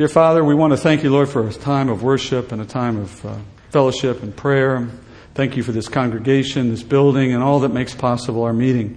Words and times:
Dear 0.00 0.08
Father, 0.08 0.42
we 0.42 0.54
want 0.54 0.72
to 0.72 0.78
thank 0.78 1.02
you, 1.02 1.10
Lord, 1.10 1.28
for 1.28 1.46
a 1.46 1.52
time 1.52 1.90
of 1.90 2.02
worship 2.02 2.52
and 2.52 2.62
a 2.62 2.64
time 2.64 2.96
of 2.96 3.26
uh, 3.26 3.36
fellowship 3.68 4.22
and 4.22 4.34
prayer. 4.34 4.88
Thank 5.34 5.58
you 5.58 5.62
for 5.62 5.72
this 5.72 5.88
congregation, 5.88 6.70
this 6.70 6.82
building, 6.82 7.34
and 7.34 7.42
all 7.42 7.60
that 7.60 7.68
makes 7.68 7.94
possible 7.94 8.44
our 8.44 8.54
meeting. 8.54 8.96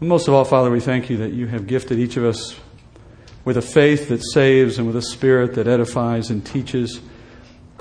Most 0.00 0.26
of 0.26 0.34
all, 0.34 0.44
Father, 0.44 0.72
we 0.72 0.80
thank 0.80 1.08
you 1.08 1.18
that 1.18 1.32
you 1.32 1.46
have 1.46 1.68
gifted 1.68 2.00
each 2.00 2.16
of 2.16 2.24
us 2.24 2.58
with 3.44 3.56
a 3.56 3.62
faith 3.62 4.08
that 4.08 4.24
saves 4.24 4.76
and 4.76 4.88
with 4.88 4.96
a 4.96 5.02
spirit 5.02 5.54
that 5.54 5.68
edifies 5.68 6.30
and 6.30 6.44
teaches. 6.44 7.00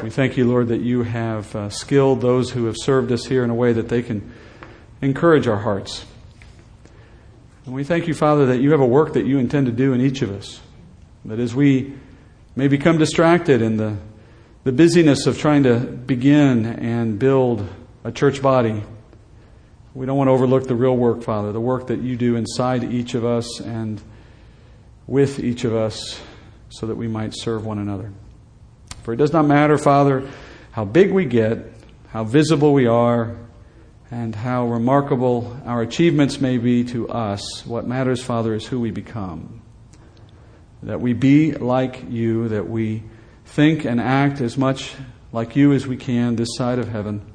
We 0.03 0.11
thank 0.11 0.37
you, 0.37 0.47
Lord, 0.47 0.67
that 0.67 0.81
you 0.81 1.01
have 1.01 1.55
uh, 1.55 1.69
skilled 1.69 2.21
those 2.21 2.51
who 2.51 2.65
have 2.65 2.75
served 2.77 3.11
us 3.11 3.25
here 3.25 3.43
in 3.43 3.49
a 3.49 3.55
way 3.55 3.73
that 3.73 3.89
they 3.89 4.03
can 4.03 4.31
encourage 5.01 5.47
our 5.47 5.57
hearts. 5.57 6.05
And 7.65 7.73
we 7.73 7.83
thank 7.83 8.07
you, 8.07 8.13
Father, 8.13 8.45
that 8.45 8.61
you 8.61 8.69
have 8.73 8.79
a 8.79 8.85
work 8.85 9.13
that 9.13 9.25
you 9.25 9.39
intend 9.39 9.65
to 9.65 9.71
do 9.71 9.93
in 9.93 10.01
each 10.01 10.21
of 10.21 10.29
us. 10.29 10.61
That 11.25 11.39
as 11.39 11.55
we 11.55 11.95
may 12.55 12.67
become 12.67 12.97
distracted 12.97 13.61
in 13.61 13.77
the, 13.77 13.97
the 14.63 14.71
busyness 14.71 15.25
of 15.27 15.37
trying 15.37 15.63
to 15.63 15.79
begin 15.79 16.65
and 16.65 17.17
build 17.17 17.67
a 18.03 18.11
church 18.11 18.41
body, 18.41 18.83
we 19.93 20.05
don't 20.05 20.17
want 20.17 20.27
to 20.29 20.31
overlook 20.31 20.67
the 20.67 20.75
real 20.75 20.95
work, 20.95 21.21
Father, 21.21 21.51
the 21.51 21.61
work 21.61 21.87
that 21.87 22.01
you 22.01 22.15
do 22.15 22.35
inside 22.35 22.83
each 22.83 23.13
of 23.13 23.25
us 23.25 23.59
and 23.59 24.01
with 25.05 25.39
each 25.39 25.65
of 25.65 25.75
us 25.75 26.21
so 26.69 26.87
that 26.87 26.95
we 26.95 27.07
might 27.07 27.33
serve 27.35 27.65
one 27.65 27.77
another. 27.77 28.11
For 29.03 29.13
it 29.13 29.17
does 29.17 29.33
not 29.33 29.45
matter, 29.45 29.77
Father, 29.77 30.29
how 30.71 30.85
big 30.85 31.11
we 31.11 31.25
get, 31.25 31.73
how 32.09 32.23
visible 32.23 32.73
we 32.73 32.87
are, 32.87 33.35
and 34.09 34.35
how 34.35 34.67
remarkable 34.67 35.57
our 35.65 35.81
achievements 35.81 36.39
may 36.39 36.57
be 36.57 36.83
to 36.85 37.09
us. 37.09 37.65
What 37.65 37.87
matters, 37.87 38.23
Father, 38.23 38.53
is 38.53 38.67
who 38.67 38.79
we 38.79 38.91
become. 38.91 39.60
That 40.83 40.99
we 40.99 41.13
be 41.13 41.53
like 41.53 42.05
you, 42.09 42.49
that 42.49 42.69
we 42.69 43.03
think 43.45 43.85
and 43.85 43.99
act 43.99 44.41
as 44.41 44.57
much 44.57 44.95
like 45.31 45.55
you 45.55 45.73
as 45.73 45.87
we 45.87 45.97
can 45.97 46.35
this 46.35 46.55
side 46.55 46.79
of 46.79 46.87
heaven, 46.87 47.31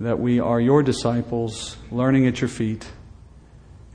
that 0.00 0.18
we 0.18 0.40
are 0.40 0.60
your 0.60 0.82
disciples, 0.82 1.76
learning 1.90 2.26
at 2.26 2.40
your 2.40 2.48
feet 2.48 2.90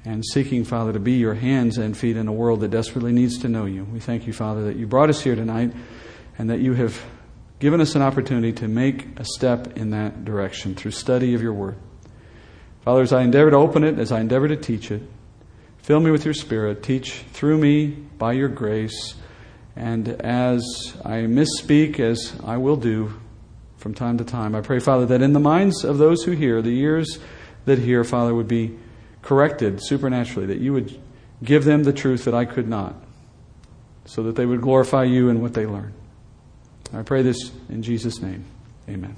and 0.06 0.26
seeking, 0.26 0.64
Father, 0.64 0.94
to 0.94 1.00
be 1.00 1.14
your 1.14 1.34
hands 1.34 1.78
and 1.78 1.96
feet 1.98 2.18
in 2.18 2.28
a 2.28 2.34
world 2.34 2.62
that 2.62 2.70
desperately 2.70 3.12
needs 3.12 3.38
to 3.40 3.50
know 3.50 3.66
you. 3.66 3.84
We 3.84 4.00
thank 4.00 4.28
you, 4.28 4.34
Father, 4.34 4.64
that 4.66 4.76
you 4.76 4.88
brought 4.88 5.10
us 5.10 5.22
here 5.22 5.36
tonight 5.36 5.74
and 6.38 6.50
that 6.50 6.60
you 6.60 6.74
have 6.74 7.02
given 7.60 7.82
us 7.82 7.96
an 7.96 8.02
opportunity 8.02 8.54
to 8.54 8.68
make 8.68 9.20
a 9.20 9.26
step 9.26 9.78
in 9.78 9.90
that 9.90 10.24
direction 10.24 10.76
through 10.76 10.92
study 10.92 11.34
of 11.34 11.42
your 11.42 11.54
word. 11.54 11.76
Father, 12.82 13.02
as 13.02 13.12
I 13.12 13.24
endeavor 13.24 13.52
to 13.52 13.58
open 13.58 13.84
it, 13.84 14.00
as 14.00 14.12
I 14.12 14.22
endeavor 14.22 14.48
to 14.48 14.56
teach 14.56 14.90
it, 14.90 15.04
fill 15.90 16.00
me 16.00 16.12
with 16.12 16.24
your 16.24 16.36
spirit, 16.36 16.84
teach 16.84 17.14
through 17.34 17.58
me 17.58 17.88
by 17.88 18.32
your 18.32 18.48
grace, 18.48 19.16
and 19.76 20.08
as 20.08 20.62
I 21.04 21.22
misspeak, 21.22 22.00
as 22.00 22.36
I 22.46 22.58
will 22.58 22.76
do 22.76 23.20
from 23.78 23.96
time 23.96 24.20
to 24.20 24.24
time, 24.24 24.54
I 24.54 24.62
pray, 24.62 24.78
Father, 24.78 25.08
that 25.08 25.24
in 25.24 25.34
the 25.34 25.40
minds 25.40 25.84
of 25.84 25.98
those 25.98 26.24
who 26.24 26.34
hear, 26.34 26.62
the 26.62 26.80
ears 26.80 27.18
that 27.66 27.80
hear, 27.80 28.04
Father, 28.04 28.36
would 28.36 28.48
be 28.48 28.78
corrected 29.24 29.80
supernaturally, 29.82 30.46
that 30.46 30.60
you 30.60 30.74
would 30.74 31.02
give 31.44 31.66
them 31.66 31.82
the 31.82 31.94
truth 31.94 32.24
that 32.26 32.36
I 32.36 32.46
could 32.46 32.68
not, 32.68 32.94
so 34.06 34.22
that 34.22 34.36
they 34.36 34.46
would 34.46 34.62
glorify 34.62 35.06
you 35.06 35.30
in 35.30 35.42
what 35.42 35.56
they 35.56 35.66
learn. 35.66 35.92
I 36.94 37.02
pray 37.02 37.24
this 37.24 37.52
in 37.68 37.82
Jesus' 37.82 38.22
name. 38.22 38.46
Amen. 38.88 39.16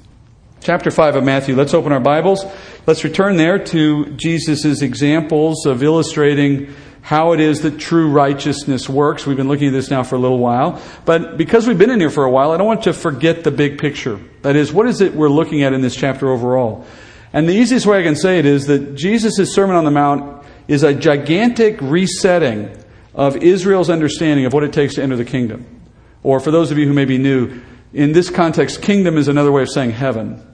Chapter 0.63 0.91
5 0.91 1.15
of 1.15 1.23
Matthew. 1.23 1.55
Let's 1.55 1.73
open 1.73 1.91
our 1.91 1.99
Bibles. 1.99 2.45
Let's 2.85 3.03
return 3.03 3.35
there 3.35 3.57
to 3.57 4.11
Jesus' 4.11 4.83
examples 4.83 5.65
of 5.65 5.81
illustrating 5.81 6.75
how 7.01 7.33
it 7.33 7.39
is 7.39 7.61
that 7.61 7.79
true 7.79 8.11
righteousness 8.11 8.87
works. 8.87 9.25
We've 9.25 9.35
been 9.35 9.47
looking 9.47 9.69
at 9.69 9.73
this 9.73 9.89
now 9.89 10.03
for 10.03 10.17
a 10.17 10.19
little 10.19 10.37
while. 10.37 10.79
But 11.03 11.35
because 11.35 11.65
we've 11.65 11.79
been 11.79 11.89
in 11.89 11.99
here 11.99 12.11
for 12.11 12.25
a 12.25 12.29
while, 12.29 12.51
I 12.51 12.57
don't 12.57 12.67
want 12.67 12.83
to 12.83 12.93
forget 12.93 13.43
the 13.43 13.49
big 13.49 13.79
picture. 13.79 14.19
That 14.43 14.55
is, 14.55 14.71
what 14.71 14.87
is 14.87 15.01
it 15.01 15.15
we're 15.15 15.29
looking 15.29 15.63
at 15.63 15.73
in 15.73 15.81
this 15.81 15.95
chapter 15.95 16.29
overall? 16.29 16.85
And 17.33 17.49
the 17.49 17.55
easiest 17.55 17.87
way 17.87 17.99
I 17.99 18.03
can 18.03 18.15
say 18.15 18.37
it 18.37 18.45
is 18.45 18.67
that 18.67 18.93
Jesus' 18.93 19.55
Sermon 19.55 19.75
on 19.75 19.83
the 19.83 19.89
Mount 19.89 20.45
is 20.67 20.83
a 20.83 20.93
gigantic 20.93 21.81
resetting 21.81 22.69
of 23.15 23.35
Israel's 23.37 23.89
understanding 23.89 24.45
of 24.45 24.53
what 24.53 24.63
it 24.63 24.73
takes 24.73 24.93
to 24.93 25.01
enter 25.01 25.15
the 25.15 25.25
kingdom. 25.25 25.81
Or 26.21 26.39
for 26.39 26.51
those 26.51 26.69
of 26.69 26.77
you 26.77 26.85
who 26.85 26.93
may 26.93 27.05
be 27.05 27.17
new, 27.17 27.63
in 27.93 28.11
this 28.11 28.29
context, 28.29 28.83
kingdom 28.83 29.17
is 29.17 29.27
another 29.27 29.51
way 29.51 29.63
of 29.63 29.69
saying 29.69 29.89
heaven. 29.89 30.49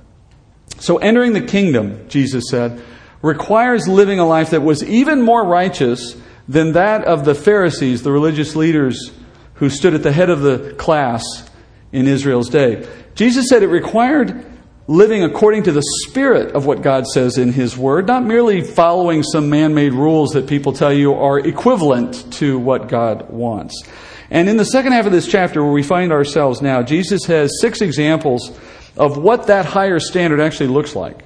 So 0.80 0.98
entering 0.98 1.34
the 1.34 1.42
kingdom, 1.42 2.08
Jesus 2.10 2.46
said, 2.50 2.82
requires 3.22 3.88
living 3.88 4.20
a 4.20 4.28
life 4.28 4.52
that 4.52 4.62
was 4.62 4.84
even 4.84 5.22
more 5.22 5.46
righteous 5.46 6.16
than 6.48 6.74
that 6.74 7.04
of 7.04 7.26
the 7.26 7.36
Pharisees, 7.36 8.04
the 8.04 8.12
religious 8.12 8.56
leaders 8.56 9.12
who 9.56 9.70
stood 9.70 9.94
at 9.94 10.04
the 10.04 10.12
head 10.12 10.30
of 10.30 10.42
the 10.42 10.76
class 10.78 11.24
in 11.92 12.08
Israel's 12.08 12.50
day. 12.50 12.88
Jesus 13.16 13.48
said 13.50 13.64
it 13.64 13.68
required 13.68 14.46
living 14.88 15.24
according 15.24 15.64
to 15.64 15.72
the 15.72 15.84
spirit 16.08 16.56
of 16.56 16.66
what 16.66 16.82
God 16.82 17.06
says 17.08 17.38
in 17.38 17.52
His 17.52 17.78
Word, 17.78 18.08
not 18.08 18.24
merely 18.24 18.62
following 18.62 19.22
some 19.22 19.50
man 19.50 19.74
made 19.74 19.94
rules 19.94 20.32
that 20.32 20.48
people 20.48 20.72
tell 20.72 20.94
you 20.94 21.14
are 21.14 21.40
equivalent 21.40 22.32
to 22.34 22.58
what 22.58 22.88
God 22.88 23.30
wants. 23.30 23.84
And 24.30 24.48
in 24.48 24.58
the 24.58 24.66
second 24.66 24.94
half 24.94 25.06
of 25.06 25.12
this 25.12 25.28
chapter, 25.28 25.64
where 25.64 25.74
we 25.74 25.84
find 25.84 26.12
ourselves 26.12 26.62
now, 26.62 26.84
Jesus 26.84 27.26
has 27.26 27.52
six 27.60 27.82
examples 27.82 28.58
of 28.98 29.18
what 29.18 29.48
that 29.48 29.66
higher 29.66 30.00
standard 30.00 30.40
actually 30.40 30.68
looks 30.68 30.96
like. 30.96 31.24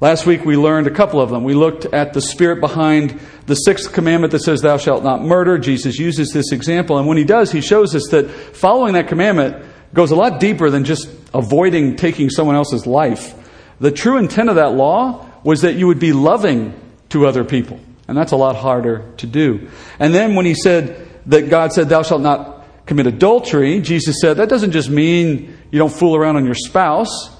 Last 0.00 0.26
week 0.26 0.44
we 0.44 0.56
learned 0.56 0.86
a 0.86 0.90
couple 0.90 1.22
of 1.22 1.30
them. 1.30 1.42
We 1.42 1.54
looked 1.54 1.86
at 1.86 2.12
the 2.12 2.20
spirit 2.20 2.60
behind 2.60 3.18
the 3.46 3.54
sixth 3.54 3.94
commandment 3.94 4.30
that 4.32 4.40
says, 4.40 4.60
Thou 4.60 4.76
shalt 4.76 5.02
not 5.02 5.22
murder. 5.22 5.56
Jesus 5.56 5.98
uses 5.98 6.32
this 6.32 6.52
example. 6.52 6.98
And 6.98 7.08
when 7.08 7.16
he 7.16 7.24
does, 7.24 7.50
he 7.50 7.62
shows 7.62 7.94
us 7.94 8.08
that 8.10 8.30
following 8.30 8.92
that 8.92 9.08
commandment 9.08 9.64
goes 9.94 10.10
a 10.10 10.16
lot 10.16 10.38
deeper 10.38 10.68
than 10.68 10.84
just 10.84 11.08
avoiding 11.32 11.96
taking 11.96 12.28
someone 12.28 12.56
else's 12.56 12.86
life. 12.86 13.34
The 13.80 13.90
true 13.90 14.18
intent 14.18 14.50
of 14.50 14.56
that 14.56 14.72
law 14.72 15.26
was 15.42 15.62
that 15.62 15.76
you 15.76 15.86
would 15.86 16.00
be 16.00 16.12
loving 16.12 16.78
to 17.10 17.26
other 17.26 17.44
people. 17.44 17.80
And 18.06 18.16
that's 18.16 18.32
a 18.32 18.36
lot 18.36 18.56
harder 18.56 19.10
to 19.18 19.26
do. 19.26 19.68
And 19.98 20.14
then 20.14 20.34
when 20.34 20.44
he 20.44 20.54
said 20.54 21.08
that 21.26 21.48
God 21.48 21.72
said, 21.72 21.88
Thou 21.88 22.02
shalt 22.02 22.20
not 22.20 22.55
commit 22.86 23.06
adultery, 23.06 23.80
Jesus 23.80 24.16
said, 24.20 24.38
that 24.38 24.48
doesn't 24.48 24.72
just 24.72 24.88
mean 24.88 25.58
you 25.70 25.78
don't 25.78 25.92
fool 25.92 26.16
around 26.16 26.36
on 26.36 26.44
your 26.44 26.54
spouse. 26.54 27.30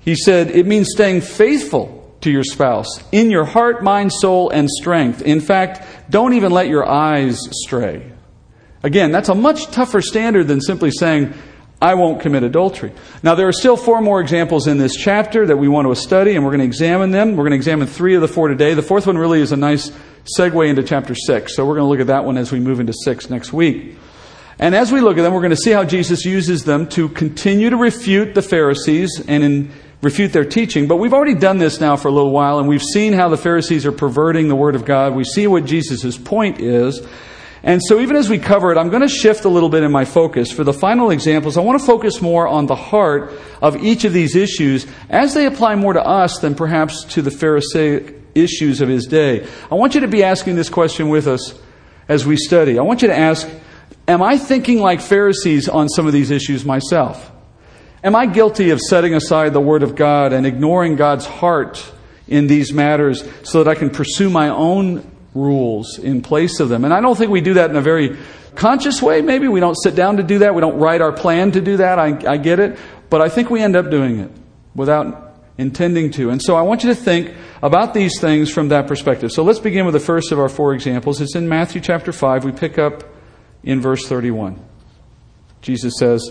He 0.00 0.14
said, 0.14 0.50
it 0.50 0.66
means 0.66 0.88
staying 0.90 1.20
faithful 1.20 1.98
to 2.22 2.30
your 2.30 2.44
spouse 2.44 3.02
in 3.10 3.30
your 3.30 3.44
heart, 3.44 3.82
mind, 3.82 4.12
soul, 4.12 4.50
and 4.50 4.70
strength. 4.70 5.22
In 5.22 5.40
fact, 5.40 5.84
don't 6.10 6.34
even 6.34 6.52
let 6.52 6.68
your 6.68 6.88
eyes 6.88 7.40
stray. 7.64 8.12
Again, 8.84 9.12
that's 9.12 9.28
a 9.28 9.34
much 9.34 9.66
tougher 9.66 10.00
standard 10.00 10.48
than 10.48 10.60
simply 10.60 10.90
saying, 10.90 11.34
I 11.80 11.94
won't 11.94 12.20
commit 12.20 12.44
adultery. 12.44 12.92
Now, 13.24 13.34
there 13.34 13.48
are 13.48 13.52
still 13.52 13.76
four 13.76 14.00
more 14.00 14.20
examples 14.20 14.68
in 14.68 14.78
this 14.78 14.94
chapter 14.94 15.46
that 15.46 15.56
we 15.56 15.66
want 15.66 15.88
to 15.88 15.96
study, 15.96 16.36
and 16.36 16.44
we're 16.44 16.52
going 16.52 16.60
to 16.60 16.64
examine 16.64 17.10
them. 17.10 17.30
We're 17.30 17.42
going 17.42 17.50
to 17.50 17.56
examine 17.56 17.88
three 17.88 18.14
of 18.14 18.20
the 18.20 18.28
four 18.28 18.46
today. 18.46 18.74
The 18.74 18.82
fourth 18.82 19.08
one 19.08 19.18
really 19.18 19.40
is 19.40 19.50
a 19.50 19.56
nice 19.56 19.90
segue 20.38 20.68
into 20.68 20.84
chapter 20.84 21.16
six, 21.16 21.56
so 21.56 21.66
we're 21.66 21.74
going 21.74 21.86
to 21.86 21.88
look 21.88 22.00
at 22.00 22.06
that 22.06 22.24
one 22.24 22.38
as 22.38 22.52
we 22.52 22.60
move 22.60 22.78
into 22.78 22.92
six 22.92 23.28
next 23.30 23.52
week. 23.52 23.96
And 24.62 24.76
as 24.76 24.92
we 24.92 25.00
look 25.00 25.18
at 25.18 25.22
them, 25.22 25.34
we're 25.34 25.40
going 25.40 25.50
to 25.50 25.56
see 25.56 25.72
how 25.72 25.82
Jesus 25.82 26.24
uses 26.24 26.62
them 26.62 26.88
to 26.90 27.08
continue 27.08 27.68
to 27.70 27.76
refute 27.76 28.36
the 28.36 28.42
Pharisees 28.42 29.20
and 29.26 29.42
in, 29.42 29.72
refute 30.02 30.32
their 30.32 30.44
teaching. 30.44 30.86
But 30.86 30.98
we've 30.98 31.12
already 31.12 31.34
done 31.34 31.58
this 31.58 31.80
now 31.80 31.96
for 31.96 32.06
a 32.06 32.12
little 32.12 32.30
while, 32.30 32.60
and 32.60 32.68
we've 32.68 32.80
seen 32.80 33.12
how 33.12 33.28
the 33.28 33.36
Pharisees 33.36 33.84
are 33.86 33.90
perverting 33.90 34.46
the 34.46 34.54
Word 34.54 34.76
of 34.76 34.84
God. 34.84 35.16
We 35.16 35.24
see 35.24 35.48
what 35.48 35.64
Jesus' 35.64 36.16
point 36.16 36.60
is. 36.60 37.04
And 37.64 37.80
so, 37.82 37.98
even 37.98 38.14
as 38.14 38.28
we 38.28 38.38
cover 38.38 38.70
it, 38.70 38.78
I'm 38.78 38.88
going 38.88 39.02
to 39.02 39.08
shift 39.08 39.44
a 39.44 39.48
little 39.48 39.68
bit 39.68 39.82
in 39.82 39.90
my 39.90 40.04
focus. 40.04 40.52
For 40.52 40.62
the 40.62 40.72
final 40.72 41.10
examples, 41.10 41.56
I 41.56 41.60
want 41.62 41.80
to 41.80 41.84
focus 41.84 42.22
more 42.22 42.46
on 42.46 42.66
the 42.66 42.76
heart 42.76 43.32
of 43.60 43.82
each 43.82 44.04
of 44.04 44.12
these 44.12 44.36
issues 44.36 44.86
as 45.10 45.34
they 45.34 45.46
apply 45.46 45.74
more 45.74 45.92
to 45.92 46.06
us 46.06 46.38
than 46.38 46.54
perhaps 46.54 47.02
to 47.06 47.22
the 47.22 47.32
Pharisaic 47.32 48.14
issues 48.36 48.80
of 48.80 48.88
his 48.88 49.06
day. 49.06 49.44
I 49.72 49.74
want 49.74 49.96
you 49.96 50.02
to 50.02 50.08
be 50.08 50.22
asking 50.22 50.54
this 50.54 50.68
question 50.68 51.08
with 51.08 51.26
us 51.26 51.52
as 52.08 52.24
we 52.24 52.36
study. 52.36 52.78
I 52.78 52.82
want 52.82 53.02
you 53.02 53.08
to 53.08 53.18
ask 53.18 53.48
Am 54.08 54.22
I 54.22 54.38
thinking 54.38 54.80
like 54.80 55.00
Pharisees 55.00 55.68
on 55.68 55.88
some 55.88 56.06
of 56.06 56.12
these 56.12 56.30
issues 56.30 56.64
myself? 56.64 57.30
Am 58.02 58.16
I 58.16 58.26
guilty 58.26 58.70
of 58.70 58.80
setting 58.80 59.14
aside 59.14 59.52
the 59.52 59.60
Word 59.60 59.82
of 59.82 59.94
God 59.94 60.32
and 60.32 60.44
ignoring 60.44 60.96
God's 60.96 61.24
heart 61.24 61.92
in 62.26 62.46
these 62.46 62.72
matters 62.72 63.22
so 63.42 63.62
that 63.62 63.70
I 63.70 63.78
can 63.78 63.90
pursue 63.90 64.30
my 64.30 64.48
own 64.48 65.08
rules 65.34 65.98
in 65.98 66.22
place 66.22 66.60
of 66.60 66.68
them. 66.68 66.84
And 66.84 66.92
I 66.92 67.00
don't 67.00 67.16
think 67.16 67.30
we 67.30 67.40
do 67.40 67.54
that 67.54 67.70
in 67.70 67.76
a 67.76 67.80
very 67.80 68.16
conscious 68.54 69.00
way, 69.00 69.22
maybe. 69.22 69.48
We 69.48 69.60
don't 69.60 69.76
sit 69.76 69.94
down 69.94 70.18
to 70.18 70.22
do 70.22 70.40
that. 70.40 70.54
We 70.54 70.60
don't 70.60 70.78
write 70.78 71.00
our 71.00 71.12
plan 71.12 71.52
to 71.52 71.60
do 71.60 71.78
that. 71.78 71.98
I, 71.98 72.32
I 72.32 72.36
get 72.36 72.58
it. 72.58 72.78
But 73.10 73.22
I 73.22 73.28
think 73.28 73.50
we 73.50 73.60
end 73.60 73.76
up 73.76 73.90
doing 73.90 74.18
it 74.18 74.30
without 74.74 75.36
intending 75.58 76.10
to. 76.12 76.30
And 76.30 76.42
so 76.42 76.56
I 76.56 76.62
want 76.62 76.82
you 76.82 76.90
to 76.90 76.94
think 76.94 77.34
about 77.62 77.94
these 77.94 78.18
things 78.20 78.50
from 78.50 78.68
that 78.68 78.86
perspective. 78.86 79.30
So 79.32 79.42
let's 79.42 79.58
begin 79.58 79.84
with 79.84 79.94
the 79.94 80.00
first 80.00 80.32
of 80.32 80.38
our 80.38 80.48
four 80.48 80.74
examples. 80.74 81.20
It's 81.20 81.36
in 81.36 81.48
Matthew 81.48 81.80
chapter 81.80 82.12
5. 82.12 82.44
We 82.44 82.52
pick 82.52 82.78
up 82.78 83.04
in 83.62 83.80
verse 83.80 84.06
31. 84.06 84.62
Jesus 85.60 85.94
says, 85.98 86.30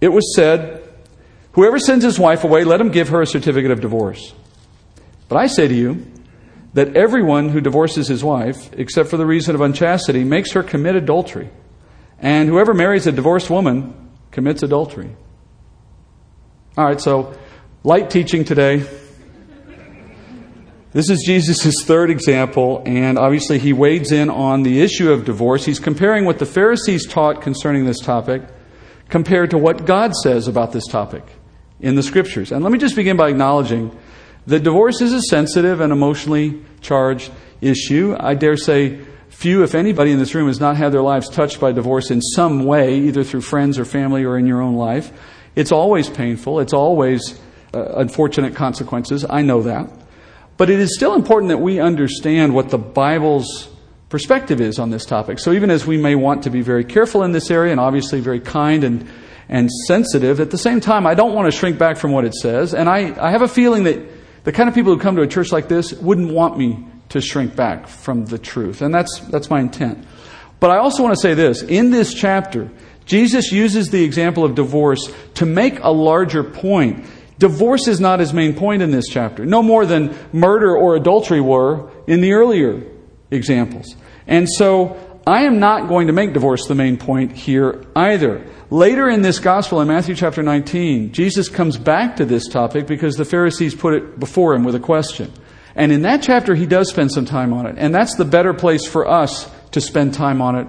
It 0.00 0.08
was 0.08 0.34
said, 0.34 0.82
Whoever 1.52 1.78
sends 1.78 2.04
his 2.04 2.18
wife 2.18 2.44
away, 2.44 2.64
let 2.64 2.80
him 2.80 2.90
give 2.90 3.10
her 3.10 3.20
a 3.22 3.26
certificate 3.26 3.70
of 3.70 3.80
divorce. 3.80 4.32
But 5.28 5.36
I 5.36 5.46
say 5.46 5.68
to 5.68 5.74
you, 5.74 6.06
that 6.74 6.96
everyone 6.96 7.50
who 7.50 7.60
divorces 7.60 8.08
his 8.08 8.24
wife, 8.24 8.72
except 8.72 9.10
for 9.10 9.16
the 9.16 9.26
reason 9.26 9.54
of 9.54 9.60
unchastity, 9.60 10.24
makes 10.24 10.52
her 10.52 10.62
commit 10.62 10.96
adultery. 10.96 11.50
And 12.18 12.48
whoever 12.48 12.72
marries 12.72 13.06
a 13.06 13.12
divorced 13.12 13.50
woman 13.50 14.10
commits 14.30 14.62
adultery. 14.62 15.14
All 16.76 16.84
right, 16.84 17.00
so 17.00 17.36
light 17.84 18.08
teaching 18.08 18.44
today. 18.44 18.86
This 20.92 21.08
is 21.08 21.22
Jesus' 21.24 21.84
third 21.84 22.10
example, 22.10 22.82
and 22.84 23.18
obviously 23.18 23.58
he 23.58 23.72
wades 23.72 24.12
in 24.12 24.28
on 24.28 24.62
the 24.62 24.82
issue 24.82 25.10
of 25.10 25.24
divorce. 25.24 25.64
He's 25.64 25.80
comparing 25.80 26.26
what 26.26 26.38
the 26.38 26.44
Pharisees 26.44 27.06
taught 27.06 27.40
concerning 27.40 27.86
this 27.86 27.98
topic 27.98 28.42
compared 29.08 29.50
to 29.52 29.58
what 29.58 29.86
God 29.86 30.14
says 30.14 30.48
about 30.48 30.72
this 30.72 30.86
topic 30.86 31.24
in 31.80 31.94
the 31.94 32.02
Scriptures. 32.02 32.52
And 32.52 32.62
let 32.62 32.72
me 32.72 32.78
just 32.78 32.94
begin 32.94 33.16
by 33.16 33.30
acknowledging 33.30 33.98
that 34.46 34.64
divorce 34.64 35.00
is 35.00 35.14
a 35.14 35.22
sensitive 35.22 35.80
and 35.80 35.94
emotionally 35.94 36.62
charged 36.82 37.32
issue. 37.62 38.14
I 38.20 38.34
dare 38.34 38.58
say 38.58 39.00
few, 39.30 39.62
if 39.62 39.74
anybody 39.74 40.12
in 40.12 40.18
this 40.18 40.34
room, 40.34 40.48
has 40.48 40.60
not 40.60 40.76
had 40.76 40.92
their 40.92 41.00
lives 41.00 41.30
touched 41.30 41.58
by 41.58 41.72
divorce 41.72 42.10
in 42.10 42.20
some 42.20 42.64
way, 42.64 42.98
either 42.98 43.24
through 43.24 43.40
friends 43.40 43.78
or 43.78 43.86
family 43.86 44.24
or 44.24 44.36
in 44.36 44.46
your 44.46 44.60
own 44.60 44.74
life. 44.74 45.10
It's 45.56 45.72
always 45.72 46.10
painful. 46.10 46.60
It's 46.60 46.74
always 46.74 47.40
uh, 47.72 47.82
unfortunate 47.96 48.54
consequences. 48.54 49.24
I 49.28 49.40
know 49.40 49.62
that. 49.62 50.01
But 50.56 50.70
it 50.70 50.78
is 50.78 50.94
still 50.94 51.14
important 51.14 51.48
that 51.48 51.58
we 51.58 51.80
understand 51.80 52.54
what 52.54 52.70
the 52.70 52.78
Bible's 52.78 53.68
perspective 54.08 54.60
is 54.60 54.78
on 54.78 54.90
this 54.90 55.06
topic. 55.06 55.38
So 55.38 55.52
even 55.52 55.70
as 55.70 55.86
we 55.86 55.96
may 55.96 56.14
want 56.14 56.42
to 56.44 56.50
be 56.50 56.60
very 56.60 56.84
careful 56.84 57.22
in 57.22 57.32
this 57.32 57.50
area 57.50 57.72
and 57.72 57.80
obviously 57.80 58.20
very 58.20 58.40
kind 58.40 58.84
and, 58.84 59.08
and 59.48 59.70
sensitive, 59.86 60.38
at 60.38 60.50
the 60.50 60.58
same 60.58 60.80
time, 60.80 61.06
I 61.06 61.14
don't 61.14 61.34
want 61.34 61.50
to 61.50 61.58
shrink 61.58 61.78
back 61.78 61.96
from 61.96 62.12
what 62.12 62.24
it 62.24 62.34
says. 62.34 62.74
And 62.74 62.88
I, 62.88 63.14
I 63.18 63.30
have 63.30 63.42
a 63.42 63.48
feeling 63.48 63.84
that 63.84 63.98
the 64.44 64.52
kind 64.52 64.68
of 64.68 64.74
people 64.74 64.92
who 64.92 65.00
come 65.00 65.16
to 65.16 65.22
a 65.22 65.26
church 65.26 65.50
like 65.50 65.68
this 65.68 65.92
wouldn't 65.94 66.30
want 66.32 66.58
me 66.58 66.84
to 67.08 67.20
shrink 67.20 67.56
back 67.56 67.86
from 67.86 68.26
the 68.26 68.38
truth. 68.38 68.82
And 68.82 68.94
that's, 68.94 69.20
that's 69.30 69.48
my 69.48 69.60
intent. 69.60 70.06
But 70.60 70.70
I 70.70 70.78
also 70.78 71.02
want 71.02 71.14
to 71.14 71.20
say 71.20 71.34
this. 71.34 71.62
In 71.62 71.90
this 71.90 72.14
chapter, 72.14 72.70
Jesus 73.04 73.50
uses 73.50 73.90
the 73.90 74.04
example 74.04 74.44
of 74.44 74.54
divorce 74.54 75.12
to 75.34 75.46
make 75.46 75.80
a 75.80 75.90
larger 75.90 76.44
point. 76.44 77.04
Divorce 77.42 77.88
is 77.88 77.98
not 77.98 78.20
his 78.20 78.32
main 78.32 78.54
point 78.54 78.82
in 78.82 78.92
this 78.92 79.08
chapter, 79.08 79.44
no 79.44 79.64
more 79.64 79.84
than 79.84 80.16
murder 80.32 80.76
or 80.76 80.94
adultery 80.94 81.40
were 81.40 81.90
in 82.06 82.20
the 82.20 82.34
earlier 82.34 82.84
examples. 83.32 83.96
And 84.28 84.48
so 84.48 85.20
I 85.26 85.42
am 85.42 85.58
not 85.58 85.88
going 85.88 86.06
to 86.06 86.12
make 86.12 86.34
divorce 86.34 86.68
the 86.68 86.76
main 86.76 86.98
point 86.98 87.32
here 87.32 87.84
either. 87.96 88.46
Later 88.70 89.08
in 89.08 89.22
this 89.22 89.40
gospel, 89.40 89.80
in 89.80 89.88
Matthew 89.88 90.14
chapter 90.14 90.40
19, 90.40 91.10
Jesus 91.10 91.48
comes 91.48 91.78
back 91.78 92.14
to 92.18 92.24
this 92.24 92.46
topic 92.46 92.86
because 92.86 93.16
the 93.16 93.24
Pharisees 93.24 93.74
put 93.74 93.94
it 93.94 94.20
before 94.20 94.54
him 94.54 94.62
with 94.62 94.76
a 94.76 94.80
question. 94.80 95.32
And 95.74 95.90
in 95.90 96.02
that 96.02 96.22
chapter, 96.22 96.54
he 96.54 96.66
does 96.66 96.90
spend 96.90 97.10
some 97.10 97.24
time 97.24 97.52
on 97.52 97.66
it. 97.66 97.74
And 97.76 97.92
that's 97.92 98.14
the 98.14 98.24
better 98.24 98.54
place 98.54 98.86
for 98.86 99.08
us 99.08 99.50
to 99.72 99.80
spend 99.80 100.14
time 100.14 100.40
on 100.40 100.54
it 100.54 100.68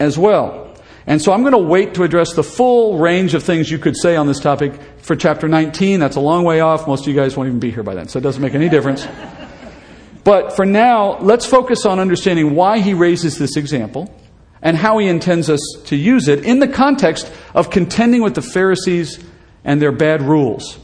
as 0.00 0.18
well. 0.18 0.67
And 1.08 1.22
so 1.22 1.32
I'm 1.32 1.40
going 1.40 1.52
to 1.52 1.58
wait 1.58 1.94
to 1.94 2.02
address 2.02 2.34
the 2.34 2.42
full 2.42 2.98
range 2.98 3.32
of 3.32 3.42
things 3.42 3.70
you 3.70 3.78
could 3.78 3.96
say 3.96 4.14
on 4.14 4.26
this 4.26 4.40
topic 4.40 4.74
for 4.98 5.16
chapter 5.16 5.48
19. 5.48 6.00
That's 6.00 6.16
a 6.16 6.20
long 6.20 6.44
way 6.44 6.60
off. 6.60 6.86
Most 6.86 7.04
of 7.04 7.08
you 7.08 7.14
guys 7.14 7.34
won't 7.34 7.46
even 7.46 7.60
be 7.60 7.70
here 7.70 7.82
by 7.82 7.94
then, 7.94 8.08
so 8.08 8.18
it 8.18 8.22
doesn't 8.22 8.42
make 8.42 8.54
any 8.54 8.68
difference. 8.68 9.08
But 10.22 10.54
for 10.54 10.66
now, 10.66 11.18
let's 11.20 11.46
focus 11.46 11.86
on 11.86 11.98
understanding 11.98 12.54
why 12.54 12.80
he 12.80 12.92
raises 12.92 13.38
this 13.38 13.56
example 13.56 14.14
and 14.60 14.76
how 14.76 14.98
he 14.98 15.06
intends 15.06 15.48
us 15.48 15.60
to 15.86 15.96
use 15.96 16.28
it 16.28 16.44
in 16.44 16.58
the 16.58 16.68
context 16.68 17.32
of 17.54 17.70
contending 17.70 18.22
with 18.22 18.34
the 18.34 18.42
Pharisees 18.42 19.18
and 19.64 19.80
their 19.80 19.92
bad 19.92 20.20
rules. 20.20 20.78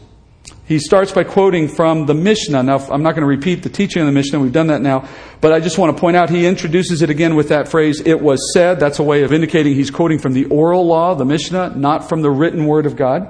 He 0.67 0.79
starts 0.79 1.13
by 1.13 1.25
quoting 1.25 1.69
from 1.69 2.07
the 2.07 2.15
Mishnah. 2.15 2.63
Now, 2.63 2.79
I'm 2.79 3.03
not 3.03 3.13
going 3.13 3.23
to 3.23 3.27
repeat 3.27 3.63
the 3.63 3.69
teaching 3.69 4.01
of 4.01 4.07
the 4.07 4.13
Mishnah. 4.13 4.41
We've 4.41 4.53
done 4.53 4.69
that 4.69 4.81
now. 4.81 5.07
But 5.43 5.53
I 5.53 5.61
just 5.61 5.77
want 5.77 5.95
to 5.95 6.01
point 6.01 6.17
out 6.17 6.31
he 6.31 6.47
introduces 6.47 7.03
it 7.03 7.11
again 7.11 7.35
with 7.35 7.51
that 7.51 7.69
phrase, 7.69 8.01
it 8.05 8.21
was 8.21 8.53
said. 8.55 8.81
That's 8.81 8.99
a 8.99 9.03
way 9.03 9.25
of 9.25 9.33
indicating 9.33 9.75
he's 9.75 9.91
quoting 9.91 10.19
from 10.19 10.33
the 10.33 10.47
oral 10.47 10.87
law, 10.87 11.15
the 11.15 11.27
Mishnah, 11.27 11.75
not 11.77 12.09
from 12.09 12.23
the 12.23 12.31
written 12.31 12.65
word 12.65 12.87
of 12.87 12.97
God. 12.97 13.29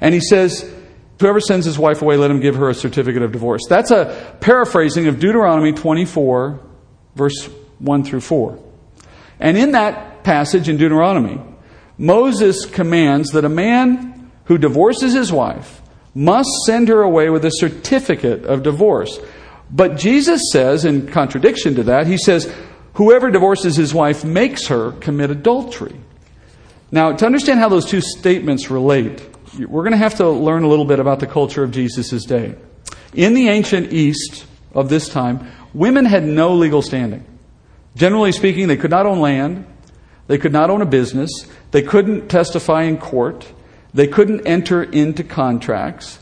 And 0.00 0.12
he 0.12 0.20
says, 0.20 0.68
Whoever 1.20 1.38
sends 1.38 1.64
his 1.64 1.78
wife 1.78 2.02
away, 2.02 2.16
let 2.16 2.32
him 2.32 2.40
give 2.40 2.56
her 2.56 2.68
a 2.68 2.74
certificate 2.74 3.22
of 3.22 3.30
divorce. 3.30 3.62
That's 3.68 3.92
a 3.92 4.36
paraphrasing 4.40 5.06
of 5.06 5.20
Deuteronomy 5.20 5.72
24, 5.72 6.60
verse 7.14 7.48
1 7.78 8.02
through 8.02 8.22
4. 8.22 8.58
And 9.38 9.56
in 9.56 9.72
that 9.72 10.24
passage 10.24 10.68
in 10.68 10.78
Deuteronomy, 10.78 11.40
Moses 11.98 12.66
commands 12.66 13.30
that 13.30 13.44
a 13.44 13.48
man 13.48 14.32
who 14.46 14.58
divorces 14.58 15.12
his 15.12 15.30
wife 15.30 15.81
must 16.14 16.50
send 16.66 16.88
her 16.88 17.02
away 17.02 17.30
with 17.30 17.44
a 17.44 17.50
certificate 17.50 18.44
of 18.44 18.62
divorce. 18.62 19.18
But 19.70 19.96
Jesus 19.96 20.42
says, 20.52 20.84
in 20.84 21.06
contradiction 21.06 21.74
to 21.76 21.82
that, 21.84 22.06
he 22.06 22.18
says, 22.18 22.52
whoever 22.94 23.30
divorces 23.30 23.76
his 23.76 23.94
wife 23.94 24.24
makes 24.24 24.66
her 24.66 24.92
commit 24.92 25.30
adultery. 25.30 25.96
Now, 26.90 27.12
to 27.12 27.24
understand 27.24 27.58
how 27.58 27.70
those 27.70 27.86
two 27.86 28.02
statements 28.02 28.70
relate, 28.70 29.26
we're 29.58 29.82
going 29.82 29.92
to 29.92 29.98
have 29.98 30.16
to 30.16 30.28
learn 30.28 30.62
a 30.62 30.68
little 30.68 30.84
bit 30.84 31.00
about 31.00 31.20
the 31.20 31.26
culture 31.26 31.62
of 31.62 31.70
Jesus' 31.70 32.24
day. 32.24 32.54
In 33.14 33.32
the 33.32 33.48
ancient 33.48 33.92
East 33.92 34.44
of 34.74 34.90
this 34.90 35.08
time, 35.08 35.50
women 35.72 36.04
had 36.04 36.24
no 36.24 36.54
legal 36.54 36.82
standing. 36.82 37.24
Generally 37.94 38.32
speaking, 38.32 38.68
they 38.68 38.76
could 38.76 38.90
not 38.90 39.06
own 39.06 39.20
land, 39.20 39.66
they 40.26 40.38
could 40.38 40.52
not 40.52 40.70
own 40.70 40.82
a 40.82 40.86
business, 40.86 41.30
they 41.70 41.82
couldn't 41.82 42.28
testify 42.28 42.82
in 42.82 42.98
court, 42.98 43.50
they 43.94 44.06
couldn't 44.06 44.46
enter 44.46 44.82
into 44.82 45.24
contracts. 45.24 46.18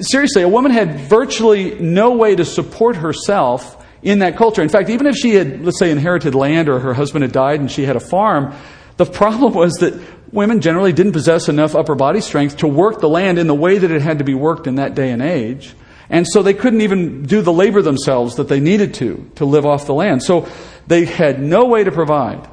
Seriously, 0.00 0.42
a 0.42 0.48
woman 0.48 0.72
had 0.72 1.00
virtually 1.00 1.78
no 1.78 2.12
way 2.12 2.34
to 2.34 2.44
support 2.44 2.96
herself 2.96 3.84
in 4.02 4.20
that 4.20 4.36
culture. 4.36 4.62
In 4.62 4.68
fact, 4.68 4.90
even 4.90 5.06
if 5.06 5.16
she 5.16 5.34
had, 5.34 5.64
let's 5.64 5.78
say, 5.78 5.90
inherited 5.90 6.34
land 6.34 6.68
or 6.68 6.80
her 6.80 6.94
husband 6.94 7.22
had 7.22 7.32
died 7.32 7.60
and 7.60 7.70
she 7.70 7.84
had 7.84 7.96
a 7.96 8.00
farm, 8.00 8.54
the 8.96 9.06
problem 9.06 9.54
was 9.54 9.74
that 9.74 10.00
women 10.32 10.60
generally 10.60 10.92
didn't 10.92 11.12
possess 11.12 11.48
enough 11.48 11.74
upper 11.74 11.94
body 11.94 12.20
strength 12.20 12.58
to 12.58 12.66
work 12.66 13.00
the 13.00 13.08
land 13.08 13.38
in 13.38 13.46
the 13.46 13.54
way 13.54 13.78
that 13.78 13.90
it 13.90 14.02
had 14.02 14.18
to 14.18 14.24
be 14.24 14.34
worked 14.34 14.66
in 14.66 14.76
that 14.76 14.94
day 14.94 15.10
and 15.10 15.22
age. 15.22 15.74
And 16.10 16.26
so 16.28 16.42
they 16.42 16.54
couldn't 16.54 16.82
even 16.82 17.22
do 17.22 17.40
the 17.40 17.52
labor 17.52 17.80
themselves 17.80 18.36
that 18.36 18.48
they 18.48 18.60
needed 18.60 18.94
to 18.94 19.30
to 19.36 19.44
live 19.44 19.64
off 19.64 19.86
the 19.86 19.94
land. 19.94 20.22
So 20.22 20.48
they 20.86 21.06
had 21.06 21.40
no 21.40 21.66
way 21.66 21.84
to 21.84 21.92
provide. 21.92 22.46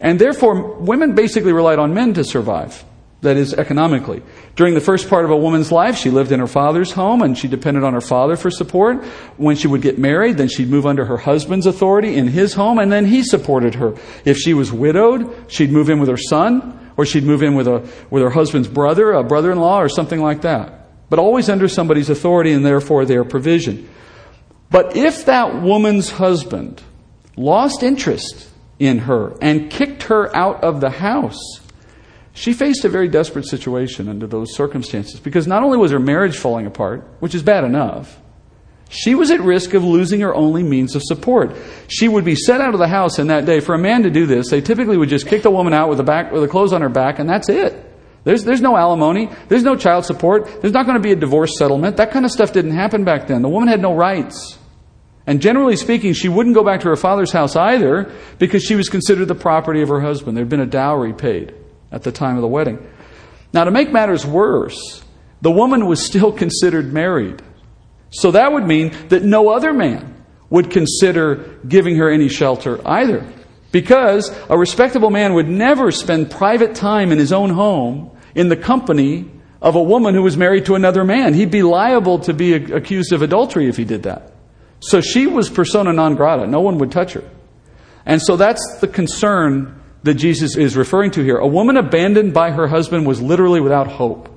And 0.00 0.18
therefore, 0.18 0.78
women 0.78 1.14
basically 1.14 1.52
relied 1.52 1.78
on 1.78 1.92
men 1.92 2.14
to 2.14 2.24
survive 2.24 2.82
that 3.22 3.36
is, 3.36 3.54
economically. 3.54 4.20
During 4.56 4.74
the 4.74 4.80
first 4.80 5.08
part 5.08 5.24
of 5.24 5.30
a 5.30 5.36
woman's 5.36 5.70
life, 5.70 5.96
she 5.96 6.10
lived 6.10 6.32
in 6.32 6.40
her 6.40 6.48
father's 6.48 6.90
home 6.90 7.22
and 7.22 7.38
she 7.38 7.46
depended 7.46 7.84
on 7.84 7.94
her 7.94 8.00
father 8.00 8.34
for 8.34 8.50
support. 8.50 9.04
When 9.36 9.54
she 9.54 9.68
would 9.68 9.80
get 9.80 9.96
married, 9.96 10.36
then 10.36 10.48
she'd 10.48 10.68
move 10.68 10.86
under 10.86 11.04
her 11.04 11.16
husband's 11.16 11.66
authority 11.66 12.16
in 12.16 12.26
his 12.26 12.54
home 12.54 12.78
and 12.78 12.90
then 12.90 13.06
he 13.06 13.22
supported 13.22 13.76
her. 13.76 13.94
If 14.24 14.38
she 14.38 14.54
was 14.54 14.72
widowed, 14.72 15.32
she'd 15.46 15.70
move 15.70 15.88
in 15.88 16.00
with 16.00 16.08
her 16.08 16.16
son 16.16 16.90
or 16.96 17.06
she'd 17.06 17.22
move 17.22 17.44
in 17.44 17.54
with, 17.54 17.68
a, 17.68 17.88
with 18.10 18.24
her 18.24 18.30
husband's 18.30 18.68
brother, 18.68 19.12
a 19.12 19.22
brother 19.22 19.52
in 19.52 19.58
law, 19.58 19.80
or 19.80 19.88
something 19.88 20.20
like 20.20 20.42
that. 20.42 20.88
But 21.08 21.20
always 21.20 21.48
under 21.48 21.68
somebody's 21.68 22.10
authority 22.10 22.50
and 22.50 22.66
therefore 22.66 23.04
their 23.04 23.24
provision. 23.24 23.88
But 24.68 24.96
if 24.96 25.26
that 25.26 25.62
woman's 25.62 26.10
husband 26.10 26.82
lost 27.36 27.84
interest 27.84 28.48
in 28.80 28.98
her 28.98 29.36
and 29.40 29.70
kicked 29.70 30.04
her 30.04 30.34
out 30.34 30.64
of 30.64 30.80
the 30.80 30.90
house, 30.90 31.61
she 32.34 32.52
faced 32.52 32.84
a 32.84 32.88
very 32.88 33.08
desperate 33.08 33.46
situation 33.46 34.08
under 34.08 34.26
those 34.26 34.54
circumstances 34.54 35.20
because 35.20 35.46
not 35.46 35.62
only 35.62 35.76
was 35.76 35.90
her 35.90 35.98
marriage 35.98 36.36
falling 36.36 36.66
apart, 36.66 37.06
which 37.20 37.34
is 37.34 37.42
bad 37.42 37.64
enough, 37.64 38.18
she 38.88 39.14
was 39.14 39.30
at 39.30 39.40
risk 39.40 39.74
of 39.74 39.84
losing 39.84 40.20
her 40.20 40.34
only 40.34 40.62
means 40.62 40.94
of 40.94 41.02
support. 41.02 41.56
She 41.88 42.08
would 42.08 42.24
be 42.24 42.34
sent 42.34 42.62
out 42.62 42.74
of 42.74 42.78
the 42.80 42.88
house 42.88 43.18
in 43.18 43.28
that 43.28 43.46
day. 43.46 43.60
For 43.60 43.74
a 43.74 43.78
man 43.78 44.02
to 44.02 44.10
do 44.10 44.26
this, 44.26 44.50
they 44.50 44.60
typically 44.60 44.96
would 44.98 45.08
just 45.08 45.26
kick 45.26 45.42
the 45.42 45.50
woman 45.50 45.72
out 45.72 45.88
with 45.88 45.98
the 45.98 46.04
back 46.04 46.30
with 46.30 46.42
the 46.42 46.48
clothes 46.48 46.74
on 46.74 46.82
her 46.82 46.90
back, 46.90 47.18
and 47.18 47.28
that's 47.28 47.48
it. 47.48 47.90
There's, 48.24 48.44
there's 48.44 48.60
no 48.60 48.76
alimony. 48.76 49.30
There's 49.48 49.64
no 49.64 49.76
child 49.76 50.04
support. 50.04 50.60
There's 50.60 50.74
not 50.74 50.84
going 50.84 50.96
to 50.96 51.02
be 51.02 51.12
a 51.12 51.16
divorce 51.16 51.58
settlement. 51.58 51.96
That 51.96 52.12
kind 52.12 52.24
of 52.24 52.30
stuff 52.30 52.52
didn't 52.52 52.72
happen 52.72 53.02
back 53.04 53.26
then. 53.26 53.42
The 53.42 53.48
woman 53.48 53.68
had 53.68 53.80
no 53.80 53.94
rights. 53.94 54.58
And 55.26 55.40
generally 55.40 55.76
speaking, 55.76 56.12
she 56.12 56.28
wouldn't 56.28 56.54
go 56.54 56.62
back 56.62 56.80
to 56.80 56.88
her 56.88 56.96
father's 56.96 57.32
house 57.32 57.56
either 57.56 58.12
because 58.38 58.62
she 58.62 58.74
was 58.74 58.88
considered 58.88 59.26
the 59.26 59.34
property 59.34 59.80
of 59.80 59.88
her 59.88 60.00
husband. 60.00 60.36
There'd 60.36 60.48
been 60.48 60.60
a 60.60 60.66
dowry 60.66 61.12
paid 61.12 61.54
at 61.92 62.02
the 62.02 62.10
time 62.10 62.36
of 62.36 62.42
the 62.42 62.48
wedding. 62.48 62.84
Now, 63.52 63.64
to 63.64 63.70
make 63.70 63.92
matters 63.92 64.26
worse, 64.26 65.04
the 65.42 65.50
woman 65.50 65.86
was 65.86 66.04
still 66.04 66.32
considered 66.44 66.92
married. 66.92 67.42
So 68.10 68.30
that 68.32 68.52
would 68.52 68.66
mean 68.66 68.92
that 69.08 69.22
no 69.22 69.50
other 69.50 69.72
man 69.72 70.24
would 70.50 70.70
consider 70.70 71.58
giving 71.66 71.96
her 71.96 72.10
any 72.10 72.28
shelter 72.28 72.80
either. 72.86 73.26
Because 73.70 74.30
a 74.50 74.58
respectable 74.58 75.10
man 75.10 75.32
would 75.32 75.48
never 75.48 75.90
spend 75.90 76.30
private 76.30 76.74
time 76.74 77.10
in 77.10 77.18
his 77.18 77.32
own 77.32 77.50
home 77.50 78.10
in 78.34 78.48
the 78.48 78.56
company 78.56 79.30
of 79.62 79.76
a 79.76 79.82
woman 79.82 80.14
who 80.14 80.22
was 80.22 80.36
married 80.36 80.66
to 80.66 80.74
another 80.74 81.04
man. 81.04 81.32
He'd 81.32 81.50
be 81.50 81.62
liable 81.62 82.18
to 82.20 82.34
be 82.34 82.52
accused 82.52 83.12
of 83.12 83.22
adultery 83.22 83.68
if 83.68 83.78
he 83.78 83.84
did 83.84 84.02
that. 84.02 84.32
So 84.80 85.00
she 85.00 85.26
was 85.26 85.48
persona 85.48 85.92
non 85.92 86.16
grata. 86.16 86.46
No 86.46 86.60
one 86.60 86.78
would 86.78 86.92
touch 86.92 87.14
her. 87.14 87.24
And 88.04 88.20
so 88.20 88.36
that's 88.36 88.78
the 88.80 88.88
concern 88.88 89.80
that 90.02 90.14
Jesus 90.14 90.56
is 90.56 90.76
referring 90.76 91.12
to 91.12 91.22
here. 91.22 91.36
A 91.36 91.46
woman 91.46 91.76
abandoned 91.76 92.34
by 92.34 92.50
her 92.50 92.66
husband 92.66 93.06
was 93.06 93.20
literally 93.20 93.60
without 93.60 93.86
hope. 93.86 94.28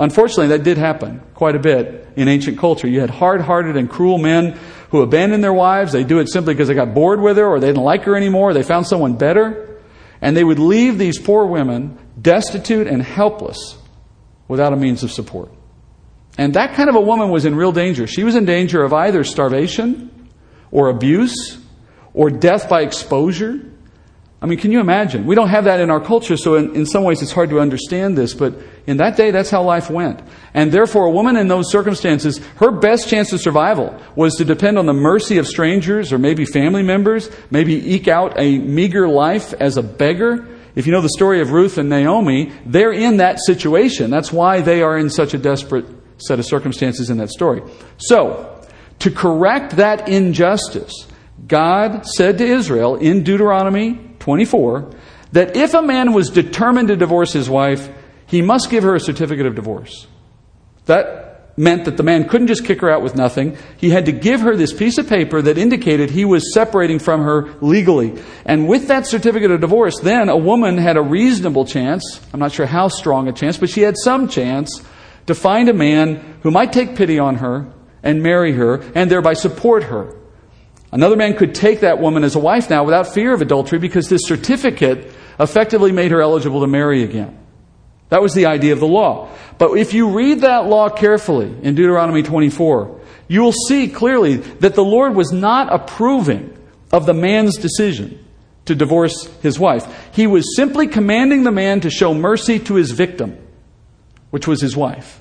Unfortunately, 0.00 0.48
that 0.48 0.62
did 0.62 0.78
happen 0.78 1.20
quite 1.34 1.56
a 1.56 1.58
bit 1.58 2.08
in 2.16 2.28
ancient 2.28 2.58
culture. 2.58 2.86
You 2.86 3.00
had 3.00 3.10
hard 3.10 3.40
hearted 3.40 3.76
and 3.76 3.90
cruel 3.90 4.18
men 4.18 4.58
who 4.90 5.02
abandoned 5.02 5.42
their 5.42 5.52
wives. 5.52 5.92
They 5.92 6.04
do 6.04 6.20
it 6.20 6.28
simply 6.28 6.54
because 6.54 6.68
they 6.68 6.74
got 6.74 6.94
bored 6.94 7.20
with 7.20 7.36
her 7.36 7.46
or 7.46 7.60
they 7.60 7.66
didn't 7.66 7.82
like 7.82 8.04
her 8.04 8.16
anymore. 8.16 8.50
Or 8.50 8.54
they 8.54 8.62
found 8.62 8.86
someone 8.86 9.16
better. 9.16 9.80
And 10.20 10.36
they 10.36 10.44
would 10.44 10.58
leave 10.58 10.98
these 10.98 11.18
poor 11.18 11.46
women 11.46 11.98
destitute 12.20 12.86
and 12.86 13.02
helpless 13.02 13.76
without 14.46 14.72
a 14.72 14.76
means 14.76 15.02
of 15.02 15.10
support. 15.10 15.50
And 16.38 16.54
that 16.54 16.74
kind 16.74 16.88
of 16.88 16.94
a 16.94 17.00
woman 17.00 17.30
was 17.30 17.44
in 17.44 17.56
real 17.56 17.72
danger. 17.72 18.06
She 18.06 18.22
was 18.22 18.36
in 18.36 18.44
danger 18.44 18.82
of 18.82 18.92
either 18.92 19.24
starvation 19.24 20.30
or 20.70 20.88
abuse 20.88 21.58
or 22.14 22.30
death 22.30 22.68
by 22.68 22.82
exposure. 22.82 23.60
I 24.40 24.46
mean, 24.46 24.58
can 24.60 24.70
you 24.70 24.78
imagine? 24.78 25.26
We 25.26 25.34
don't 25.34 25.48
have 25.48 25.64
that 25.64 25.80
in 25.80 25.90
our 25.90 26.00
culture, 26.00 26.36
so 26.36 26.54
in, 26.54 26.74
in 26.76 26.86
some 26.86 27.02
ways 27.02 27.22
it's 27.22 27.32
hard 27.32 27.50
to 27.50 27.58
understand 27.58 28.16
this, 28.16 28.34
but 28.34 28.54
in 28.86 28.98
that 28.98 29.16
day, 29.16 29.32
that's 29.32 29.50
how 29.50 29.64
life 29.64 29.90
went. 29.90 30.22
And 30.54 30.70
therefore, 30.70 31.06
a 31.06 31.10
woman 31.10 31.36
in 31.36 31.48
those 31.48 31.72
circumstances, 31.72 32.38
her 32.56 32.70
best 32.70 33.08
chance 33.08 33.32
of 33.32 33.40
survival 33.40 34.00
was 34.14 34.36
to 34.36 34.44
depend 34.44 34.78
on 34.78 34.86
the 34.86 34.92
mercy 34.92 35.38
of 35.38 35.48
strangers 35.48 36.12
or 36.12 36.18
maybe 36.18 36.44
family 36.44 36.84
members, 36.84 37.30
maybe 37.50 37.74
eke 37.94 38.06
out 38.06 38.34
a 38.38 38.58
meager 38.58 39.08
life 39.08 39.54
as 39.54 39.76
a 39.76 39.82
beggar. 39.82 40.46
If 40.76 40.86
you 40.86 40.92
know 40.92 41.00
the 41.00 41.08
story 41.08 41.40
of 41.40 41.50
Ruth 41.50 41.76
and 41.76 41.88
Naomi, 41.88 42.52
they're 42.64 42.92
in 42.92 43.16
that 43.16 43.40
situation. 43.40 44.08
That's 44.08 44.32
why 44.32 44.60
they 44.60 44.82
are 44.82 44.96
in 44.96 45.10
such 45.10 45.34
a 45.34 45.38
desperate 45.38 45.86
set 46.18 46.38
of 46.38 46.46
circumstances 46.46 47.10
in 47.10 47.18
that 47.18 47.30
story. 47.30 47.62
So, 47.96 48.64
to 49.00 49.10
correct 49.10 49.76
that 49.76 50.08
injustice, 50.08 51.08
God 51.46 52.06
said 52.06 52.38
to 52.38 52.46
Israel 52.46 52.94
in 52.94 53.24
Deuteronomy 53.24 54.07
24 54.28 54.90
that 55.32 55.56
if 55.56 55.72
a 55.72 55.80
man 55.80 56.12
was 56.12 56.28
determined 56.28 56.88
to 56.88 56.96
divorce 56.96 57.32
his 57.32 57.48
wife, 57.48 57.88
he 58.26 58.42
must 58.42 58.68
give 58.68 58.82
her 58.82 58.94
a 58.94 59.00
certificate 59.00 59.46
of 59.46 59.54
divorce. 59.54 60.06
That 60.84 61.56
meant 61.56 61.86
that 61.86 61.96
the 61.96 62.02
man 62.02 62.28
couldn't 62.28 62.48
just 62.48 62.66
kick 62.66 62.82
her 62.82 62.90
out 62.90 63.00
with 63.00 63.16
nothing. 63.16 63.56
He 63.78 63.88
had 63.88 64.04
to 64.04 64.12
give 64.12 64.42
her 64.42 64.54
this 64.54 64.74
piece 64.74 64.98
of 64.98 65.08
paper 65.08 65.40
that 65.40 65.56
indicated 65.56 66.10
he 66.10 66.26
was 66.26 66.52
separating 66.52 66.98
from 66.98 67.22
her 67.22 67.54
legally. 67.62 68.22
And 68.44 68.68
with 68.68 68.88
that 68.88 69.06
certificate 69.06 69.50
of 69.50 69.62
divorce, 69.62 69.98
then 69.98 70.28
a 70.28 70.36
woman 70.36 70.76
had 70.76 70.98
a 70.98 71.02
reasonable 71.02 71.64
chance, 71.64 72.20
I'm 72.30 72.40
not 72.40 72.52
sure 72.52 72.66
how 72.66 72.88
strong 72.88 73.28
a 73.28 73.32
chance, 73.32 73.56
but 73.56 73.70
she 73.70 73.80
had 73.80 73.94
some 73.96 74.28
chance 74.28 74.82
to 75.26 75.34
find 75.34 75.70
a 75.70 75.74
man 75.74 76.38
who 76.42 76.50
might 76.50 76.74
take 76.74 76.96
pity 76.96 77.18
on 77.18 77.36
her 77.36 77.72
and 78.02 78.22
marry 78.22 78.52
her 78.52 78.82
and 78.94 79.10
thereby 79.10 79.32
support 79.32 79.84
her. 79.84 80.17
Another 80.90 81.16
man 81.16 81.36
could 81.36 81.54
take 81.54 81.80
that 81.80 82.00
woman 82.00 82.24
as 82.24 82.34
a 82.34 82.38
wife 82.38 82.70
now 82.70 82.84
without 82.84 83.12
fear 83.12 83.34
of 83.34 83.42
adultery 83.42 83.78
because 83.78 84.08
this 84.08 84.22
certificate 84.24 85.12
effectively 85.38 85.92
made 85.92 86.10
her 86.10 86.22
eligible 86.22 86.60
to 86.62 86.66
marry 86.66 87.02
again. 87.02 87.38
That 88.08 88.22
was 88.22 88.32
the 88.32 88.46
idea 88.46 88.72
of 88.72 88.80
the 88.80 88.86
law. 88.86 89.28
But 89.58 89.72
if 89.74 89.92
you 89.92 90.10
read 90.10 90.40
that 90.40 90.66
law 90.66 90.88
carefully 90.88 91.54
in 91.62 91.74
Deuteronomy 91.74 92.22
24, 92.22 93.00
you 93.28 93.42
will 93.42 93.52
see 93.52 93.88
clearly 93.88 94.36
that 94.36 94.74
the 94.74 94.84
Lord 94.84 95.14
was 95.14 95.30
not 95.30 95.72
approving 95.72 96.56
of 96.90 97.04
the 97.04 97.12
man's 97.12 97.58
decision 97.58 98.24
to 98.64 98.74
divorce 98.74 99.26
his 99.42 99.58
wife. 99.58 99.84
He 100.12 100.26
was 100.26 100.56
simply 100.56 100.86
commanding 100.86 101.42
the 101.42 101.52
man 101.52 101.80
to 101.80 101.90
show 101.90 102.14
mercy 102.14 102.58
to 102.60 102.74
his 102.74 102.92
victim, 102.92 103.38
which 104.30 104.46
was 104.46 104.62
his 104.62 104.76
wife. 104.76 105.20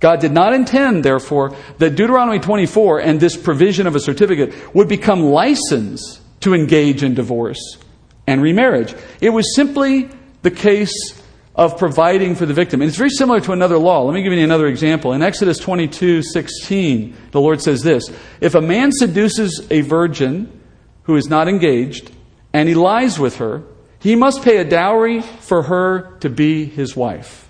God 0.00 0.20
did 0.20 0.32
not 0.32 0.52
intend, 0.52 1.04
therefore, 1.04 1.56
that 1.78 1.96
Deuteronomy 1.96 2.38
24 2.38 3.00
and 3.00 3.18
this 3.18 3.36
provision 3.36 3.86
of 3.86 3.96
a 3.96 4.00
certificate 4.00 4.74
would 4.74 4.88
become 4.88 5.22
license 5.22 6.20
to 6.40 6.54
engage 6.54 7.02
in 7.02 7.14
divorce 7.14 7.78
and 8.26 8.40
remarriage. 8.40 8.94
It 9.20 9.30
was 9.30 9.56
simply 9.56 10.08
the 10.42 10.50
case 10.50 11.20
of 11.58 11.76
providing 11.76 12.36
for 12.36 12.46
the 12.46 12.54
victim. 12.54 12.80
And 12.80 12.88
it's 12.88 12.96
very 12.96 13.10
similar 13.10 13.40
to 13.40 13.52
another 13.52 13.78
law. 13.78 14.02
Let 14.02 14.14
me 14.14 14.22
give 14.22 14.32
you 14.32 14.44
another 14.44 14.68
example. 14.68 15.12
In 15.12 15.22
Exodus 15.22 15.58
22 15.58 16.22
16, 16.22 17.16
the 17.32 17.40
Lord 17.40 17.60
says 17.60 17.82
this 17.82 18.04
If 18.40 18.54
a 18.54 18.60
man 18.60 18.92
seduces 18.92 19.66
a 19.68 19.80
virgin 19.80 20.60
who 21.02 21.16
is 21.16 21.26
not 21.26 21.48
engaged 21.48 22.12
and 22.52 22.68
he 22.68 22.76
lies 22.76 23.18
with 23.18 23.38
her, 23.38 23.64
he 23.98 24.14
must 24.14 24.42
pay 24.42 24.58
a 24.58 24.64
dowry 24.64 25.20
for 25.20 25.62
her 25.62 26.16
to 26.20 26.30
be 26.30 26.64
his 26.64 26.94
wife. 26.94 27.47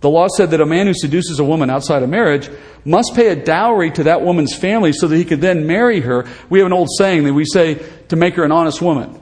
The 0.00 0.10
law 0.10 0.28
said 0.28 0.52
that 0.52 0.60
a 0.60 0.66
man 0.66 0.86
who 0.86 0.94
seduces 0.94 1.40
a 1.40 1.44
woman 1.44 1.70
outside 1.70 2.02
of 2.02 2.08
marriage 2.08 2.48
must 2.84 3.14
pay 3.14 3.28
a 3.28 3.36
dowry 3.36 3.90
to 3.92 4.04
that 4.04 4.22
woman's 4.22 4.54
family 4.54 4.92
so 4.92 5.08
that 5.08 5.16
he 5.16 5.24
could 5.24 5.40
then 5.40 5.66
marry 5.66 6.00
her. 6.00 6.26
We 6.48 6.60
have 6.60 6.66
an 6.66 6.72
old 6.72 6.88
saying 6.98 7.24
that 7.24 7.34
we 7.34 7.44
say 7.44 7.84
to 8.08 8.16
make 8.16 8.34
her 8.34 8.44
an 8.44 8.52
honest 8.52 8.80
woman, 8.80 9.20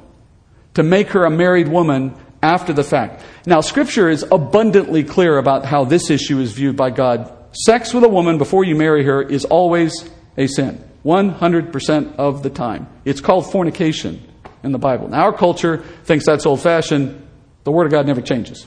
to 0.74 0.82
make 0.82 1.08
her 1.08 1.24
a 1.24 1.30
married 1.30 1.68
woman 1.68 2.14
after 2.42 2.74
the 2.74 2.84
fact. 2.84 3.24
Now, 3.46 3.62
Scripture 3.62 4.10
is 4.10 4.24
abundantly 4.30 5.02
clear 5.02 5.38
about 5.38 5.64
how 5.64 5.84
this 5.84 6.10
issue 6.10 6.40
is 6.40 6.52
viewed 6.52 6.76
by 6.76 6.90
God. 6.90 7.32
Sex 7.52 7.94
with 7.94 8.04
a 8.04 8.08
woman 8.08 8.36
before 8.36 8.64
you 8.64 8.76
marry 8.76 9.04
her 9.04 9.22
is 9.22 9.46
always 9.46 10.08
a 10.36 10.46
sin, 10.46 10.84
100% 11.04 12.16
of 12.16 12.42
the 12.42 12.50
time. 12.50 12.86
It's 13.06 13.22
called 13.22 13.50
fornication 13.50 14.22
in 14.62 14.72
the 14.72 14.78
Bible. 14.78 15.08
Now, 15.08 15.22
our 15.22 15.32
culture 15.32 15.78
thinks 16.04 16.26
that's 16.26 16.44
old 16.44 16.60
fashioned. 16.60 17.26
The 17.64 17.72
Word 17.72 17.86
of 17.86 17.92
God 17.92 18.06
never 18.06 18.20
changes, 18.20 18.66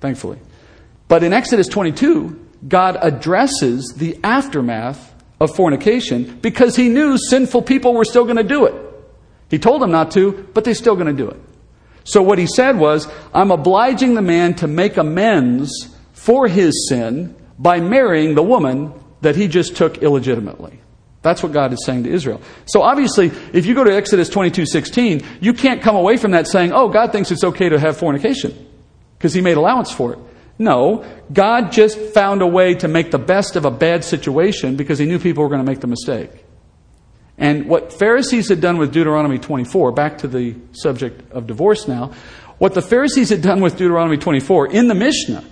thankfully. 0.00 0.38
But 1.08 1.24
in 1.24 1.32
Exodus 1.32 1.68
22, 1.68 2.46
God 2.68 2.98
addresses 3.00 3.94
the 3.96 4.18
aftermath 4.22 5.14
of 5.40 5.54
fornication 5.54 6.38
because 6.40 6.76
he 6.76 6.88
knew 6.88 7.16
sinful 7.16 7.62
people 7.62 7.94
were 7.94 8.04
still 8.04 8.24
going 8.24 8.36
to 8.36 8.42
do 8.42 8.66
it. 8.66 8.74
He 9.50 9.58
told 9.58 9.80
them 9.80 9.90
not 9.90 10.10
to, 10.12 10.48
but 10.52 10.64
they're 10.64 10.74
still 10.74 10.94
going 10.94 11.06
to 11.06 11.12
do 11.12 11.28
it. 11.28 11.40
So 12.04 12.22
what 12.22 12.38
he 12.38 12.46
said 12.46 12.78
was, 12.78 13.08
I'm 13.34 13.50
obliging 13.50 14.14
the 14.14 14.22
man 14.22 14.54
to 14.56 14.66
make 14.66 14.96
amends 14.96 15.94
for 16.12 16.48
his 16.48 16.88
sin 16.88 17.34
by 17.58 17.80
marrying 17.80 18.34
the 18.34 18.42
woman 18.42 18.92
that 19.20 19.36
he 19.36 19.48
just 19.48 19.76
took 19.76 19.98
illegitimately. 20.02 20.80
That's 21.22 21.42
what 21.42 21.52
God 21.52 21.72
is 21.72 21.84
saying 21.84 22.04
to 22.04 22.10
Israel. 22.10 22.40
So 22.66 22.82
obviously, 22.82 23.32
if 23.52 23.66
you 23.66 23.74
go 23.74 23.84
to 23.84 23.94
Exodus 23.94 24.28
22:16, 24.28 25.22
you 25.40 25.52
can't 25.52 25.82
come 25.82 25.96
away 25.96 26.16
from 26.16 26.30
that 26.30 26.46
saying, 26.46 26.72
"Oh, 26.72 26.88
God 26.88 27.12
thinks 27.12 27.30
it's 27.30 27.44
okay 27.44 27.68
to 27.68 27.78
have 27.78 27.96
fornication," 27.96 28.54
because 29.18 29.34
he 29.34 29.40
made 29.40 29.56
allowance 29.56 29.90
for 29.90 30.12
it. 30.12 30.18
No, 30.58 31.04
God 31.32 31.70
just 31.70 31.98
found 31.98 32.42
a 32.42 32.46
way 32.46 32.74
to 32.74 32.88
make 32.88 33.10
the 33.10 33.18
best 33.18 33.54
of 33.54 33.64
a 33.64 33.70
bad 33.70 34.04
situation 34.04 34.76
because 34.76 34.98
he 34.98 35.06
knew 35.06 35.18
people 35.18 35.44
were 35.44 35.48
going 35.48 35.64
to 35.64 35.70
make 35.70 35.80
the 35.80 35.86
mistake. 35.86 36.30
And 37.38 37.68
what 37.68 37.92
Pharisees 37.92 38.48
had 38.48 38.60
done 38.60 38.78
with 38.78 38.92
Deuteronomy 38.92 39.38
24, 39.38 39.92
back 39.92 40.18
to 40.18 40.28
the 40.28 40.56
subject 40.72 41.30
of 41.30 41.46
divorce 41.46 41.86
now, 41.86 42.12
what 42.58 42.74
the 42.74 42.82
Pharisees 42.82 43.30
had 43.30 43.42
done 43.42 43.60
with 43.60 43.76
Deuteronomy 43.76 44.16
24 44.16 44.72
in 44.72 44.88
the 44.88 44.94
Mishnah 44.96 45.44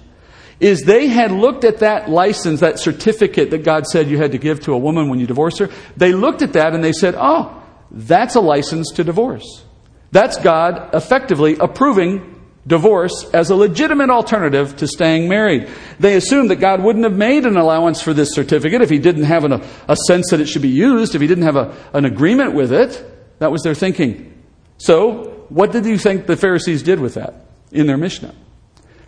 is 0.58 0.82
they 0.82 1.06
had 1.06 1.30
looked 1.30 1.62
at 1.62 1.78
that 1.78 2.10
license, 2.10 2.60
that 2.60 2.80
certificate 2.80 3.50
that 3.50 3.62
God 3.62 3.86
said 3.86 4.08
you 4.08 4.18
had 4.18 4.32
to 4.32 4.38
give 4.38 4.60
to 4.60 4.72
a 4.72 4.78
woman 4.78 5.08
when 5.08 5.20
you 5.20 5.26
divorce 5.26 5.58
her. 5.58 5.70
They 5.96 6.12
looked 6.12 6.42
at 6.42 6.54
that 6.54 6.75
and 6.75 6.82
they 6.82 6.92
said, 6.92 7.14
oh, 7.16 7.62
that's 7.92 8.34
a 8.34 8.40
license 8.40 8.90
to 8.92 9.04
divorce. 9.04 9.64
That's 10.10 10.38
God 10.38 10.94
effectively 10.94 11.56
approving 11.60 12.35
divorce 12.66 13.28
as 13.32 13.50
a 13.50 13.54
legitimate 13.54 14.11
alternative 14.11 14.76
to 14.76 14.88
staying 14.88 15.28
married. 15.28 15.68
They 16.00 16.16
assumed 16.16 16.50
that 16.50 16.56
God 16.56 16.82
wouldn't 16.82 17.04
have 17.04 17.16
made 17.16 17.46
an 17.46 17.56
allowance 17.56 18.02
for 18.02 18.12
this 18.12 18.30
certificate 18.32 18.82
if 18.82 18.90
he 18.90 18.99
didn't 18.99 19.25
have 19.25 19.44
an, 19.44 19.62
a 19.88 19.96
sense 20.08 20.30
that 20.30 20.40
it 20.40 20.46
should 20.46 20.62
be 20.62 20.68
used, 20.68 21.14
if 21.14 21.20
he 21.20 21.26
didn't 21.26 21.44
have 21.44 21.56
a, 21.56 21.76
an 21.92 22.04
agreement 22.04 22.54
with 22.54 22.73
it. 22.73 23.38
That 23.38 23.52
was 23.52 23.62
their 23.62 23.75
thinking. 23.75 24.42
So, 24.78 25.44
what 25.49 25.73
did 25.73 25.87
you 25.87 25.99
think 25.99 26.26
the 26.26 26.37
Pharisees 26.37 26.82
did 26.82 26.99
with 26.99 27.14
that 27.14 27.46
in 27.70 27.87
their 27.87 27.96
Mishnah? 27.96 28.35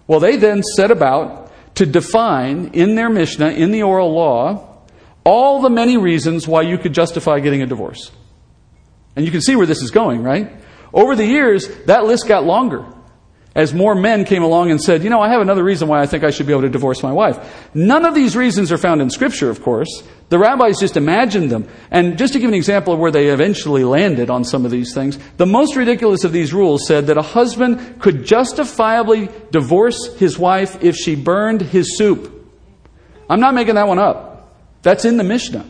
Well, 0.06 0.20
they 0.20 0.36
then 0.36 0.62
set 0.62 0.90
about 0.90 1.52
to 1.76 1.86
define 1.86 2.70
in 2.72 2.94
their 2.94 3.10
Mishnah, 3.10 3.50
in 3.50 3.70
the 3.72 3.82
oral 3.82 4.12
law, 4.12 4.78
all 5.24 5.60
the 5.60 5.70
many 5.70 5.96
reasons 5.96 6.46
why 6.46 6.62
you 6.62 6.78
could 6.78 6.94
justify 6.94 7.40
getting 7.40 7.62
a 7.62 7.66
divorce. 7.66 8.10
And 9.16 9.26
you 9.26 9.32
can 9.32 9.40
see 9.40 9.56
where 9.56 9.66
this 9.66 9.82
is 9.82 9.90
going, 9.90 10.22
right? 10.22 10.52
Over 10.92 11.16
the 11.16 11.26
years, 11.26 11.68
that 11.86 12.04
list 12.04 12.28
got 12.28 12.44
longer 12.44 12.86
as 13.58 13.74
more 13.74 13.96
men 13.96 14.24
came 14.24 14.44
along 14.44 14.70
and 14.70 14.80
said, 14.80 15.02
You 15.02 15.10
know, 15.10 15.20
I 15.20 15.30
have 15.30 15.40
another 15.40 15.64
reason 15.64 15.88
why 15.88 16.00
I 16.00 16.06
think 16.06 16.22
I 16.22 16.30
should 16.30 16.46
be 16.46 16.52
able 16.52 16.62
to 16.62 16.68
divorce 16.68 17.02
my 17.02 17.10
wife. 17.10 17.68
None 17.74 18.04
of 18.04 18.14
these 18.14 18.36
reasons 18.36 18.70
are 18.70 18.78
found 18.78 19.02
in 19.02 19.10
Scripture, 19.10 19.50
of 19.50 19.62
course. 19.62 20.04
The 20.28 20.38
rabbis 20.38 20.78
just 20.78 20.96
imagined 20.96 21.50
them. 21.50 21.68
And 21.90 22.16
just 22.16 22.34
to 22.34 22.38
give 22.38 22.46
an 22.46 22.54
example 22.54 22.92
of 22.92 23.00
where 23.00 23.10
they 23.10 23.30
eventually 23.30 23.82
landed 23.82 24.30
on 24.30 24.44
some 24.44 24.64
of 24.64 24.70
these 24.70 24.94
things, 24.94 25.18
the 25.38 25.46
most 25.46 25.74
ridiculous 25.74 26.22
of 26.22 26.30
these 26.30 26.54
rules 26.54 26.86
said 26.86 27.08
that 27.08 27.18
a 27.18 27.22
husband 27.22 28.00
could 28.00 28.24
justifiably 28.24 29.28
divorce 29.50 30.14
his 30.18 30.38
wife 30.38 30.80
if 30.80 30.94
she 30.94 31.16
burned 31.16 31.60
his 31.60 31.98
soup. 31.98 32.32
I'm 33.28 33.40
not 33.40 33.54
making 33.54 33.74
that 33.74 33.88
one 33.88 33.98
up. 33.98 34.54
That's 34.82 35.04
in 35.04 35.16
the 35.16 35.24
Mishnah. 35.24 35.66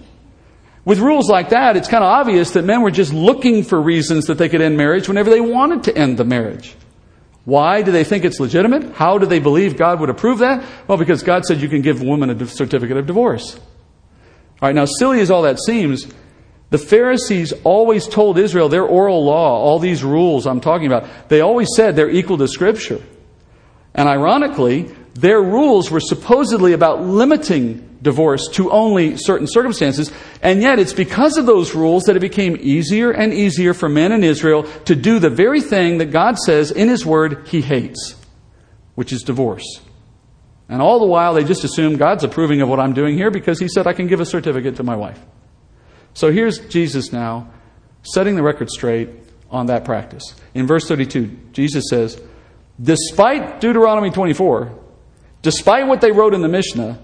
With 0.84 0.98
rules 0.98 1.30
like 1.30 1.48
that, 1.50 1.78
it's 1.78 1.88
kind 1.88 2.04
of 2.04 2.10
obvious 2.10 2.50
that 2.50 2.66
men 2.66 2.82
were 2.82 2.90
just 2.90 3.14
looking 3.14 3.62
for 3.62 3.80
reasons 3.80 4.26
that 4.26 4.36
they 4.36 4.50
could 4.50 4.60
end 4.60 4.76
marriage 4.76 5.08
whenever 5.08 5.30
they 5.30 5.40
wanted 5.40 5.84
to 5.84 5.96
end 5.96 6.18
the 6.18 6.24
marriage. 6.24 6.74
Why 7.48 7.80
do 7.80 7.92
they 7.92 8.04
think 8.04 8.26
it's 8.26 8.38
legitimate? 8.40 8.92
How 8.92 9.16
do 9.16 9.24
they 9.24 9.38
believe 9.38 9.78
God 9.78 10.00
would 10.00 10.10
approve 10.10 10.40
that? 10.40 10.62
Well, 10.86 10.98
because 10.98 11.22
God 11.22 11.46
said 11.46 11.62
you 11.62 11.68
can 11.70 11.80
give 11.80 12.02
a 12.02 12.04
woman 12.04 12.28
a 12.28 12.46
certificate 12.46 12.98
of 12.98 13.06
divorce. 13.06 13.56
All 13.56 14.68
right, 14.68 14.74
now, 14.74 14.84
silly 14.84 15.20
as 15.20 15.30
all 15.30 15.40
that 15.40 15.58
seems, 15.58 16.06
the 16.68 16.76
Pharisees 16.76 17.54
always 17.64 18.06
told 18.06 18.36
Israel 18.36 18.68
their 18.68 18.84
oral 18.84 19.24
law, 19.24 19.62
all 19.62 19.78
these 19.78 20.04
rules 20.04 20.46
I'm 20.46 20.60
talking 20.60 20.88
about, 20.88 21.30
they 21.30 21.40
always 21.40 21.68
said 21.74 21.96
they're 21.96 22.10
equal 22.10 22.36
to 22.36 22.48
Scripture. 22.48 23.00
And 23.94 24.10
ironically, 24.10 24.94
their 25.14 25.40
rules 25.40 25.90
were 25.90 26.00
supposedly 26.00 26.74
about 26.74 27.00
limiting 27.00 27.87
divorce 28.00 28.48
to 28.52 28.70
only 28.70 29.16
certain 29.16 29.46
circumstances. 29.46 30.12
And 30.42 30.62
yet, 30.62 30.78
it's 30.78 30.92
because 30.92 31.36
of 31.36 31.46
those 31.46 31.74
rules 31.74 32.04
that 32.04 32.16
it 32.16 32.20
became 32.20 32.56
easier 32.60 33.10
and 33.10 33.32
easier 33.32 33.74
for 33.74 33.88
men 33.88 34.12
in 34.12 34.22
Israel 34.22 34.64
to 34.84 34.94
do 34.94 35.18
the 35.18 35.30
very 35.30 35.60
thing 35.60 35.98
that 35.98 36.06
God 36.06 36.38
says 36.38 36.70
in 36.70 36.88
His 36.88 37.04
Word 37.04 37.46
He 37.48 37.60
hates, 37.60 38.16
which 38.94 39.12
is 39.12 39.22
divorce. 39.22 39.80
And 40.68 40.82
all 40.82 40.98
the 40.98 41.06
while, 41.06 41.34
they 41.34 41.44
just 41.44 41.64
assume 41.64 41.96
God's 41.96 42.24
approving 42.24 42.60
of 42.60 42.68
what 42.68 42.78
I'm 42.78 42.92
doing 42.92 43.16
here 43.16 43.30
because 43.30 43.58
He 43.58 43.68
said 43.68 43.86
I 43.86 43.92
can 43.92 44.06
give 44.06 44.20
a 44.20 44.26
certificate 44.26 44.76
to 44.76 44.82
my 44.82 44.96
wife. 44.96 45.20
So 46.14 46.32
here's 46.32 46.58
Jesus 46.58 47.12
now 47.12 47.50
setting 48.02 48.36
the 48.36 48.42
record 48.42 48.70
straight 48.70 49.10
on 49.50 49.66
that 49.66 49.84
practice. 49.84 50.34
In 50.54 50.66
verse 50.66 50.86
32, 50.86 51.38
Jesus 51.52 51.84
says, 51.90 52.20
Despite 52.80 53.60
Deuteronomy 53.60 54.10
24, 54.10 54.78
despite 55.42 55.86
what 55.86 56.00
they 56.00 56.12
wrote 56.12 56.34
in 56.34 56.42
the 56.42 56.48
Mishnah, 56.48 56.98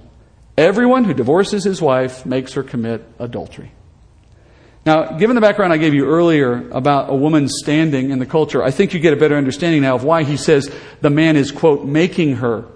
everyone 0.56 1.04
who 1.04 1.14
divorces 1.14 1.64
his 1.64 1.80
wife 1.82 2.24
makes 2.24 2.54
her 2.54 2.62
commit 2.62 3.04
adultery. 3.18 3.72
Now, 4.86 5.16
given 5.16 5.34
the 5.34 5.40
background 5.40 5.72
I 5.72 5.78
gave 5.78 5.94
you 5.94 6.06
earlier 6.06 6.68
about 6.70 7.10
a 7.10 7.14
woman's 7.14 7.54
standing 7.62 8.10
in 8.10 8.18
the 8.18 8.26
culture, 8.26 8.62
I 8.62 8.70
think 8.70 8.92
you 8.92 9.00
get 9.00 9.14
a 9.14 9.16
better 9.16 9.36
understanding 9.36 9.80
now 9.80 9.94
of 9.94 10.04
why 10.04 10.24
he 10.24 10.36
says 10.36 10.70
the 11.00 11.08
man 11.08 11.36
is, 11.36 11.50
quote, 11.50 11.86
making 11.86 12.36
her 12.36 12.66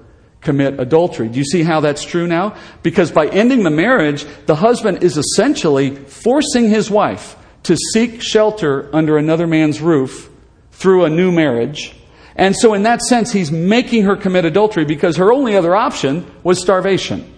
commit 0.40 0.80
adultery. 0.80 1.28
Do 1.28 1.38
you 1.38 1.44
see 1.44 1.62
how 1.62 1.80
that's 1.80 2.02
true 2.02 2.26
now? 2.26 2.56
Because 2.82 3.11
by 3.12 3.26
ending 3.26 3.62
the 3.62 3.70
marriage, 3.70 4.25
the 4.47 4.54
husband 4.54 5.02
is 5.02 5.18
essentially 5.18 5.97
forcing 5.97 6.70
his 6.70 6.90
wife 6.90 7.37
to 7.64 7.76
seek 7.92 8.23
shelter 8.23 8.88
under 8.94 9.18
another 9.18 9.47
man's 9.47 9.80
roof 9.80 10.30
through 10.73 11.04
a 11.04 11.11
new 11.11 11.30
marriage. 11.30 11.94
And 12.37 12.56
so, 12.56 12.73
in 12.73 12.85
that 12.85 13.02
sense, 13.02 13.32
he's 13.32 13.50
making 13.50 14.04
her 14.04 14.16
commit 14.16 14.44
adultery 14.44 14.85
because 14.85 15.16
her 15.16 15.32
only 15.32 15.56
other 15.56 15.75
option 15.75 16.25
was 16.42 16.61
starvation. 16.61 17.35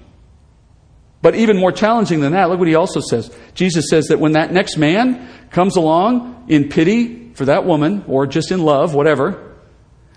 But 1.23 1.35
even 1.35 1.59
more 1.59 1.73
challenging 1.73 2.21
than 2.21 2.33
that, 2.33 2.49
look 2.49 2.59
what 2.59 2.69
he 2.69 2.75
also 2.75 3.01
says. 3.01 3.35
Jesus 3.55 3.87
says 3.91 4.07
that 4.07 4.21
when 4.21 4.33
that 4.33 4.53
next 4.53 4.79
man 4.79 5.29
comes 5.51 5.77
along 5.77 6.47
in 6.49 6.69
pity 6.69 7.33
for 7.35 7.45
that 7.45 7.67
woman, 7.67 8.05
or 8.07 8.27
just 8.27 8.51
in 8.51 8.63
love, 8.63 8.95
whatever, 8.95 9.55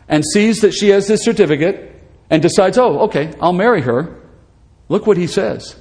and 0.07 0.23
sees 0.33 0.61
that 0.61 0.71
she 0.71 0.89
has 0.89 1.07
this 1.07 1.23
certificate, 1.23 1.89
and 2.29 2.41
decides, 2.41 2.77
oh, 2.77 3.01
okay, 3.01 3.33
I'll 3.41 3.53
marry 3.53 3.81
her, 3.81 4.19
look 4.89 5.05
what 5.05 5.17
he 5.17 5.27
says. 5.27 5.75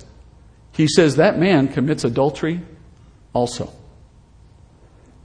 He 0.72 0.86
says 0.88 1.16
that 1.16 1.38
man 1.38 1.68
commits 1.68 2.04
adultery 2.04 2.60
also. 3.32 3.72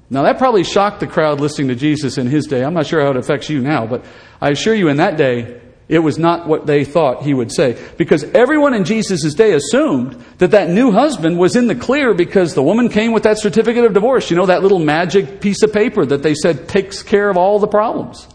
Now, 0.10 0.24
that 0.24 0.38
probably 0.38 0.63
shocked 0.63 1.01
the 1.01 1.08
crowd 1.08 1.42
listening 1.42 1.68
to 1.68 1.75
Jesus 1.75 2.18
in 2.18 2.27
his 2.27 2.46
day. 2.46 2.63
I'm 2.63 2.74
not 2.74 2.88
sure 2.88 3.01
how 3.01 3.12
it 3.12 3.18
affects 3.18 3.50
you 3.50 3.62
now, 3.62 3.86
but 3.86 4.06
I 4.39 4.51
assure 4.51 4.74
you, 4.74 4.88
in 4.88 4.98
that 4.98 5.18
day, 5.18 5.60
it 5.89 6.00
was 6.00 6.17
not 6.17 6.48
what 6.48 6.65
they 6.65 6.84
thought 6.84 7.24
he 7.24 7.34
would 7.34 7.51
say. 7.51 7.82
Because 7.98 8.25
everyone 8.25 8.74
in 8.74 8.84
Jesus' 8.84 9.34
day 9.34 9.53
assumed 9.53 10.22
that 10.39 10.51
that 10.51 10.70
new 10.70 10.91
husband 10.91 11.39
was 11.39 11.56
in 11.56 11.67
the 11.67 11.75
clear 11.75 12.13
because 12.13 12.53
the 12.53 12.63
woman 12.63 12.89
came 12.89 13.13
with 13.13 13.24
that 13.24 13.39
certificate 13.39 13.86
of 13.86 13.94
divorce. 13.94 14.29
You 14.29 14.36
know, 14.36 14.48
that 14.48 14.63
little 14.63 14.79
magic 14.79 15.39
piece 15.39 15.63
of 15.63 15.72
paper 15.72 16.06
that 16.06 16.24
they 16.24 16.34
said 16.34 16.67
takes 16.67 17.03
care 17.03 17.29
of 17.29 17.38
all 17.38 17.60
the 17.60 17.67
problems. 17.67 18.27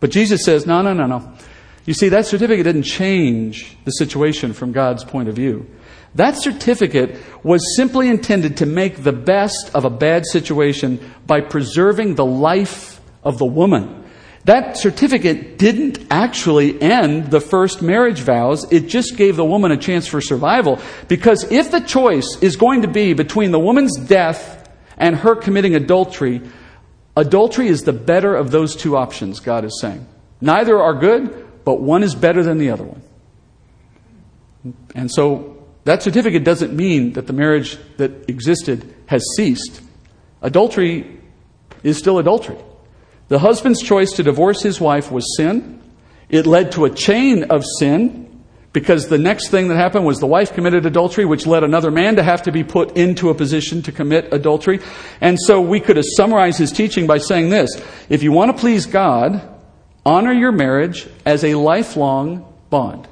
But 0.00 0.10
Jesus 0.10 0.44
says, 0.44 0.66
no, 0.66 0.82
no, 0.82 0.92
no, 0.92 1.06
no. 1.06 1.32
You 1.86 1.94
see, 1.94 2.10
that 2.10 2.26
certificate 2.26 2.64
didn't 2.64 2.82
change 2.82 3.76
the 3.84 3.92
situation 3.92 4.52
from 4.52 4.72
God's 4.72 5.02
point 5.02 5.30
of 5.30 5.34
view. 5.34 5.66
That 6.14 6.36
certificate 6.36 7.18
was 7.42 7.76
simply 7.76 8.08
intended 8.08 8.58
to 8.58 8.66
make 8.66 9.02
the 9.02 9.12
best 9.12 9.70
of 9.74 9.84
a 9.84 9.90
bad 9.90 10.26
situation 10.26 11.14
by 11.26 11.40
preserving 11.40 12.16
the 12.16 12.24
life 12.24 13.00
of 13.22 13.38
the 13.38 13.46
woman. 13.46 13.99
That 14.44 14.78
certificate 14.78 15.58
didn't 15.58 15.98
actually 16.10 16.80
end 16.80 17.30
the 17.30 17.40
first 17.40 17.82
marriage 17.82 18.20
vows. 18.20 18.70
It 18.72 18.88
just 18.88 19.16
gave 19.16 19.36
the 19.36 19.44
woman 19.44 19.70
a 19.70 19.76
chance 19.76 20.06
for 20.06 20.20
survival. 20.20 20.80
Because 21.08 21.50
if 21.50 21.70
the 21.70 21.80
choice 21.80 22.38
is 22.40 22.56
going 22.56 22.82
to 22.82 22.88
be 22.88 23.12
between 23.12 23.50
the 23.50 23.58
woman's 23.58 23.96
death 23.98 24.68
and 24.96 25.16
her 25.16 25.36
committing 25.36 25.74
adultery, 25.74 26.40
adultery 27.16 27.68
is 27.68 27.82
the 27.82 27.92
better 27.92 28.34
of 28.34 28.50
those 28.50 28.74
two 28.74 28.96
options, 28.96 29.40
God 29.40 29.64
is 29.64 29.78
saying. 29.80 30.06
Neither 30.40 30.80
are 30.80 30.94
good, 30.94 31.46
but 31.64 31.80
one 31.82 32.02
is 32.02 32.14
better 32.14 32.42
than 32.42 32.56
the 32.56 32.70
other 32.70 32.84
one. 32.84 33.02
And 34.94 35.10
so 35.10 35.66
that 35.84 36.02
certificate 36.02 36.44
doesn't 36.44 36.74
mean 36.74 37.12
that 37.12 37.26
the 37.26 37.32
marriage 37.34 37.78
that 37.98 38.28
existed 38.28 38.94
has 39.06 39.22
ceased. 39.36 39.82
Adultery 40.40 41.20
is 41.82 41.98
still 41.98 42.18
adultery. 42.18 42.56
The 43.30 43.38
husband's 43.38 43.80
choice 43.80 44.10
to 44.14 44.24
divorce 44.24 44.60
his 44.60 44.80
wife 44.80 45.12
was 45.12 45.36
sin. 45.36 45.80
It 46.28 46.46
led 46.46 46.72
to 46.72 46.84
a 46.84 46.90
chain 46.90 47.44
of 47.44 47.64
sin 47.78 48.44
because 48.72 49.06
the 49.06 49.18
next 49.18 49.50
thing 49.50 49.68
that 49.68 49.76
happened 49.76 50.04
was 50.04 50.18
the 50.18 50.26
wife 50.26 50.52
committed 50.52 50.84
adultery, 50.84 51.24
which 51.24 51.46
led 51.46 51.62
another 51.62 51.92
man 51.92 52.16
to 52.16 52.24
have 52.24 52.42
to 52.42 52.52
be 52.52 52.64
put 52.64 52.96
into 52.96 53.30
a 53.30 53.34
position 53.34 53.82
to 53.82 53.92
commit 53.92 54.32
adultery. 54.32 54.80
And 55.20 55.38
so 55.38 55.60
we 55.60 55.78
could 55.78 56.00
summarize 56.16 56.58
his 56.58 56.72
teaching 56.72 57.06
by 57.06 57.18
saying 57.18 57.50
this 57.50 57.70
if 58.08 58.24
you 58.24 58.32
want 58.32 58.50
to 58.50 58.60
please 58.60 58.86
God, 58.86 59.48
honor 60.04 60.32
your 60.32 60.50
marriage 60.50 61.08
as 61.24 61.44
a 61.44 61.54
lifelong 61.54 62.52
bond. 62.68 63.06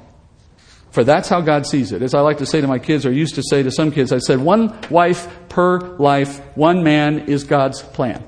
For 0.91 1.05
that's 1.05 1.29
how 1.29 1.39
God 1.39 1.65
sees 1.65 1.93
it. 1.93 2.01
As 2.01 2.13
I 2.13 2.19
like 2.19 2.39
to 2.39 2.45
say 2.45 2.59
to 2.59 2.67
my 2.67 2.79
kids, 2.79 3.05
or 3.05 3.11
used 3.13 3.35
to 3.35 3.43
say 3.43 3.63
to 3.63 3.71
some 3.71 3.93
kids, 3.93 4.11
I 4.11 4.17
said, 4.17 4.39
one 4.39 4.77
wife 4.89 5.47
per 5.47 5.79
life, 5.79 6.39
one 6.57 6.83
man 6.83 7.29
is 7.29 7.45
God's 7.45 7.81
plan. 7.81 8.21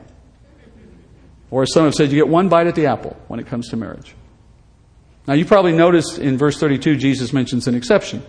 Or 1.52 1.64
as 1.64 1.74
some 1.74 1.84
have 1.84 1.94
said, 1.94 2.12
you 2.12 2.16
get 2.16 2.30
one 2.30 2.50
bite 2.50 2.68
at 2.68 2.76
the 2.76 2.88
apple 2.88 3.16
when 3.28 3.40
it 3.40 3.46
comes 3.46 3.70
to 3.70 3.78
marriage. 3.78 4.16
Now, 5.28 5.36
you 5.36 5.46
probably 5.46 5.74
noticed 5.74 6.18
in 6.18 6.38
verse 6.38 6.60
32, 6.60 6.96
Jesus 6.96 7.32
mentions 7.32 7.68
an 7.68 7.76
exception. 7.76 8.24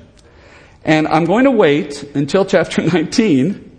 And 0.84 1.06
I'm 1.08 1.24
going 1.24 1.44
to 1.44 1.50
wait 1.50 2.02
until 2.14 2.44
chapter 2.44 2.82
19 2.92 3.70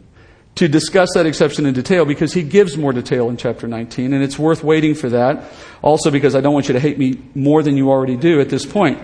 to 0.55 0.67
discuss 0.67 1.09
that 1.15 1.25
exception 1.25 1.65
in 1.65 1.73
detail 1.73 2.05
because 2.05 2.33
he 2.33 2.43
gives 2.43 2.77
more 2.77 2.93
detail 2.93 3.29
in 3.29 3.37
chapter 3.37 3.67
19, 3.67 4.13
and 4.13 4.23
it's 4.23 4.37
worth 4.37 4.63
waiting 4.63 4.93
for 4.93 5.09
that. 5.09 5.43
Also, 5.81 6.09
because 6.09 6.35
I 6.35 6.41
don't 6.41 6.53
want 6.53 6.67
you 6.67 6.73
to 6.73 6.79
hate 6.79 6.97
me 6.97 7.21
more 7.35 7.63
than 7.63 7.75
you 7.75 7.89
already 7.89 8.15
do 8.15 8.39
at 8.39 8.49
this 8.49 8.65
point. 8.65 8.99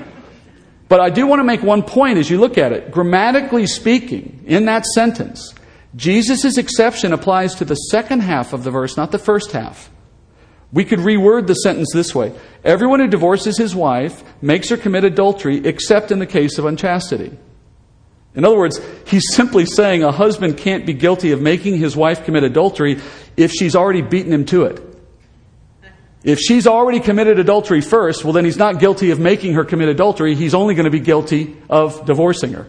But 0.88 1.00
I 1.00 1.10
do 1.10 1.28
want 1.28 1.40
to 1.40 1.44
make 1.44 1.62
one 1.62 1.84
point 1.84 2.18
as 2.18 2.30
you 2.30 2.40
look 2.40 2.58
at 2.58 2.72
it. 2.72 2.92
Grammatically 2.92 3.68
speaking, 3.68 4.44
in 4.48 4.66
that 4.66 4.86
sentence, 4.86 5.54
Jesus' 5.96 6.58
exception 6.58 7.14
applies 7.14 7.56
to 7.56 7.66
the 7.66 7.76
second 7.76 8.22
half 8.22 8.54
of 8.54 8.64
the 8.64 8.72
verse, 8.72 8.96
not 8.96 9.12
the 9.12 9.20
first 9.20 9.52
half. 9.52 9.90
We 10.72 10.86
could 10.86 11.00
reword 11.00 11.48
the 11.48 11.56
sentence 11.56 11.90
this 11.94 12.14
way 12.14 12.34
Everyone 12.64 13.00
who 13.00 13.08
divorces 13.08 13.58
his 13.58 13.76
wife 13.76 14.24
makes 14.42 14.70
her 14.70 14.78
commit 14.78 15.04
adultery 15.04 15.66
except 15.66 16.12
in 16.12 16.20
the 16.20 16.28
case 16.28 16.58
of 16.58 16.66
unchastity. 16.66 17.38
In 18.36 18.46
other 18.46 18.58
words, 18.58 18.80
he's 19.08 19.34
simply 19.34 19.66
saying 19.66 20.04
a 20.04 20.12
husband 20.12 20.58
can't 20.58 20.86
be 20.86 20.94
guilty 20.94 21.32
of 21.32 21.42
making 21.42 21.78
his 21.78 21.96
wife 21.96 22.26
commit 22.26 22.44
adultery 22.44 23.00
if 23.36 23.52
she's 23.52 23.76
already 23.76 24.02
beaten 24.02 24.32
him 24.32 24.46
to 24.46 24.66
it. 24.66 24.86
If 26.24 26.40
she's 26.40 26.68
already 26.68 27.00
committed 27.00 27.40
adultery 27.40 27.82
first, 27.82 28.24
well, 28.24 28.34
then 28.34 28.46
he's 28.46 28.58
not 28.58 28.80
guilty 28.80 29.12
of 29.12 29.20
making 29.20 29.54
her 29.54 29.64
commit 29.64 29.90
adultery. 29.90 30.36
He's 30.36 30.54
only 30.54 30.76
going 30.76 30.86
to 30.86 30.92
be 30.92 31.00
guilty 31.00 31.58
of 31.70 32.06
divorcing 32.06 32.54
her. 32.54 32.68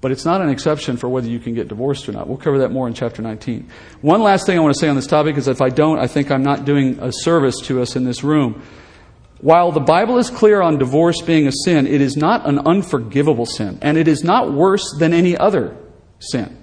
But 0.00 0.12
it's 0.12 0.24
not 0.24 0.40
an 0.40 0.50
exception 0.50 0.96
for 0.96 1.08
whether 1.08 1.28
you 1.28 1.38
can 1.38 1.54
get 1.54 1.68
divorced 1.68 2.08
or 2.08 2.12
not. 2.12 2.28
We'll 2.28 2.36
cover 2.36 2.58
that 2.58 2.70
more 2.70 2.86
in 2.86 2.94
chapter 2.94 3.22
19. 3.22 3.68
One 4.02 4.22
last 4.22 4.46
thing 4.46 4.58
I 4.58 4.60
want 4.60 4.74
to 4.74 4.80
say 4.80 4.88
on 4.88 4.96
this 4.96 5.06
topic 5.06 5.36
is 5.36 5.48
if 5.48 5.62
I 5.62 5.70
don't, 5.70 5.98
I 5.98 6.06
think 6.06 6.30
I'm 6.30 6.42
not 6.42 6.64
doing 6.64 6.98
a 7.00 7.10
service 7.12 7.60
to 7.62 7.80
us 7.80 7.96
in 7.96 8.04
this 8.04 8.22
room. 8.22 8.62
While 9.40 9.72
the 9.72 9.80
Bible 9.80 10.18
is 10.18 10.30
clear 10.30 10.62
on 10.62 10.78
divorce 10.78 11.20
being 11.22 11.46
a 11.46 11.52
sin, 11.52 11.86
it 11.86 12.00
is 12.00 12.16
not 12.16 12.46
an 12.46 12.58
unforgivable 12.60 13.46
sin, 13.46 13.78
and 13.82 13.98
it 13.98 14.08
is 14.08 14.24
not 14.24 14.52
worse 14.52 14.94
than 14.98 15.12
any 15.12 15.36
other 15.36 15.76
sin. 16.18 16.56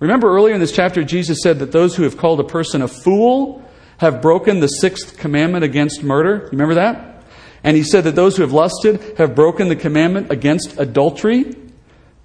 Remember 0.00 0.28
earlier 0.28 0.54
in 0.54 0.60
this 0.60 0.72
chapter, 0.72 1.02
Jesus 1.02 1.38
said 1.42 1.60
that 1.60 1.72
those 1.72 1.96
who 1.96 2.02
have 2.02 2.18
called 2.18 2.40
a 2.40 2.44
person 2.44 2.82
a 2.82 2.88
fool 2.88 3.62
have 3.98 4.20
broken 4.20 4.60
the 4.60 4.66
sixth 4.66 5.16
commandment 5.16 5.64
against 5.64 6.02
murder. 6.02 6.48
Remember 6.52 6.74
that? 6.74 7.22
And 7.62 7.76
he 7.76 7.82
said 7.82 8.04
that 8.04 8.14
those 8.14 8.36
who 8.36 8.42
have 8.42 8.52
lusted 8.52 9.16
have 9.16 9.34
broken 9.34 9.68
the 9.68 9.76
commandment 9.76 10.30
against 10.30 10.78
adultery. 10.78 11.54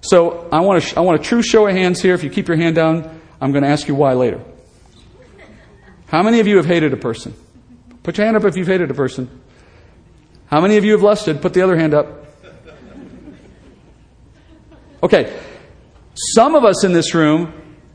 So 0.02 0.48
I 0.50 0.60
want, 0.60 0.92
a, 0.92 0.98
I 0.98 1.00
want 1.00 1.20
a 1.20 1.22
true 1.22 1.42
show 1.42 1.66
of 1.66 1.74
hands 1.74 2.00
here. 2.00 2.14
If 2.14 2.24
you 2.24 2.30
keep 2.30 2.48
your 2.48 2.56
hand 2.56 2.74
down, 2.74 3.20
I'm 3.40 3.52
going 3.52 3.64
to 3.64 3.68
ask 3.70 3.86
you 3.88 3.94
why 3.94 4.14
later. 4.14 4.42
How 6.06 6.22
many 6.22 6.40
of 6.40 6.46
you 6.46 6.56
have 6.56 6.66
hated 6.66 6.92
a 6.92 6.96
person? 6.96 7.34
Put 8.02 8.18
your 8.18 8.26
hand 8.26 8.36
up 8.36 8.44
if 8.44 8.56
you've 8.56 8.66
hated 8.66 8.90
a 8.90 8.94
person. 8.94 9.40
How 10.46 10.60
many 10.60 10.76
of 10.76 10.84
you 10.84 10.92
have 10.92 11.02
lusted? 11.02 11.40
Put 11.42 11.54
the 11.54 11.62
other 11.62 11.76
hand 11.76 11.94
up. 11.94 12.26
Okay. 15.02 15.38
Some 16.14 16.54
of 16.54 16.64
us 16.64 16.84
in 16.84 16.92
this 16.92 17.14
room 17.14 17.52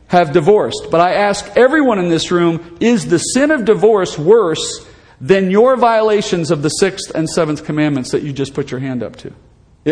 have 0.08 0.32
divorced. 0.32 0.88
But 0.92 1.02
I 1.02 1.16
ask 1.16 1.46
everyone 1.58 2.00
in 2.00 2.10
this 2.10 2.32
room 2.32 2.78
is 2.80 3.08
the 3.08 3.18
sin 3.18 3.52
of 3.52 3.66
divorce 3.66 4.18
worse 4.18 4.86
than 5.20 5.50
your 5.52 5.76
violations 5.76 6.52
of 6.52 6.62
the 6.62 6.70
sixth 6.70 7.12
and 7.14 7.30
seventh 7.30 7.66
commandments 7.66 8.12
that 8.12 8.24
you 8.24 8.34
just 8.34 8.54
put 8.54 8.72
your 8.72 8.80
hand 8.80 9.04
up 9.04 9.16
to? 9.18 9.34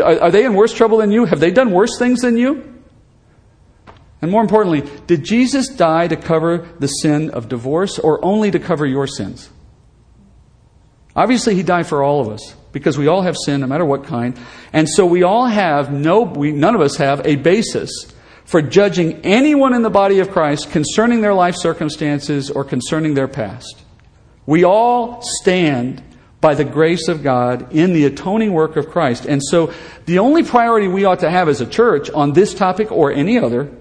Are, 0.01 0.31
they 0.31 0.45
in 0.45 0.55
worse 0.55 0.73
trouble 0.73 0.97
than 0.97 1.11
you? 1.11 1.25
Have 1.25 1.39
they 1.39 1.51
done 1.51 1.71
worse 1.71 1.99
things 1.99 2.21
than 2.21 2.37
you? 2.37 2.69
And 4.21 4.31
more 4.31 4.41
importantly, 4.41 4.89
did 5.05 5.23
Jesus 5.23 5.67
die 5.67 6.07
to 6.07 6.15
cover 6.15 6.67
the 6.79 6.87
sin 6.87 7.29
of 7.29 7.49
divorce 7.49 7.99
or 7.99 8.23
only 8.23 8.51
to 8.51 8.59
cover 8.59 8.85
your 8.85 9.05
sins? 9.05 9.49
Obviously, 11.15 11.55
he 11.55 11.61
died 11.61 11.85
for 11.85 12.01
all 12.01 12.21
of 12.21 12.29
us. 12.29 12.55
because 12.73 12.97
we 12.97 13.07
all 13.07 13.21
have 13.21 13.37
sin, 13.37 13.61
no 13.61 13.67
matter 13.67 13.85
what 13.85 14.03
kind. 14.03 14.37
And 14.73 14.89
so 14.89 15.05
we 15.05 15.23
all 15.23 15.45
have 15.45 15.93
no, 15.93 16.21
we, 16.21 16.51
none 16.51 16.75
of 16.75 16.81
us 16.81 16.97
have 16.97 17.25
a 17.25 17.37
basis 17.37 18.11
for 18.43 18.61
judging 18.61 19.21
anyone 19.23 19.73
in 19.73 19.83
the 19.83 19.89
body 19.89 20.19
of 20.19 20.31
Christ 20.31 20.71
concerning 20.71 21.21
their 21.21 21.33
life 21.33 21.55
circumstances 21.55 22.49
or 22.49 22.65
concerning 22.65 23.13
their 23.13 23.27
past. 23.27 23.83
We 24.45 24.65
all 24.65 25.21
stand 25.21 26.03
by 26.43 26.55
the 26.55 26.65
grace 26.65 27.07
of 27.07 27.23
God 27.23 27.73
in 27.73 27.93
the 27.93 28.03
atoning 28.03 28.51
work 28.51 28.75
of 28.75 28.89
Christ. 28.89 29.25
And 29.25 29.41
so 29.41 29.73
the 30.05 30.19
only 30.19 30.43
priority 30.43 30.89
we 30.89 31.05
ought 31.05 31.21
to 31.21 31.31
have 31.31 31.47
as 31.47 31.61
a 31.61 31.65
church 31.65 32.09
on 32.09 32.33
this 32.33 32.53
topic 32.53 32.91
or 32.91 33.13
any 33.13 33.39
other 33.39 33.71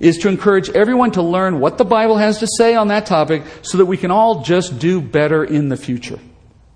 is 0.00 0.18
to 0.18 0.28
encourage 0.28 0.68
everyone 0.70 1.12
to 1.12 1.22
learn 1.22 1.60
what 1.60 1.78
the 1.78 1.84
Bible 1.84 2.16
has 2.18 2.40
to 2.40 2.48
say 2.58 2.74
on 2.74 2.88
that 2.88 3.06
topic 3.06 3.44
so 3.62 3.78
that 3.78 3.86
we 3.86 3.96
can 3.96 4.10
all 4.10 4.42
just 4.42 4.80
do 4.80 5.00
better 5.00 5.44
in 5.44 5.68
the 5.68 5.76
future. 5.76 6.18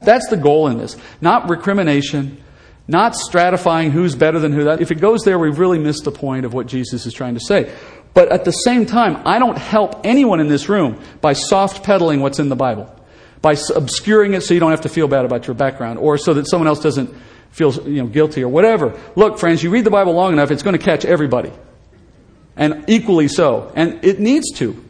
That's 0.00 0.28
the 0.28 0.36
goal 0.36 0.68
in 0.68 0.78
this. 0.78 0.96
Not 1.20 1.50
recrimination, 1.50 2.40
not 2.86 3.14
stratifying 3.14 3.90
who's 3.90 4.14
better 4.14 4.38
than 4.38 4.52
who. 4.52 4.68
If 4.68 4.92
it 4.92 5.00
goes 5.00 5.24
there, 5.24 5.40
we've 5.40 5.58
really 5.58 5.80
missed 5.80 6.04
the 6.04 6.12
point 6.12 6.46
of 6.46 6.54
what 6.54 6.68
Jesus 6.68 7.04
is 7.04 7.12
trying 7.12 7.34
to 7.34 7.40
say. 7.40 7.74
But 8.14 8.30
at 8.30 8.44
the 8.44 8.52
same 8.52 8.86
time, 8.86 9.20
I 9.26 9.40
don't 9.40 9.58
help 9.58 10.02
anyone 10.04 10.38
in 10.38 10.46
this 10.46 10.68
room 10.68 11.02
by 11.20 11.32
soft 11.32 11.82
pedaling 11.82 12.20
what's 12.20 12.38
in 12.38 12.48
the 12.48 12.54
Bible, 12.54 12.94
by 13.42 13.56
obscuring 13.74 14.34
it 14.34 14.42
so 14.42 14.54
you 14.54 14.60
don't 14.60 14.70
have 14.70 14.82
to 14.82 14.88
feel 14.88 15.08
bad 15.08 15.24
about 15.24 15.46
your 15.46 15.54
background, 15.54 15.98
or 15.98 16.18
so 16.18 16.34
that 16.34 16.48
someone 16.48 16.68
else 16.68 16.80
doesn't 16.80 17.14
feel 17.50 17.72
you 17.88 18.02
know, 18.02 18.06
guilty 18.06 18.42
or 18.42 18.48
whatever. 18.48 18.98
Look, 19.14 19.38
friends, 19.38 19.62
you 19.62 19.70
read 19.70 19.84
the 19.84 19.90
Bible 19.90 20.12
long 20.12 20.32
enough, 20.32 20.50
it's 20.50 20.62
going 20.62 20.76
to 20.78 20.84
catch 20.84 21.04
everybody. 21.04 21.52
And 22.56 22.84
equally 22.88 23.28
so. 23.28 23.72
And 23.74 24.04
it 24.04 24.18
needs 24.18 24.50
to. 24.56 24.82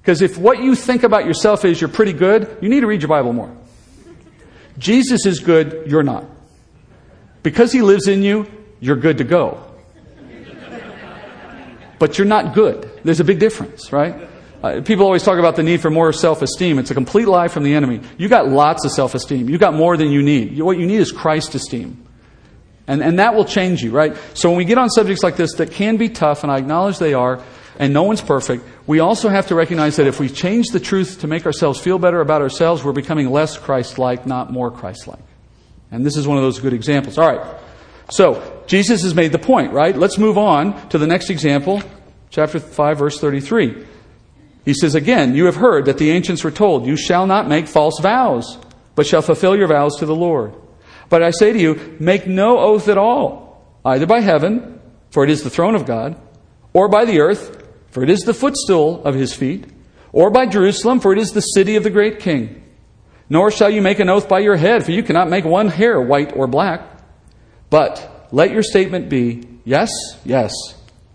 Because 0.00 0.20
if 0.20 0.36
what 0.36 0.62
you 0.62 0.74
think 0.74 1.02
about 1.02 1.24
yourself 1.24 1.64
is 1.64 1.80
you're 1.80 1.88
pretty 1.88 2.12
good, 2.12 2.58
you 2.60 2.68
need 2.68 2.80
to 2.80 2.86
read 2.86 3.00
your 3.00 3.08
Bible 3.08 3.32
more. 3.32 3.54
Jesus 4.78 5.24
is 5.24 5.40
good, 5.40 5.90
you're 5.90 6.02
not. 6.02 6.24
Because 7.42 7.72
he 7.72 7.80
lives 7.82 8.08
in 8.08 8.22
you, 8.22 8.46
you're 8.80 8.96
good 8.96 9.18
to 9.18 9.24
go. 9.24 9.62
But 11.98 12.18
you're 12.18 12.26
not 12.26 12.54
good. 12.54 12.90
There's 13.04 13.20
a 13.20 13.24
big 13.24 13.38
difference, 13.38 13.92
right? 13.92 14.28
Uh, 14.64 14.80
people 14.80 15.04
always 15.04 15.22
talk 15.22 15.38
about 15.38 15.56
the 15.56 15.62
need 15.62 15.82
for 15.82 15.90
more 15.90 16.10
self 16.10 16.40
esteem. 16.40 16.78
It's 16.78 16.90
a 16.90 16.94
complete 16.94 17.28
lie 17.28 17.48
from 17.48 17.64
the 17.64 17.74
enemy. 17.74 18.00
You 18.16 18.30
got 18.30 18.48
lots 18.48 18.86
of 18.86 18.92
self 18.92 19.14
esteem. 19.14 19.50
You 19.50 19.58
got 19.58 19.74
more 19.74 19.98
than 19.98 20.10
you 20.10 20.22
need. 20.22 20.58
What 20.58 20.78
you 20.78 20.86
need 20.86 21.00
is 21.00 21.12
Christ 21.12 21.54
esteem. 21.54 22.02
And, 22.86 23.02
and 23.02 23.18
that 23.18 23.34
will 23.34 23.44
change 23.44 23.82
you, 23.82 23.90
right? 23.90 24.16
So 24.32 24.48
when 24.48 24.56
we 24.56 24.64
get 24.64 24.78
on 24.78 24.88
subjects 24.88 25.22
like 25.22 25.36
this 25.36 25.54
that 25.56 25.72
can 25.72 25.98
be 25.98 26.08
tough, 26.08 26.44
and 26.44 26.50
I 26.50 26.56
acknowledge 26.56 26.96
they 26.96 27.12
are, 27.12 27.42
and 27.78 27.92
no 27.92 28.04
one's 28.04 28.22
perfect, 28.22 28.64
we 28.86 29.00
also 29.00 29.28
have 29.28 29.48
to 29.48 29.54
recognize 29.54 29.96
that 29.96 30.06
if 30.06 30.18
we 30.18 30.30
change 30.30 30.68
the 30.68 30.80
truth 30.80 31.20
to 31.20 31.26
make 31.26 31.44
ourselves 31.44 31.78
feel 31.78 31.98
better 31.98 32.22
about 32.22 32.40
ourselves, 32.40 32.82
we're 32.82 32.92
becoming 32.92 33.30
less 33.30 33.58
Christ 33.58 33.98
like, 33.98 34.24
not 34.24 34.50
more 34.50 34.70
Christ 34.70 35.06
like. 35.06 35.24
And 35.90 36.06
this 36.06 36.16
is 36.16 36.26
one 36.26 36.38
of 36.38 36.42
those 36.42 36.58
good 36.60 36.72
examples. 36.72 37.18
All 37.18 37.30
right. 37.30 37.60
So, 38.10 38.64
Jesus 38.66 39.02
has 39.02 39.14
made 39.14 39.32
the 39.32 39.38
point, 39.38 39.72
right? 39.74 39.94
Let's 39.94 40.16
move 40.16 40.38
on 40.38 40.88
to 40.88 40.96
the 40.96 41.06
next 41.06 41.28
example, 41.28 41.82
chapter 42.30 42.60
5, 42.60 42.98
verse 42.98 43.20
33. 43.20 43.88
He 44.64 44.74
says, 44.74 44.94
Again, 44.94 45.34
you 45.34 45.46
have 45.46 45.56
heard 45.56 45.86
that 45.86 45.98
the 45.98 46.10
ancients 46.10 46.42
were 46.44 46.50
told, 46.50 46.86
You 46.86 46.96
shall 46.96 47.26
not 47.26 47.48
make 47.48 47.68
false 47.68 47.98
vows, 48.00 48.58
but 48.94 49.06
shall 49.06 49.22
fulfill 49.22 49.56
your 49.56 49.68
vows 49.68 49.96
to 49.96 50.06
the 50.06 50.14
Lord. 50.14 50.54
But 51.08 51.22
I 51.22 51.30
say 51.30 51.52
to 51.52 51.58
you, 51.58 51.96
make 52.00 52.26
no 52.26 52.58
oath 52.58 52.88
at 52.88 52.98
all, 52.98 53.78
either 53.84 54.06
by 54.06 54.20
heaven, 54.20 54.80
for 55.10 55.24
it 55.24 55.30
is 55.30 55.42
the 55.42 55.50
throne 55.50 55.74
of 55.74 55.86
God, 55.86 56.20
or 56.72 56.88
by 56.88 57.04
the 57.04 57.20
earth, 57.20 57.62
for 57.90 58.02
it 58.02 58.10
is 58.10 58.22
the 58.22 58.34
footstool 58.34 59.04
of 59.04 59.14
his 59.14 59.34
feet, 59.34 59.66
or 60.12 60.30
by 60.30 60.46
Jerusalem, 60.46 61.00
for 61.00 61.12
it 61.12 61.18
is 61.18 61.30
the 61.30 61.40
city 61.40 61.76
of 61.76 61.84
the 61.84 61.90
great 61.90 62.20
king. 62.20 62.62
Nor 63.28 63.50
shall 63.50 63.70
you 63.70 63.82
make 63.82 64.00
an 64.00 64.08
oath 64.08 64.28
by 64.28 64.40
your 64.40 64.56
head, 64.56 64.84
for 64.84 64.92
you 64.92 65.02
cannot 65.02 65.30
make 65.30 65.44
one 65.44 65.68
hair 65.68 66.00
white 66.00 66.34
or 66.34 66.46
black. 66.46 66.82
But 67.70 68.28
let 68.32 68.50
your 68.50 68.62
statement 68.62 69.08
be 69.08 69.42
yes, 69.64 69.90
yes, 70.24 70.52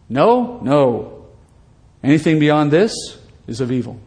no, 0.07 0.59
no. 0.61 1.27
Anything 2.03 2.39
beyond 2.39 2.71
this 2.71 3.18
is 3.49 3.61
of 3.61 3.71
evil. 3.71 3.99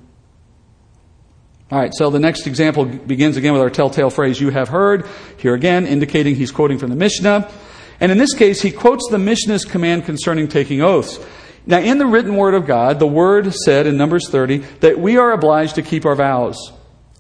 All 1.71 1.79
right, 1.79 1.93
so 1.95 2.11
the 2.11 2.19
next 2.19 2.47
example 2.47 2.85
begins 2.85 3.37
again 3.37 3.53
with 3.53 3.63
our 3.63 3.71
telltale 3.71 4.11
phrase, 4.11 4.41
you 4.41 4.51
have 4.51 4.69
heard. 4.69 5.07
Here 5.39 5.55
again, 5.55 5.87
indicating 5.87 6.37
he's 6.37 6.53
quoting 6.53 6.79
from 6.79 6.91
the 6.91 6.97
Mishnah. 6.97 7.51
And 7.99 8.13
in 8.13 8.19
this 8.19 8.35
case, 8.35 8.61
he 8.61 8.71
quotes 8.71 9.09
the 9.11 9.19
Mishnah's 9.19 9.65
command 9.65 10.05
concerning 10.05 10.49
taking 10.49 10.83
oaths. 10.83 11.19
Now, 11.65 11.79
in 11.79 11.99
the 11.99 12.07
written 12.07 12.37
word 12.37 12.55
of 12.55 12.67
God, 12.67 12.99
the 12.99 13.07
word 13.07 13.55
said 13.55 13.87
in 13.87 13.97
Numbers 13.97 14.29
30 14.29 14.59
that 14.81 14.99
we 14.99 15.17
are 15.17 15.33
obliged 15.33 15.77
to 15.77 15.83
keep 15.83 16.05
our 16.05 16.17
vows. 16.17 16.73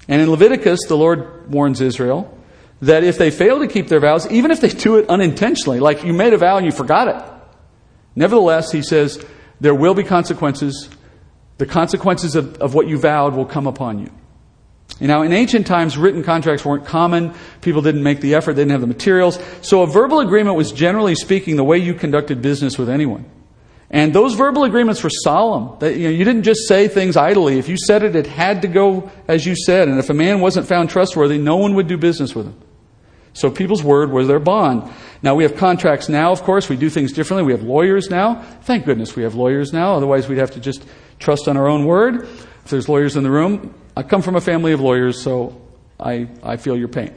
And 0.08 0.20
in 0.20 0.30
Leviticus, 0.30 0.80
the 0.88 0.96
Lord 0.96 1.50
warns 1.50 1.80
Israel 1.80 2.36
that 2.80 3.04
if 3.04 3.16
they 3.16 3.30
fail 3.30 3.60
to 3.60 3.68
keep 3.68 3.88
their 3.88 4.00
vows, 4.00 4.30
even 4.30 4.50
if 4.50 4.60
they 4.60 4.68
do 4.68 4.96
it 4.96 5.08
unintentionally, 5.08 5.78
like 5.78 6.02
you 6.04 6.12
made 6.12 6.32
a 6.32 6.38
vow 6.38 6.56
and 6.56 6.66
you 6.66 6.72
forgot 6.72 7.08
it, 7.08 7.32
nevertheless, 8.16 8.72
he 8.72 8.82
says, 8.82 9.24
there 9.60 9.74
will 9.74 9.94
be 9.94 10.02
consequences. 10.02 10.90
The 11.62 11.66
consequences 11.66 12.34
of, 12.34 12.56
of 12.56 12.74
what 12.74 12.88
you 12.88 12.98
vowed 12.98 13.34
will 13.34 13.46
come 13.46 13.68
upon 13.68 14.00
you. 14.00 14.10
You 14.98 15.06
in 15.22 15.32
ancient 15.32 15.64
times, 15.64 15.96
written 15.96 16.24
contracts 16.24 16.64
weren't 16.64 16.86
common. 16.86 17.34
People 17.60 17.82
didn't 17.82 18.02
make 18.02 18.20
the 18.20 18.34
effort, 18.34 18.54
they 18.54 18.62
didn't 18.62 18.72
have 18.72 18.80
the 18.80 18.88
materials. 18.88 19.38
So 19.60 19.82
a 19.82 19.86
verbal 19.86 20.18
agreement 20.18 20.56
was 20.56 20.72
generally 20.72 21.14
speaking 21.14 21.54
the 21.54 21.62
way 21.62 21.78
you 21.78 21.94
conducted 21.94 22.42
business 22.42 22.76
with 22.78 22.88
anyone. 22.88 23.30
And 23.90 24.12
those 24.12 24.34
verbal 24.34 24.64
agreements 24.64 25.04
were 25.04 25.10
solemn. 25.22 25.78
That, 25.78 25.94
you, 25.94 26.08
know, 26.08 26.10
you 26.10 26.24
didn't 26.24 26.42
just 26.42 26.66
say 26.66 26.88
things 26.88 27.16
idly. 27.16 27.60
If 27.60 27.68
you 27.68 27.76
said 27.76 28.02
it, 28.02 28.16
it 28.16 28.26
had 28.26 28.62
to 28.62 28.68
go 28.68 29.08
as 29.28 29.46
you 29.46 29.54
said. 29.54 29.86
And 29.86 30.00
if 30.00 30.10
a 30.10 30.14
man 30.14 30.40
wasn't 30.40 30.66
found 30.66 30.90
trustworthy, 30.90 31.38
no 31.38 31.58
one 31.58 31.76
would 31.76 31.86
do 31.86 31.96
business 31.96 32.34
with 32.34 32.46
him. 32.46 32.56
So 33.34 33.50
people's 33.50 33.82
word 33.82 34.10
was 34.10 34.28
their 34.28 34.38
bond. 34.38 34.92
Now 35.22 35.34
we 35.34 35.44
have 35.44 35.56
contracts 35.56 36.08
now, 36.08 36.32
of 36.32 36.42
course. 36.42 36.68
We 36.68 36.76
do 36.76 36.90
things 36.90 37.12
differently. 37.12 37.44
We 37.44 37.52
have 37.52 37.62
lawyers 37.62 38.10
now. 38.10 38.42
Thank 38.62 38.84
goodness 38.84 39.16
we 39.16 39.22
have 39.22 39.34
lawyers 39.34 39.72
now. 39.72 39.94
Otherwise, 39.94 40.28
we'd 40.28 40.38
have 40.38 40.50
to 40.52 40.60
just 40.60 40.84
trust 41.18 41.48
on 41.48 41.56
our 41.56 41.68
own 41.68 41.86
word. 41.86 42.24
If 42.24 42.70
there's 42.70 42.88
lawyers 42.88 43.16
in 43.16 43.24
the 43.24 43.30
room, 43.30 43.74
I 43.96 44.02
come 44.02 44.22
from 44.22 44.36
a 44.36 44.40
family 44.40 44.72
of 44.72 44.80
lawyers, 44.80 45.22
so 45.22 45.60
I, 45.98 46.28
I 46.42 46.56
feel 46.56 46.76
your 46.76 46.88
pain. 46.88 47.14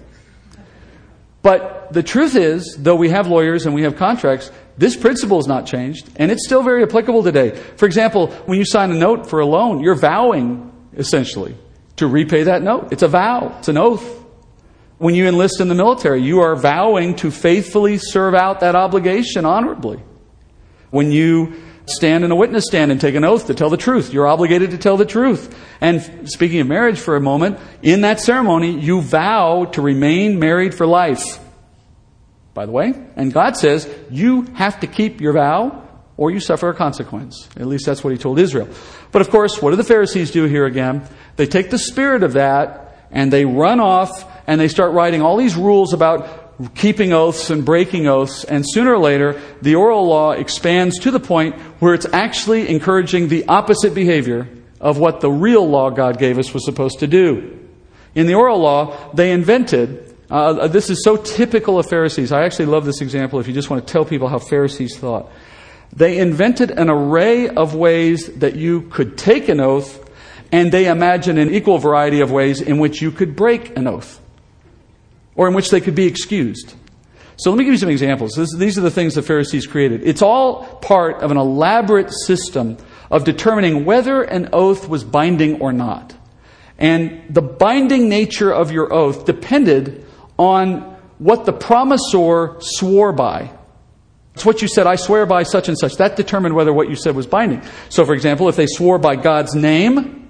But 1.42 1.94
the 1.94 2.02
truth 2.02 2.36
is, 2.36 2.76
though 2.80 2.96
we 2.96 3.10
have 3.10 3.28
lawyers 3.28 3.66
and 3.66 3.76
we 3.76 3.84
have 3.84 3.98
contracts, 3.98 4.52
this 4.78 4.96
principle 4.98 5.38
has 5.38 5.48
not 5.48 5.68
changed, 5.68 6.10
and 6.16 6.32
it's 6.32 6.46
still 6.46 6.64
very 6.64 6.82
applicable 6.84 7.24
today. 7.24 7.52
For 7.52 7.86
example, 7.86 8.28
when 8.46 8.58
you 8.58 8.66
sign 8.66 8.92
a 8.92 8.96
note 8.96 9.30
for 9.30 9.40
a 9.40 9.46
loan, 9.46 9.80
you're 9.82 9.96
vowing, 9.96 10.72
essentially, 10.98 11.56
to 11.98 12.08
repay 12.08 12.44
that 12.44 12.64
note. 12.64 12.92
It's 12.92 13.04
a 13.04 13.08
vow, 13.08 13.56
it's 13.60 13.68
an 13.68 13.78
oath. 13.78 14.25
When 14.98 15.16
you 15.16 15.28
enlist 15.28 15.60
in 15.60 15.68
the 15.68 15.76
military, 15.76 16.22
you 16.22 16.40
are 16.40 16.56
vowing 16.56 17.16
to 17.18 17.32
faithfully 17.32 17.98
serve 17.98 18.34
out 18.34 18.62
that 18.62 18.76
obligation 18.76 19.46
honorably. 19.46 20.02
When 20.90 21.12
you 21.12 21.56
stand 21.88 22.24
in 22.24 22.32
a 22.32 22.36
witness 22.36 22.66
stand 22.66 22.92
and 22.92 23.00
take 23.00 23.16
an 23.16 23.24
oath 23.24 23.48
to 23.48 23.54
tell 23.54 23.70
the 23.70 23.78
truth. 23.78 24.14
You're 24.14 24.28
obligated 24.28 24.72
to 24.72 24.78
tell 24.78 24.98
the 24.98 25.06
truth. 25.06 25.56
And 25.82 26.30
speaking 26.30 26.60
of 26.60 26.68
marriage 26.68 27.00
for 27.00 27.16
a 27.16 27.22
moment, 27.22 27.60
in 27.82 28.02
that 28.02 28.20
ceremony, 28.20 28.80
you 28.80 29.02
vow 29.02 29.66
to 29.66 29.82
remain 29.82 30.40
married 30.40 30.74
for 30.74 30.88
life. 30.88 31.40
By 32.54 32.66
the 32.66 32.72
way, 32.72 32.94
and 33.16 33.34
God 33.34 33.58
says 33.58 33.90
you 34.10 34.44
have 34.54 34.80
to 34.80 34.88
keep 34.88 35.20
your 35.20 35.34
vow 35.34 35.84
or 36.18 36.32
you 36.32 36.40
suffer 36.40 36.70
a 36.70 36.74
consequence. 36.74 37.50
At 37.58 37.68
least 37.68 37.86
that's 37.86 38.04
what 38.04 38.12
he 38.12 38.18
told 38.18 38.40
Israel. 38.40 38.70
But 39.12 39.22
of 39.22 39.30
course, 39.30 39.62
what 39.62 39.72
do 39.72 39.76
the 39.76 39.84
Pharisees 39.84 40.32
do 40.32 40.46
here 40.46 40.66
again? 40.66 41.06
They 41.36 41.48
take 41.48 41.70
the 41.70 41.78
spirit 41.78 42.24
of 42.24 42.34
that 42.34 43.08
and 43.12 43.32
they 43.32 43.44
run 43.44 43.82
off 43.82 44.32
and 44.48 44.60
they 44.60 44.68
start 44.68 44.94
writing 44.94 45.22
all 45.22 45.38
these 45.38 45.56
rules 45.56 45.94
about 45.94 46.46
keeping 46.76 47.12
oaths 47.14 47.50
and 47.50 47.66
breaking 47.66 48.08
oaths, 48.08 48.44
and 48.44 48.64
sooner 48.68 48.94
or 48.94 49.00
later, 49.00 49.42
the 49.62 49.76
oral 49.76 50.08
law 50.08 50.32
expands 50.32 51.00
to 51.00 51.12
the 51.12 51.20
point 51.20 51.56
where 51.80 51.94
it's 51.94 52.06
actually 52.14 52.70
encouraging 52.70 53.28
the 53.28 53.46
opposite 53.48 53.94
behavior 53.94 54.48
of 54.80 54.98
what 54.98 55.20
the 55.20 55.32
real 55.32 55.68
law 55.68 55.90
God 55.90 56.18
gave 56.18 56.38
us 56.38 56.54
was 56.54 56.64
supposed 56.64 57.00
to 57.00 57.08
do. 57.08 57.60
In 58.14 58.28
the 58.28 58.36
oral 58.36 58.60
law, 58.60 59.12
they 59.14 59.32
invented, 59.32 60.16
uh, 60.30 60.68
this 60.68 60.90
is 60.90 61.04
so 61.04 61.18
typical 61.18 61.78
of 61.78 61.90
Pharisees. 61.90 62.32
I 62.32 62.44
actually 62.46 62.68
love 62.68 62.86
this 62.86 63.02
example 63.02 63.40
if 63.40 63.48
you 63.48 63.54
just 63.54 63.70
want 63.70 63.86
to 63.86 63.92
tell 63.92 64.06
people 64.06 64.30
how 64.30 64.40
Pharisees 64.40 64.98
thought. 64.98 65.30
They 65.94 66.18
invented 66.20 66.72
an 66.72 66.90
array 66.90 67.50
of 67.50 67.76
ways 67.76 68.34
that 68.38 68.56
you 68.56 68.84
could 68.84 69.18
take 69.18 69.50
an 69.50 69.60
oath, 69.60 70.10
and 70.52 70.72
they 70.72 70.88
imagined 70.88 71.40
an 71.40 71.54
equal 71.54 71.80
variety 71.80 72.22
of 72.22 72.32
ways 72.32 72.62
in 72.62 72.80
which 72.80 73.02
you 73.02 73.12
could 73.12 73.36
break 73.36 73.78
an 73.78 73.88
oath 73.88 74.22
or 75.36 75.48
in 75.48 75.54
which 75.54 75.70
they 75.70 75.82
could 75.82 75.96
be 75.96 76.06
excused. 76.06 76.74
So 77.38 77.50
let 77.50 77.58
me 77.58 77.66
give 77.66 77.74
you 77.74 77.80
some 77.80 77.90
examples. 77.90 78.32
This, 78.36 78.56
these 78.56 78.78
are 78.78 78.82
the 78.82 78.92
things 78.92 79.16
the 79.16 79.22
Pharisees 79.22 79.68
created. 79.68 80.04
It's 80.04 80.22
all 80.22 80.66
part 80.78 81.22
of 81.22 81.32
an 81.32 81.38
elaborate 81.38 82.12
system 82.12 82.78
of 83.12 83.24
determining 83.26 83.86
whether 83.86 84.24
an 84.24 84.50
oath 84.54 84.88
was 84.88 85.04
binding 85.04 85.62
or 85.62 85.74
not. 85.74 86.16
And 86.78 87.24
the 87.30 87.42
binding 87.42 88.10
nature 88.10 88.52
of 88.52 88.72
your 88.72 88.94
oath 88.94 89.26
depended 89.26 90.06
on 90.38 90.96
what 91.18 91.46
the 91.46 91.54
promisor 91.54 92.62
swore 92.62 93.14
by. 93.14 93.52
It's 94.34 94.46
what 94.46 94.62
you 94.62 94.68
said, 94.68 94.86
I 94.86 94.98
swear 94.98 95.26
by 95.26 95.44
such 95.44 95.70
and 95.70 95.78
such. 95.78 95.96
That 95.96 96.18
determined 96.18 96.56
whether 96.56 96.74
what 96.74 96.90
you 96.90 96.96
said 96.96 97.16
was 97.16 97.26
binding. 97.26 97.62
So, 97.88 98.06
for 98.06 98.14
example, 98.14 98.50
if 98.50 98.58
they 98.58 98.68
swore 98.68 98.98
by 98.98 99.16
God's 99.16 99.56
name, 99.56 100.25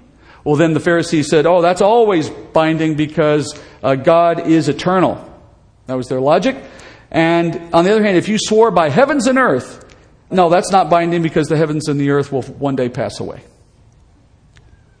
well, 0.46 0.54
then 0.54 0.74
the 0.74 0.80
Pharisees 0.80 1.28
said, 1.28 1.44
oh, 1.44 1.60
that's 1.60 1.80
always 1.80 2.30
binding 2.30 2.94
because 2.94 3.58
uh, 3.82 3.96
God 3.96 4.46
is 4.46 4.68
eternal. 4.68 5.16
That 5.86 5.94
was 5.94 6.06
their 6.06 6.20
logic. 6.20 6.56
And 7.10 7.74
on 7.74 7.84
the 7.84 7.90
other 7.90 8.04
hand, 8.04 8.16
if 8.16 8.28
you 8.28 8.38
swore 8.38 8.70
by 8.70 8.88
heavens 8.88 9.26
and 9.26 9.38
earth, 9.38 9.84
no, 10.30 10.48
that's 10.48 10.70
not 10.70 10.88
binding 10.88 11.20
because 11.22 11.48
the 11.48 11.56
heavens 11.56 11.88
and 11.88 11.98
the 11.98 12.10
earth 12.10 12.30
will 12.30 12.42
one 12.42 12.76
day 12.76 12.88
pass 12.88 13.18
away. 13.18 13.42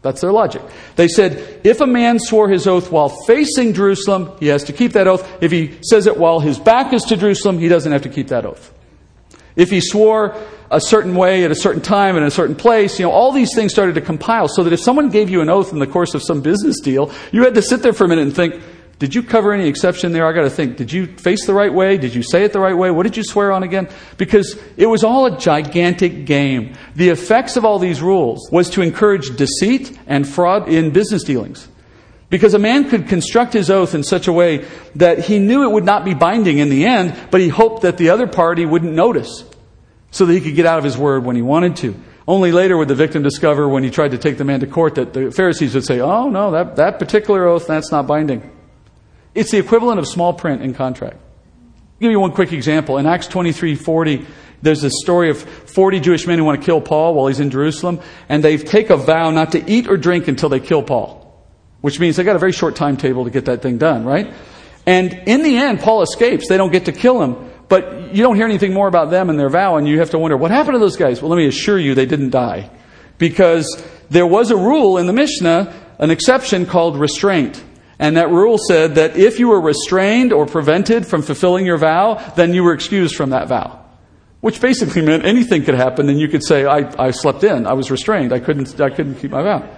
That's 0.02 0.20
their 0.20 0.32
logic. 0.32 0.62
They 0.96 1.06
said 1.06 1.60
if 1.62 1.80
a 1.80 1.86
man 1.86 2.18
swore 2.18 2.48
his 2.48 2.66
oath 2.66 2.90
while 2.90 3.08
facing 3.08 3.72
Jerusalem, 3.72 4.32
he 4.40 4.48
has 4.48 4.64
to 4.64 4.72
keep 4.72 4.94
that 4.94 5.06
oath. 5.06 5.24
If 5.40 5.52
he 5.52 5.78
says 5.82 6.08
it 6.08 6.16
while 6.16 6.40
his 6.40 6.58
back 6.58 6.92
is 6.92 7.04
to 7.04 7.16
Jerusalem, 7.16 7.60
he 7.60 7.68
doesn't 7.68 7.92
have 7.92 8.02
to 8.02 8.08
keep 8.08 8.28
that 8.28 8.44
oath. 8.44 8.75
If 9.56 9.70
he 9.70 9.80
swore 9.80 10.36
a 10.70 10.80
certain 10.80 11.14
way 11.14 11.44
at 11.44 11.50
a 11.50 11.54
certain 11.54 11.80
time 11.80 12.16
in 12.16 12.22
a 12.22 12.30
certain 12.30 12.54
place, 12.54 12.98
you 12.98 13.06
know, 13.06 13.10
all 13.10 13.32
these 13.32 13.54
things 13.54 13.72
started 13.72 13.94
to 13.94 14.00
compile 14.00 14.48
so 14.48 14.62
that 14.64 14.72
if 14.72 14.80
someone 14.80 15.08
gave 15.08 15.30
you 15.30 15.40
an 15.40 15.48
oath 15.48 15.72
in 15.72 15.78
the 15.78 15.86
course 15.86 16.14
of 16.14 16.22
some 16.22 16.42
business 16.42 16.80
deal, 16.80 17.10
you 17.32 17.42
had 17.44 17.54
to 17.54 17.62
sit 17.62 17.82
there 17.82 17.92
for 17.92 18.04
a 18.04 18.08
minute 18.08 18.22
and 18.22 18.36
think, 18.36 18.62
did 18.98 19.14
you 19.14 19.22
cover 19.22 19.52
any 19.52 19.68
exception 19.68 20.12
there? 20.12 20.26
I 20.26 20.32
got 20.32 20.42
to 20.42 20.50
think. 20.50 20.78
Did 20.78 20.90
you 20.90 21.06
face 21.06 21.44
the 21.44 21.52
right 21.52 21.72
way? 21.72 21.98
Did 21.98 22.14
you 22.14 22.22
say 22.22 22.44
it 22.44 22.54
the 22.54 22.60
right 22.60 22.76
way? 22.76 22.90
What 22.90 23.02
did 23.02 23.16
you 23.16 23.22
swear 23.24 23.52
on 23.52 23.62
again? 23.62 23.88
Because 24.16 24.58
it 24.78 24.86
was 24.86 25.04
all 25.04 25.26
a 25.26 25.38
gigantic 25.38 26.24
game. 26.24 26.74
The 26.94 27.10
effects 27.10 27.56
of 27.56 27.64
all 27.64 27.78
these 27.78 28.00
rules 28.00 28.48
was 28.50 28.70
to 28.70 28.80
encourage 28.80 29.36
deceit 29.36 29.98
and 30.06 30.26
fraud 30.26 30.68
in 30.68 30.92
business 30.92 31.24
dealings. 31.24 31.68
Because 32.28 32.54
a 32.54 32.58
man 32.58 32.88
could 32.88 33.08
construct 33.08 33.52
his 33.52 33.70
oath 33.70 33.94
in 33.94 34.02
such 34.02 34.26
a 34.26 34.32
way 34.32 34.66
that 34.96 35.20
he 35.20 35.38
knew 35.38 35.62
it 35.62 35.72
would 35.72 35.84
not 35.84 36.04
be 36.04 36.14
binding 36.14 36.58
in 36.58 36.68
the 36.68 36.84
end, 36.84 37.16
but 37.30 37.40
he 37.40 37.48
hoped 37.48 37.82
that 37.82 37.98
the 37.98 38.10
other 38.10 38.26
party 38.26 38.66
wouldn't 38.66 38.92
notice 38.92 39.44
so 40.10 40.26
that 40.26 40.32
he 40.32 40.40
could 40.40 40.56
get 40.56 40.66
out 40.66 40.78
of 40.78 40.84
his 40.84 40.96
word 40.98 41.24
when 41.24 41.36
he 41.36 41.42
wanted 41.42 41.76
to. 41.76 41.94
Only 42.28 42.50
later 42.50 42.76
would 42.76 42.88
the 42.88 42.96
victim 42.96 43.22
discover 43.22 43.68
when 43.68 43.84
he 43.84 43.90
tried 43.90 44.10
to 44.10 44.18
take 44.18 44.36
the 44.36 44.44
man 44.44 44.60
to 44.60 44.66
court 44.66 44.96
that 44.96 45.12
the 45.12 45.30
Pharisees 45.30 45.74
would 45.74 45.84
say, 45.84 46.00
Oh, 46.00 46.28
no, 46.28 46.50
that, 46.50 46.76
that 46.76 46.98
particular 46.98 47.46
oath, 47.46 47.66
that's 47.68 47.92
not 47.92 48.08
binding. 48.08 48.50
It's 49.34 49.52
the 49.52 49.58
equivalent 49.58 50.00
of 50.00 50.08
small 50.08 50.32
print 50.32 50.62
in 50.62 50.74
contract. 50.74 51.16
I'll 51.16 52.00
give 52.00 52.10
you 52.10 52.18
one 52.18 52.32
quick 52.32 52.52
example. 52.52 52.98
In 52.98 53.06
Acts 53.06 53.28
23 53.28 53.76
40, 53.76 54.26
there's 54.62 54.82
this 54.82 54.94
story 55.02 55.30
of 55.30 55.40
40 55.40 56.00
Jewish 56.00 56.26
men 56.26 56.38
who 56.38 56.44
want 56.44 56.60
to 56.60 56.64
kill 56.64 56.80
Paul 56.80 57.14
while 57.14 57.26
he's 57.28 57.38
in 57.38 57.50
Jerusalem, 57.50 58.00
and 58.28 58.42
they 58.42 58.56
take 58.56 58.90
a 58.90 58.96
vow 58.96 59.30
not 59.30 59.52
to 59.52 59.70
eat 59.70 59.88
or 59.88 59.96
drink 59.96 60.26
until 60.26 60.48
they 60.48 60.60
kill 60.60 60.82
Paul, 60.82 61.25
which 61.80 62.00
means 62.00 62.16
they 62.16 62.24
got 62.24 62.36
a 62.36 62.40
very 62.40 62.52
short 62.52 62.76
timetable 62.76 63.24
to 63.24 63.30
get 63.30 63.44
that 63.46 63.62
thing 63.62 63.78
done, 63.78 64.04
right? 64.04 64.32
And 64.86 65.12
in 65.12 65.42
the 65.42 65.56
end, 65.56 65.80
Paul 65.80 66.02
escapes. 66.02 66.48
They 66.48 66.56
don't 66.56 66.72
get 66.72 66.84
to 66.84 66.92
kill 66.92 67.22
him, 67.22 67.50
but 67.68 68.14
you 68.14 68.22
don't 68.22 68.36
hear 68.36 68.46
anything 68.46 68.72
more 68.72 68.88
about 68.88 69.10
them 69.10 69.30
and 69.30 69.38
their 69.38 69.48
vow, 69.50 69.76
and 69.76 69.88
you 69.88 69.98
have 69.98 70.10
to 70.10 70.18
wonder, 70.18 70.36
what 70.36 70.50
happened 70.50 70.74
to 70.74 70.78
those 70.78 70.96
guys? 70.96 71.20
Well, 71.20 71.30
let 71.30 71.36
me 71.36 71.46
assure 71.46 71.78
you, 71.78 71.94
they 71.94 72.06
didn't 72.06 72.30
die. 72.30 72.70
Because 73.18 73.82
there 74.10 74.26
was 74.26 74.50
a 74.50 74.56
rule 74.56 74.98
in 74.98 75.06
the 75.06 75.12
Mishnah, 75.12 75.74
an 75.98 76.10
exception 76.10 76.66
called 76.66 76.96
restraint. 76.96 77.62
And 77.98 78.16
that 78.16 78.30
rule 78.30 78.58
said 78.58 78.96
that 78.96 79.16
if 79.16 79.38
you 79.38 79.48
were 79.48 79.60
restrained 79.60 80.32
or 80.32 80.46
prevented 80.46 81.06
from 81.06 81.22
fulfilling 81.22 81.64
your 81.64 81.78
vow, 81.78 82.14
then 82.36 82.52
you 82.52 82.62
were 82.62 82.74
excused 82.74 83.16
from 83.16 83.30
that 83.30 83.48
vow. 83.48 83.84
Which 84.40 84.60
basically 84.60 85.02
meant 85.02 85.24
anything 85.24 85.64
could 85.64 85.74
happen, 85.74 86.08
and 86.08 86.20
you 86.20 86.28
could 86.28 86.44
say, 86.44 86.66
I, 86.66 87.06
I 87.06 87.10
slept 87.10 87.42
in, 87.42 87.66
I 87.66 87.72
was 87.72 87.90
restrained, 87.90 88.32
I 88.32 88.38
couldn't, 88.38 88.78
I 88.80 88.90
couldn't 88.90 89.16
keep 89.16 89.30
my 89.30 89.42
vow. 89.42 89.75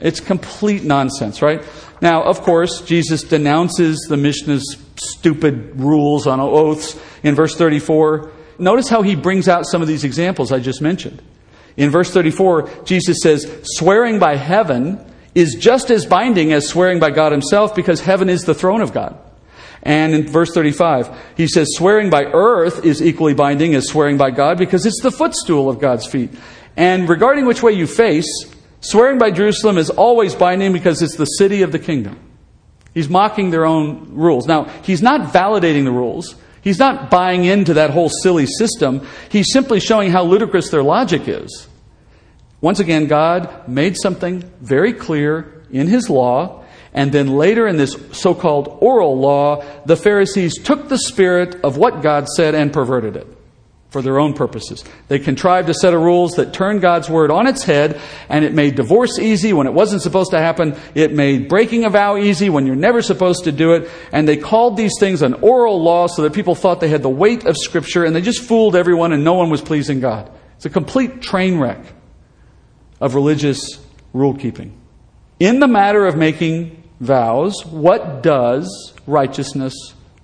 It's 0.00 0.20
complete 0.20 0.82
nonsense, 0.82 1.42
right? 1.42 1.62
Now, 2.00 2.22
of 2.22 2.40
course, 2.40 2.80
Jesus 2.80 3.22
denounces 3.22 4.06
the 4.08 4.16
Mishnah's 4.16 4.76
stupid 4.96 5.78
rules 5.78 6.26
on 6.26 6.40
oaths 6.40 6.98
in 7.22 7.34
verse 7.34 7.54
34. 7.56 8.32
Notice 8.58 8.88
how 8.88 9.02
he 9.02 9.14
brings 9.14 9.48
out 9.48 9.66
some 9.66 9.82
of 9.82 9.88
these 9.88 10.04
examples 10.04 10.52
I 10.52 10.60
just 10.60 10.80
mentioned. 10.80 11.22
In 11.76 11.90
verse 11.90 12.10
34, 12.10 12.84
Jesus 12.84 13.18
says, 13.22 13.60
swearing 13.64 14.18
by 14.18 14.36
heaven 14.36 15.04
is 15.34 15.54
just 15.54 15.90
as 15.90 16.06
binding 16.06 16.52
as 16.52 16.68
swearing 16.68 16.98
by 16.98 17.10
God 17.10 17.32
Himself 17.32 17.74
because 17.74 18.00
heaven 18.00 18.28
is 18.28 18.42
the 18.42 18.54
throne 18.54 18.80
of 18.80 18.92
God. 18.92 19.18
And 19.82 20.14
in 20.14 20.28
verse 20.28 20.52
35, 20.52 21.08
he 21.36 21.46
says, 21.46 21.68
swearing 21.72 22.10
by 22.10 22.24
earth 22.24 22.84
is 22.84 23.00
equally 23.00 23.32
binding 23.32 23.74
as 23.74 23.88
swearing 23.88 24.18
by 24.18 24.30
God 24.30 24.58
because 24.58 24.84
it's 24.84 25.00
the 25.00 25.10
footstool 25.10 25.70
of 25.70 25.78
God's 25.80 26.06
feet. 26.06 26.30
And 26.76 27.08
regarding 27.08 27.46
which 27.46 27.62
way 27.62 27.72
you 27.72 27.86
face, 27.86 28.26
swearing 28.80 29.18
by 29.18 29.30
Jerusalem 29.30 29.78
is 29.78 29.90
always 29.90 30.34
binding 30.34 30.72
because 30.72 31.02
it's 31.02 31.16
the 31.16 31.24
city 31.24 31.62
of 31.62 31.72
the 31.72 31.78
kingdom. 31.78 32.18
He's 32.94 33.08
mocking 33.08 33.50
their 33.50 33.64
own 33.64 34.14
rules. 34.14 34.46
Now, 34.46 34.64
he's 34.82 35.02
not 35.02 35.32
validating 35.32 35.84
the 35.84 35.92
rules. 35.92 36.34
He's 36.62 36.78
not 36.78 37.10
buying 37.10 37.44
into 37.44 37.74
that 37.74 37.90
whole 37.90 38.10
silly 38.22 38.46
system. 38.46 39.06
He's 39.30 39.52
simply 39.52 39.80
showing 39.80 40.10
how 40.10 40.24
ludicrous 40.24 40.70
their 40.70 40.82
logic 40.82 41.28
is. 41.28 41.68
Once 42.60 42.80
again, 42.80 43.06
God 43.06 43.68
made 43.68 43.96
something 43.96 44.50
very 44.60 44.92
clear 44.92 45.62
in 45.70 45.86
His 45.86 46.10
law, 46.10 46.64
and 46.92 47.12
then 47.12 47.28
later 47.28 47.66
in 47.66 47.76
this 47.76 47.96
so 48.12 48.34
called 48.34 48.78
oral 48.80 49.18
law, 49.18 49.64
the 49.86 49.96
Pharisees 49.96 50.60
took 50.62 50.88
the 50.88 50.98
spirit 50.98 51.64
of 51.64 51.76
what 51.78 52.02
God 52.02 52.28
said 52.28 52.54
and 52.54 52.72
perverted 52.72 53.16
it 53.16 53.26
for 53.90 54.02
their 54.02 54.20
own 54.20 54.34
purposes. 54.34 54.84
They 55.08 55.18
contrived 55.18 55.68
a 55.68 55.74
set 55.74 55.94
of 55.94 56.00
rules 56.00 56.32
that 56.32 56.52
turned 56.52 56.80
God's 56.80 57.10
word 57.10 57.30
on 57.30 57.46
its 57.46 57.64
head, 57.64 58.00
and 58.28 58.44
it 58.44 58.54
made 58.54 58.76
divorce 58.76 59.18
easy 59.18 59.52
when 59.52 59.66
it 59.66 59.74
wasn't 59.74 60.02
supposed 60.02 60.30
to 60.30 60.38
happen. 60.38 60.76
It 60.94 61.12
made 61.12 61.48
breaking 61.48 61.84
a 61.84 61.90
vow 61.90 62.16
easy 62.16 62.48
when 62.50 62.66
you're 62.66 62.76
never 62.76 63.02
supposed 63.02 63.44
to 63.44 63.52
do 63.52 63.72
it. 63.72 63.90
And 64.12 64.28
they 64.28 64.36
called 64.36 64.76
these 64.76 64.92
things 64.98 65.22
an 65.22 65.34
oral 65.34 65.82
law 65.82 66.06
so 66.06 66.22
that 66.22 66.32
people 66.32 66.54
thought 66.54 66.80
they 66.80 66.88
had 66.88 67.02
the 67.02 67.08
weight 67.08 67.46
of 67.46 67.56
Scripture, 67.56 68.04
and 68.04 68.14
they 68.14 68.22
just 68.22 68.42
fooled 68.42 68.76
everyone, 68.76 69.12
and 69.12 69.24
no 69.24 69.34
one 69.34 69.50
was 69.50 69.60
pleasing 69.60 70.00
God. 70.00 70.30
It's 70.56 70.66
a 70.66 70.70
complete 70.70 71.20
train 71.20 71.58
wreck 71.58 71.84
of 73.00 73.14
religious 73.14 73.80
rule 74.12 74.34
keeping. 74.34 74.78
In 75.40 75.58
the 75.58 75.68
matter 75.68 76.06
of 76.06 76.16
making 76.16 76.84
vows, 77.00 77.64
what 77.64 78.22
does 78.22 78.92
righteousness 79.06 79.74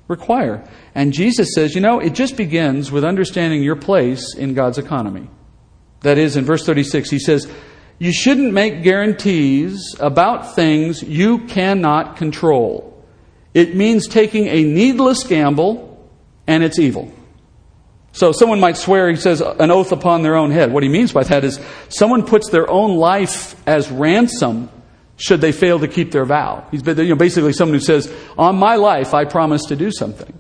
require? 0.09 0.67
And 0.95 1.13
Jesus 1.13 1.49
says, 1.55 1.75
you 1.75 1.81
know, 1.81 2.01
it 2.01 2.15
just 2.15 2.37
begins 2.37 2.91
with 2.91 3.05
understanding 3.05 3.63
your 3.63 3.77
place 3.77 4.35
in 4.35 4.55
God's 4.55 4.79
economy. 4.79 5.29
That 6.01 6.19
is, 6.19 6.37
in 6.37 6.45
verse 6.45 6.65
36, 6.65 7.11
he 7.11 7.19
says, 7.19 7.51
You 7.99 8.13
shouldn't 8.13 8.53
make 8.53 8.83
guarantees 8.83 9.97
about 9.99 10.55
things 10.55 11.03
you 11.03 11.47
cannot 11.47 12.17
control. 12.17 13.05
It 13.55 13.75
means 13.75 14.07
taking 14.07 14.47
a 14.47 14.63
needless 14.63 15.25
gamble, 15.25 16.11
and 16.47 16.63
it's 16.63 16.79
evil. 16.79 17.13
So 18.13 18.33
someone 18.33 18.61
might 18.61 18.77
swear, 18.77 19.11
he 19.11 19.17
says, 19.17 19.41
an 19.41 19.71
oath 19.71 19.93
upon 19.93 20.23
their 20.23 20.37
own 20.37 20.51
head. 20.51 20.73
What 20.73 20.83
he 20.83 20.89
means 20.89 21.13
by 21.13 21.25
that 21.25 21.45
is 21.45 21.61
someone 21.89 22.25
puts 22.25 22.51
their 22.51 22.71
own 22.71 22.97
life 22.97 23.61
as 23.69 23.91
ransom 23.91 24.71
should 25.17 25.41
they 25.41 25.53
fail 25.53 25.79
to 25.79 25.89
keep 25.89 26.13
their 26.13 26.25
vow. 26.25 26.67
He's 26.71 26.87
you 26.87 27.09
know, 27.09 27.17
basically 27.17 27.53
someone 27.53 27.75
who 27.75 27.85
says, 27.85 28.13
on 28.37 28.57
my 28.57 28.77
life, 28.77 29.15
I 29.15 29.25
promise 29.25 29.65
to 29.67 29.77
do 29.77 29.91
something. 29.91 30.39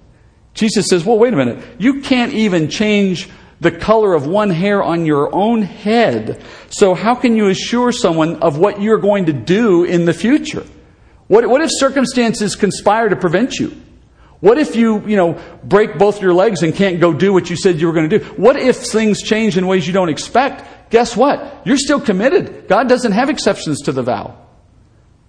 Jesus 0.54 0.86
says, 0.88 1.04
well, 1.04 1.18
wait 1.18 1.32
a 1.32 1.36
minute. 1.36 1.64
You 1.78 2.00
can't 2.00 2.32
even 2.32 2.68
change 2.68 3.28
the 3.60 3.70
color 3.70 4.14
of 4.14 4.26
one 4.26 4.50
hair 4.50 4.82
on 4.82 5.06
your 5.06 5.34
own 5.34 5.62
head. 5.62 6.42
So 6.68 6.94
how 6.94 7.14
can 7.14 7.36
you 7.36 7.48
assure 7.48 7.92
someone 7.92 8.36
of 8.36 8.58
what 8.58 8.80
you're 8.80 8.98
going 8.98 9.26
to 9.26 9.32
do 9.32 9.84
in 9.84 10.04
the 10.04 10.14
future? 10.14 10.64
What, 11.28 11.48
what 11.48 11.62
if 11.62 11.70
circumstances 11.72 12.54
conspire 12.54 13.08
to 13.08 13.16
prevent 13.16 13.54
you? 13.54 13.74
What 14.40 14.58
if 14.58 14.76
you, 14.76 15.06
you 15.06 15.16
know, 15.16 15.40
break 15.64 15.96
both 15.98 16.20
your 16.20 16.34
legs 16.34 16.62
and 16.62 16.74
can't 16.74 17.00
go 17.00 17.12
do 17.14 17.32
what 17.32 17.48
you 17.48 17.56
said 17.56 17.80
you 17.80 17.86
were 17.86 17.94
going 17.94 18.10
to 18.10 18.18
do? 18.18 18.24
What 18.36 18.56
if 18.56 18.76
things 18.76 19.22
change 19.22 19.56
in 19.56 19.66
ways 19.66 19.86
you 19.86 19.94
don't 19.94 20.10
expect? 20.10 20.90
Guess 20.90 21.16
what? 21.16 21.62
You're 21.64 21.78
still 21.78 22.00
committed. 22.00 22.68
God 22.68 22.88
doesn't 22.88 23.12
have 23.12 23.30
exceptions 23.30 23.80
to 23.82 23.92
the 23.92 24.02
vow. 24.02 24.45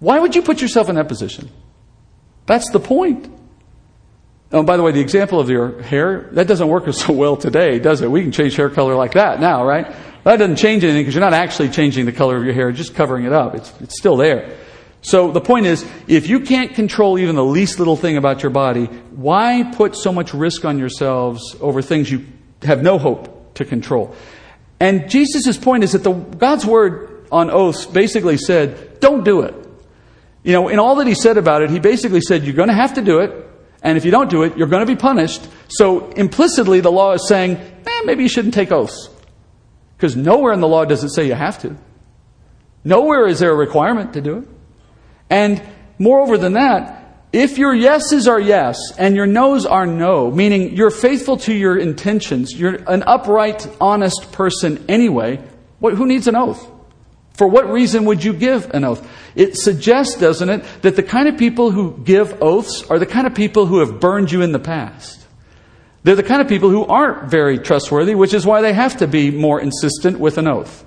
Why 0.00 0.18
would 0.18 0.34
you 0.34 0.42
put 0.42 0.60
yourself 0.60 0.88
in 0.88 0.96
that 0.96 1.08
position? 1.08 1.50
That's 2.46 2.70
the 2.70 2.80
point. 2.80 3.30
Oh, 4.50 4.62
by 4.62 4.76
the 4.76 4.82
way, 4.82 4.92
the 4.92 5.00
example 5.00 5.40
of 5.40 5.50
your 5.50 5.82
hair, 5.82 6.28
that 6.32 6.46
doesn't 6.46 6.68
work 6.68 6.92
so 6.92 7.12
well 7.12 7.36
today, 7.36 7.78
does 7.78 8.00
it? 8.00 8.10
We 8.10 8.22
can 8.22 8.32
change 8.32 8.56
hair 8.56 8.70
color 8.70 8.94
like 8.94 9.12
that 9.12 9.40
now, 9.40 9.64
right? 9.64 9.94
That 10.24 10.36
doesn't 10.36 10.56
change 10.56 10.84
anything 10.84 11.02
because 11.02 11.14
you're 11.14 11.24
not 11.24 11.34
actually 11.34 11.68
changing 11.70 12.06
the 12.06 12.12
color 12.12 12.36
of 12.36 12.44
your 12.44 12.54
hair, 12.54 12.72
just 12.72 12.94
covering 12.94 13.24
it 13.24 13.32
up. 13.32 13.54
It's, 13.54 13.72
it's 13.80 13.98
still 13.98 14.16
there. 14.16 14.56
So 15.00 15.30
the 15.30 15.40
point 15.40 15.66
is, 15.66 15.86
if 16.06 16.28
you 16.28 16.40
can't 16.40 16.74
control 16.74 17.18
even 17.18 17.36
the 17.36 17.44
least 17.44 17.78
little 17.78 17.96
thing 17.96 18.16
about 18.16 18.42
your 18.42 18.50
body, 18.50 18.86
why 18.86 19.70
put 19.74 19.94
so 19.94 20.12
much 20.12 20.34
risk 20.34 20.64
on 20.64 20.78
yourselves 20.78 21.56
over 21.60 21.82
things 21.82 22.10
you 22.10 22.26
have 22.62 22.82
no 22.82 22.98
hope 22.98 23.54
to 23.54 23.64
control? 23.64 24.14
And 24.80 25.08
Jesus' 25.08 25.56
point 25.56 25.84
is 25.84 25.92
that 25.92 26.02
the, 26.02 26.12
God's 26.12 26.66
word 26.66 27.26
on 27.30 27.50
oaths 27.50 27.86
basically 27.86 28.38
said, 28.38 29.00
don't 29.00 29.24
do 29.24 29.42
it. 29.42 29.54
You 30.48 30.54
know, 30.54 30.68
in 30.68 30.78
all 30.78 30.94
that 30.94 31.06
he 31.06 31.14
said 31.14 31.36
about 31.36 31.60
it, 31.60 31.68
he 31.68 31.78
basically 31.78 32.22
said, 32.22 32.44
you're 32.44 32.54
going 32.54 32.70
to 32.70 32.74
have 32.74 32.94
to 32.94 33.02
do 33.02 33.18
it, 33.18 33.46
and 33.82 33.98
if 33.98 34.06
you 34.06 34.10
don't 34.10 34.30
do 34.30 34.44
it, 34.44 34.56
you're 34.56 34.66
going 34.66 34.80
to 34.80 34.90
be 34.90 34.96
punished. 34.96 35.46
So 35.68 36.08
implicitly, 36.12 36.80
the 36.80 36.90
law 36.90 37.12
is 37.12 37.28
saying, 37.28 37.58
eh, 37.58 38.00
maybe 38.06 38.22
you 38.22 38.30
shouldn't 38.30 38.54
take 38.54 38.72
oaths. 38.72 39.10
Because 39.94 40.16
nowhere 40.16 40.54
in 40.54 40.60
the 40.60 40.66
law 40.66 40.86
does 40.86 41.04
it 41.04 41.10
say 41.10 41.26
you 41.26 41.34
have 41.34 41.58
to. 41.58 41.76
Nowhere 42.82 43.26
is 43.26 43.40
there 43.40 43.50
a 43.50 43.54
requirement 43.54 44.14
to 44.14 44.22
do 44.22 44.38
it. 44.38 44.48
And 45.28 45.62
moreover 45.98 46.38
than 46.38 46.54
that, 46.54 47.26
if 47.30 47.58
your 47.58 47.74
yeses 47.74 48.26
are 48.26 48.40
yes 48.40 48.78
and 48.96 49.14
your 49.14 49.26
noes 49.26 49.66
are 49.66 49.84
no, 49.84 50.30
meaning 50.30 50.74
you're 50.74 50.90
faithful 50.90 51.36
to 51.40 51.52
your 51.52 51.76
intentions, 51.76 52.58
you're 52.58 52.76
an 52.90 53.02
upright, 53.02 53.68
honest 53.82 54.32
person 54.32 54.82
anyway, 54.88 55.46
what, 55.78 55.92
who 55.92 56.06
needs 56.06 56.26
an 56.26 56.36
oath? 56.36 56.77
For 57.38 57.46
what 57.46 57.70
reason 57.70 58.04
would 58.06 58.24
you 58.24 58.32
give 58.32 58.68
an 58.74 58.82
oath? 58.82 59.08
It 59.36 59.56
suggests, 59.56 60.16
doesn't 60.16 60.50
it, 60.50 60.64
that 60.82 60.96
the 60.96 61.04
kind 61.04 61.28
of 61.28 61.38
people 61.38 61.70
who 61.70 61.96
give 62.02 62.42
oaths 62.42 62.82
are 62.90 62.98
the 62.98 63.06
kind 63.06 63.28
of 63.28 63.34
people 63.36 63.64
who 63.64 63.78
have 63.78 64.00
burned 64.00 64.32
you 64.32 64.42
in 64.42 64.50
the 64.50 64.58
past. 64.58 65.24
They're 66.02 66.16
the 66.16 66.24
kind 66.24 66.42
of 66.42 66.48
people 66.48 66.68
who 66.68 66.84
aren't 66.84 67.30
very 67.30 67.60
trustworthy, 67.60 68.16
which 68.16 68.34
is 68.34 68.44
why 68.44 68.60
they 68.60 68.72
have 68.72 68.96
to 68.96 69.06
be 69.06 69.30
more 69.30 69.60
insistent 69.60 70.18
with 70.18 70.36
an 70.36 70.48
oath. 70.48 70.84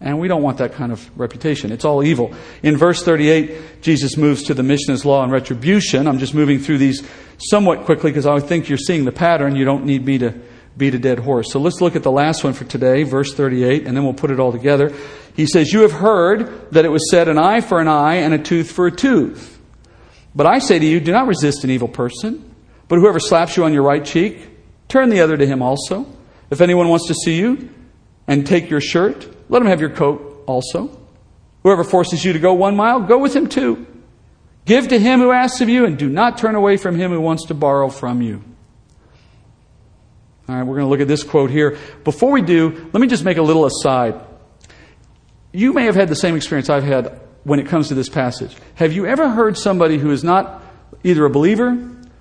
And 0.00 0.20
we 0.20 0.28
don't 0.28 0.44
want 0.44 0.58
that 0.58 0.74
kind 0.74 0.92
of 0.92 1.18
reputation. 1.18 1.72
It's 1.72 1.84
all 1.84 2.04
evil. 2.04 2.32
In 2.62 2.76
verse 2.76 3.02
38, 3.02 3.82
Jesus 3.82 4.16
moves 4.16 4.44
to 4.44 4.54
the 4.54 4.62
Mishnah's 4.62 5.04
law 5.04 5.24
and 5.24 5.32
retribution. 5.32 6.06
I'm 6.06 6.20
just 6.20 6.34
moving 6.34 6.60
through 6.60 6.78
these 6.78 7.04
somewhat 7.50 7.84
quickly 7.84 8.12
because 8.12 8.26
I 8.26 8.38
think 8.38 8.68
you're 8.68 8.78
seeing 8.78 9.04
the 9.04 9.10
pattern. 9.10 9.56
You 9.56 9.64
don't 9.64 9.86
need 9.86 10.06
me 10.06 10.18
to 10.18 10.40
beat 10.78 10.94
a 10.94 10.98
dead 10.98 11.18
horse. 11.18 11.52
So 11.52 11.58
let's 11.58 11.80
look 11.80 11.96
at 11.96 12.02
the 12.02 12.10
last 12.10 12.44
one 12.44 12.52
for 12.52 12.64
today, 12.64 13.02
verse 13.02 13.34
38, 13.34 13.86
and 13.86 13.96
then 13.96 14.04
we'll 14.04 14.14
put 14.14 14.30
it 14.30 14.40
all 14.40 14.52
together. 14.52 14.94
He 15.34 15.46
says, 15.46 15.72
You 15.72 15.82
have 15.82 15.92
heard 15.92 16.70
that 16.72 16.84
it 16.84 16.88
was 16.88 17.10
said, 17.10 17.28
an 17.28 17.38
eye 17.38 17.60
for 17.60 17.80
an 17.80 17.88
eye 17.88 18.16
and 18.16 18.32
a 18.32 18.38
tooth 18.38 18.70
for 18.70 18.86
a 18.86 18.92
tooth. 18.92 19.60
But 20.34 20.46
I 20.46 20.60
say 20.60 20.78
to 20.78 20.86
you, 20.86 21.00
do 21.00 21.12
not 21.12 21.26
resist 21.26 21.64
an 21.64 21.70
evil 21.70 21.88
person, 21.88 22.54
but 22.86 22.96
whoever 22.96 23.18
slaps 23.18 23.56
you 23.56 23.64
on 23.64 23.72
your 23.72 23.82
right 23.82 24.04
cheek, 24.04 24.48
turn 24.88 25.10
the 25.10 25.20
other 25.20 25.36
to 25.36 25.46
him 25.46 25.62
also. 25.62 26.06
If 26.50 26.60
anyone 26.60 26.88
wants 26.88 27.08
to 27.08 27.14
see 27.14 27.36
you 27.36 27.68
and 28.26 28.46
take 28.46 28.70
your 28.70 28.80
shirt, 28.80 29.28
let 29.50 29.60
him 29.60 29.68
have 29.68 29.80
your 29.80 29.90
coat 29.90 30.44
also. 30.46 30.96
Whoever 31.62 31.84
forces 31.84 32.24
you 32.24 32.32
to 32.32 32.38
go 32.38 32.54
one 32.54 32.76
mile, 32.76 33.00
go 33.00 33.18
with 33.18 33.34
him 33.34 33.48
two. 33.48 33.86
Give 34.64 34.86
to 34.88 34.98
him 34.98 35.20
who 35.20 35.32
asks 35.32 35.60
of 35.60 35.68
you, 35.68 35.86
and 35.86 35.98
do 35.98 36.08
not 36.08 36.38
turn 36.38 36.54
away 36.54 36.76
from 36.76 36.96
him 36.96 37.10
who 37.10 37.20
wants 37.20 37.46
to 37.46 37.54
borrow 37.54 37.88
from 37.88 38.22
you. 38.22 38.42
All 40.48 40.54
right, 40.54 40.62
we're 40.62 40.76
going 40.76 40.86
to 40.86 40.90
look 40.90 41.00
at 41.00 41.08
this 41.08 41.24
quote 41.24 41.50
here. 41.50 41.76
Before 42.04 42.32
we 42.32 42.40
do, 42.40 42.88
let 42.92 43.00
me 43.00 43.06
just 43.06 43.22
make 43.22 43.36
a 43.36 43.42
little 43.42 43.66
aside. 43.66 44.18
You 45.52 45.74
may 45.74 45.84
have 45.84 45.94
had 45.94 46.08
the 46.08 46.16
same 46.16 46.36
experience 46.36 46.70
I've 46.70 46.84
had 46.84 47.20
when 47.44 47.60
it 47.60 47.66
comes 47.66 47.88
to 47.88 47.94
this 47.94 48.08
passage. 48.08 48.56
Have 48.76 48.92
you 48.92 49.06
ever 49.06 49.28
heard 49.28 49.58
somebody 49.58 49.98
who 49.98 50.10
is 50.10 50.24
not 50.24 50.62
either 51.04 51.26
a 51.26 51.30
believer 51.30 51.78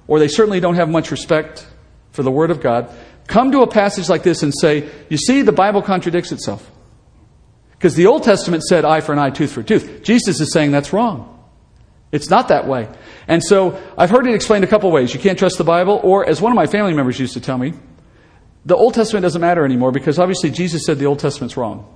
or 0.07 0.19
they 0.19 0.27
certainly 0.27 0.59
don't 0.59 0.75
have 0.75 0.89
much 0.89 1.09
respect 1.09 1.65
for 2.11 2.21
the 2.21 2.31
Word 2.31 2.51
of 2.51 2.59
God 2.59 2.93
come 3.27 3.51
to 3.51 3.61
a 3.61 3.67
passage 3.67 4.09
like 4.09 4.23
this 4.23 4.43
and 4.43 4.53
say, 4.53 4.89
You 5.09 5.17
see, 5.17 5.41
the 5.41 5.51
Bible 5.51 5.81
contradicts 5.81 6.31
itself? 6.31 6.69
Because 7.71 7.95
the 7.95 8.07
Old 8.07 8.23
Testament 8.23 8.63
said 8.63 8.83
eye 8.83 9.01
for 9.01 9.13
an 9.13 9.19
eye, 9.19 9.29
tooth 9.29 9.51
for 9.51 9.61
a 9.61 9.63
tooth. 9.63 10.01
Jesus 10.03 10.39
is 10.41 10.51
saying 10.51 10.71
that's 10.71 10.91
wrong. 10.91 11.33
It's 12.11 12.29
not 12.29 12.47
that 12.47 12.67
way. 12.67 12.89
And 13.27 13.43
so 13.43 13.81
I've 13.97 14.09
heard 14.09 14.25
it 14.27 14.33
explained 14.33 14.63
a 14.63 14.67
couple 14.67 14.91
ways. 14.91 15.13
You 15.13 15.19
can't 15.19 15.37
trust 15.37 15.57
the 15.57 15.63
Bible, 15.63 15.99
or 16.03 16.27
as 16.27 16.41
one 16.41 16.51
of 16.51 16.55
my 16.55 16.65
family 16.65 16.93
members 16.93 17.19
used 17.19 17.33
to 17.33 17.41
tell 17.41 17.57
me, 17.57 17.73
the 18.67 18.75
Old 18.75 18.93
Testament 18.93 19.23
doesn't 19.23 19.39
matter 19.39 19.63
anymore 19.63 19.93
because 19.93 20.19
obviously 20.19 20.51
Jesus 20.51 20.85
said 20.85 20.99
the 20.99 21.05
Old 21.05 21.19
Testament's 21.19 21.55
wrong. 21.55 21.93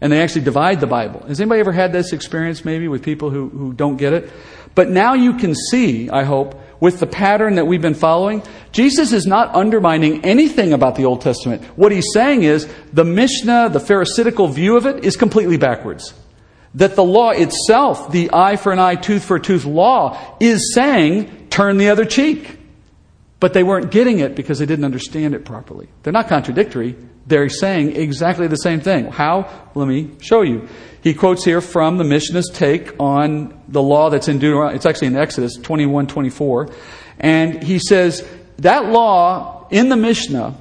And 0.00 0.12
they 0.12 0.20
actually 0.20 0.42
divide 0.42 0.80
the 0.80 0.88
Bible. 0.88 1.20
Has 1.28 1.40
anybody 1.40 1.60
ever 1.60 1.70
had 1.70 1.92
this 1.92 2.12
experience 2.12 2.64
maybe 2.64 2.88
with 2.88 3.04
people 3.04 3.30
who, 3.30 3.48
who 3.48 3.72
don't 3.72 3.98
get 3.98 4.12
it? 4.12 4.28
But 4.74 4.90
now 4.90 5.14
you 5.14 5.34
can 5.34 5.54
see, 5.54 6.10
I 6.10 6.24
hope, 6.24 6.60
with 6.80 6.98
the 6.98 7.06
pattern 7.06 7.54
that 7.54 7.66
we've 7.68 7.80
been 7.80 7.94
following, 7.94 8.42
Jesus 8.72 9.12
is 9.12 9.26
not 9.26 9.54
undermining 9.54 10.24
anything 10.24 10.72
about 10.72 10.96
the 10.96 11.04
Old 11.04 11.20
Testament. 11.20 11.62
What 11.78 11.92
he's 11.92 12.08
saying 12.12 12.42
is 12.42 12.66
the 12.92 13.04
Mishnah, 13.04 13.68
the 13.68 13.78
Pharisaical 13.78 14.48
view 14.48 14.76
of 14.76 14.86
it, 14.86 15.04
is 15.04 15.14
completely 15.14 15.56
backwards. 15.56 16.14
That 16.74 16.96
the 16.96 17.04
law 17.04 17.30
itself, 17.30 18.10
the 18.10 18.30
eye 18.32 18.56
for 18.56 18.72
an 18.72 18.80
eye, 18.80 18.96
tooth 18.96 19.22
for 19.22 19.36
a 19.36 19.40
tooth 19.40 19.64
law, 19.64 20.36
is 20.40 20.74
saying 20.74 21.46
turn 21.48 21.76
the 21.76 21.90
other 21.90 22.04
cheek. 22.04 22.58
But 23.42 23.54
they 23.54 23.64
weren't 23.64 23.90
getting 23.90 24.20
it 24.20 24.36
because 24.36 24.60
they 24.60 24.66
didn't 24.66 24.84
understand 24.84 25.34
it 25.34 25.44
properly. 25.44 25.88
They're 26.04 26.12
not 26.12 26.28
contradictory. 26.28 26.94
They're 27.26 27.48
saying 27.48 27.96
exactly 27.96 28.46
the 28.46 28.54
same 28.54 28.80
thing. 28.80 29.06
How? 29.06 29.68
Let 29.74 29.88
me 29.88 30.12
show 30.20 30.42
you. 30.42 30.68
He 31.02 31.12
quotes 31.12 31.44
here 31.44 31.60
from 31.60 31.98
the 31.98 32.04
Mishnah's 32.04 32.48
take 32.54 32.94
on 33.00 33.60
the 33.66 33.82
law 33.82 34.10
that's 34.10 34.28
in 34.28 34.38
Deuteronomy. 34.38 34.76
It's 34.76 34.86
actually 34.86 35.08
in 35.08 35.16
Exodus 35.16 35.56
21 35.56 36.06
24. 36.06 36.70
And 37.18 37.64
he 37.64 37.80
says 37.80 38.24
that 38.58 38.86
law 38.86 39.66
in 39.72 39.88
the 39.88 39.96
Mishnah 39.96 40.56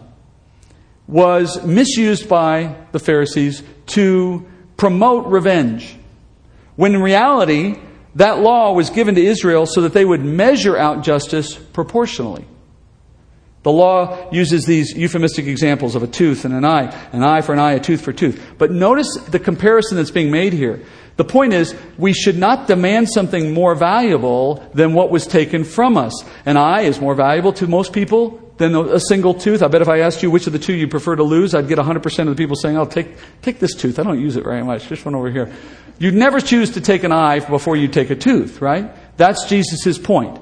was 1.06 1.63
misused 1.63 2.28
by 2.28 2.78
the 2.94 3.00
Pharisees 3.00 3.62
to 3.89 4.44
promote 4.76 5.28
revenge. 5.28 5.96
When 6.78 6.96
in 6.96 7.04
reality, 7.04 7.76
that 8.15 8.39
law 8.39 8.74
was 8.74 8.89
given 8.89 9.13
to 9.13 9.24
Israel 9.24 9.67
so 9.67 9.82
that 9.82 9.94
they 9.94 10.04
would 10.04 10.26
measure 10.26 10.76
out 10.76 11.04
justice 11.04 11.54
proportionally. 11.54 12.48
The 13.63 13.71
law 13.71 14.32
uses 14.32 14.65
these 14.65 14.95
euphemistic 14.95 15.45
examples 15.45 15.95
of 15.95 16.02
a 16.02 16.08
tooth 16.08 16.45
and 16.45 16.54
an 16.54 16.65
eye, 16.65 16.95
an 17.13 17.24
eye 17.24 17.41
for 17.41 17.54
an 17.54 17.60
eye, 17.60 17.74
a 17.74 17.80
tooth 17.80 18.02
for 18.02 18.12
tooth. 18.12 18.41
But 18.58 18.71
notice 18.71 19.08
the 19.30 19.39
comparison 19.39 19.97
that's 19.97 20.10
being 20.10 20.32
made 20.32 20.54
here. 20.54 20.84
The 21.17 21.26
point 21.26 21.54
is, 21.54 21.76
we 21.97 22.13
should 22.13 22.39
not 22.39 22.67
demand 22.67 23.10
something 23.12 23.54
more 23.54 23.76
valuable 23.76 24.67
than 24.74 24.93
what 24.93 25.12
was 25.12 25.28
taken 25.28 25.63
from 25.63 25.95
us. 25.95 26.24
An 26.45 26.58
eye 26.58 26.82
is 26.82 27.00
more 27.00 27.13
valuable 27.13 27.54
to 27.54 27.67
most 27.67 27.93
people 27.93 28.39
than 28.58 28.76
a 28.76 29.00
single 29.00 29.36
tooth. 29.36 29.62
I 29.62 29.67
bet 29.67 29.84
if 29.84 29.89
I 29.89 30.00
asked 30.00 30.24
you 30.24 30.32
which 30.32 30.47
of 30.47 30.54
the 30.54 30.60
two 30.60 30.74
you 30.74 30.88
prefer 30.88 31.15
to 31.15 31.24
lose, 31.24 31.54
I'd 31.54 31.67
get 31.67 31.78
100% 31.78 32.19
of 32.19 32.36
the 32.36 32.36
people 32.36 32.56
saying, 32.56 32.78
"I'll 32.78 32.84
oh, 32.84 32.89
take, 32.89 33.15
take 33.43 33.60
this 33.60 33.76
tooth. 33.76 34.00
I 34.00 34.04
don't 34.04 34.19
use 34.19 34.38
it 34.38 34.43
very 34.43 34.63
much. 34.63 34.88
Just 34.88 35.06
one 35.06 35.13
over 35.13 35.30
here. 35.30 35.52
You'd 36.00 36.15
never 36.15 36.39
choose 36.39 36.71
to 36.71 36.82
take 36.82 37.04
an 37.04 37.12
eye 37.12 37.39
before 37.41 37.76
you 37.76 37.88
take 37.88 38.10
a 38.10 38.15
tooth, 38.15 38.60
right? 38.60 38.89
That's 39.17 39.45
Jesus' 39.45 40.00
point 40.00 40.39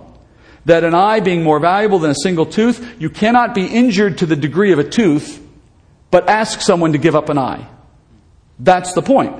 that 0.65 0.83
an 0.83 0.93
eye 0.93 1.19
being 1.19 1.43
more 1.43 1.59
valuable 1.59 1.99
than 1.99 2.11
a 2.11 2.15
single 2.15 2.45
tooth, 2.45 2.95
you 2.99 3.09
cannot 3.09 3.55
be 3.55 3.65
injured 3.65 4.19
to 4.19 4.25
the 4.25 4.35
degree 4.35 4.71
of 4.71 4.79
a 4.79 4.83
tooth, 4.83 5.41
but 6.11 6.29
ask 6.29 6.61
someone 6.61 6.93
to 6.93 6.97
give 6.97 7.15
up 7.15 7.29
an 7.29 7.37
eye. 7.37 7.67
That's 8.59 8.93
the 8.93 9.01
point. 9.01 9.35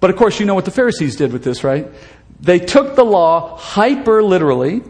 But 0.00 0.10
of 0.10 0.16
course, 0.16 0.38
you 0.38 0.46
know 0.46 0.54
what 0.54 0.64
the 0.64 0.70
Pharisees 0.70 1.16
did 1.16 1.32
with 1.32 1.42
this, 1.42 1.64
right? 1.64 1.88
They 2.40 2.60
took 2.60 2.94
the 2.94 3.04
law 3.04 3.56
hyper 3.56 4.22
literally 4.22 4.82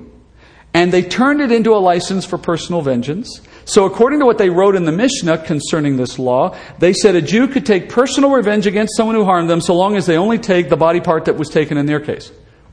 and 0.75 0.93
they 0.93 1.03
turned 1.03 1.41
it 1.41 1.51
into 1.51 1.75
a 1.75 1.81
license 1.81 2.27
for 2.27 2.37
personal 2.37 2.83
vengeance. 2.83 3.41
So, 3.65 3.85
according 3.85 4.21
to 4.21 4.27
what 4.27 4.39
they 4.39 4.51
wrote 4.51 4.77
in 4.77 4.85
the 4.85 4.93
Mishnah 4.93 5.39
concerning 5.39 5.97
this 5.97 6.19
law, 6.19 6.57
they 6.79 6.93
said 6.93 7.15
a 7.15 7.23
Jew 7.23 7.49
could 7.49 7.67
take 7.67 7.89
personal 7.89 8.31
revenge 8.31 8.67
against 8.67 8.97
someone 8.97 9.17
who 9.17 9.25
harmed 9.25 9.49
them 9.49 9.61
so 9.61 9.75
long 9.75 9.97
as 9.97 10.07
they 10.07 10.17
only 10.17 10.39
take 10.39 10.69
the 10.69 10.77
body 10.77 11.01
part 11.01 11.25
that 11.25 11.37
was 11.37 11.49
taken 11.49 11.79
in 11.79 11.87
their 11.87 12.01
case. 12.01 12.31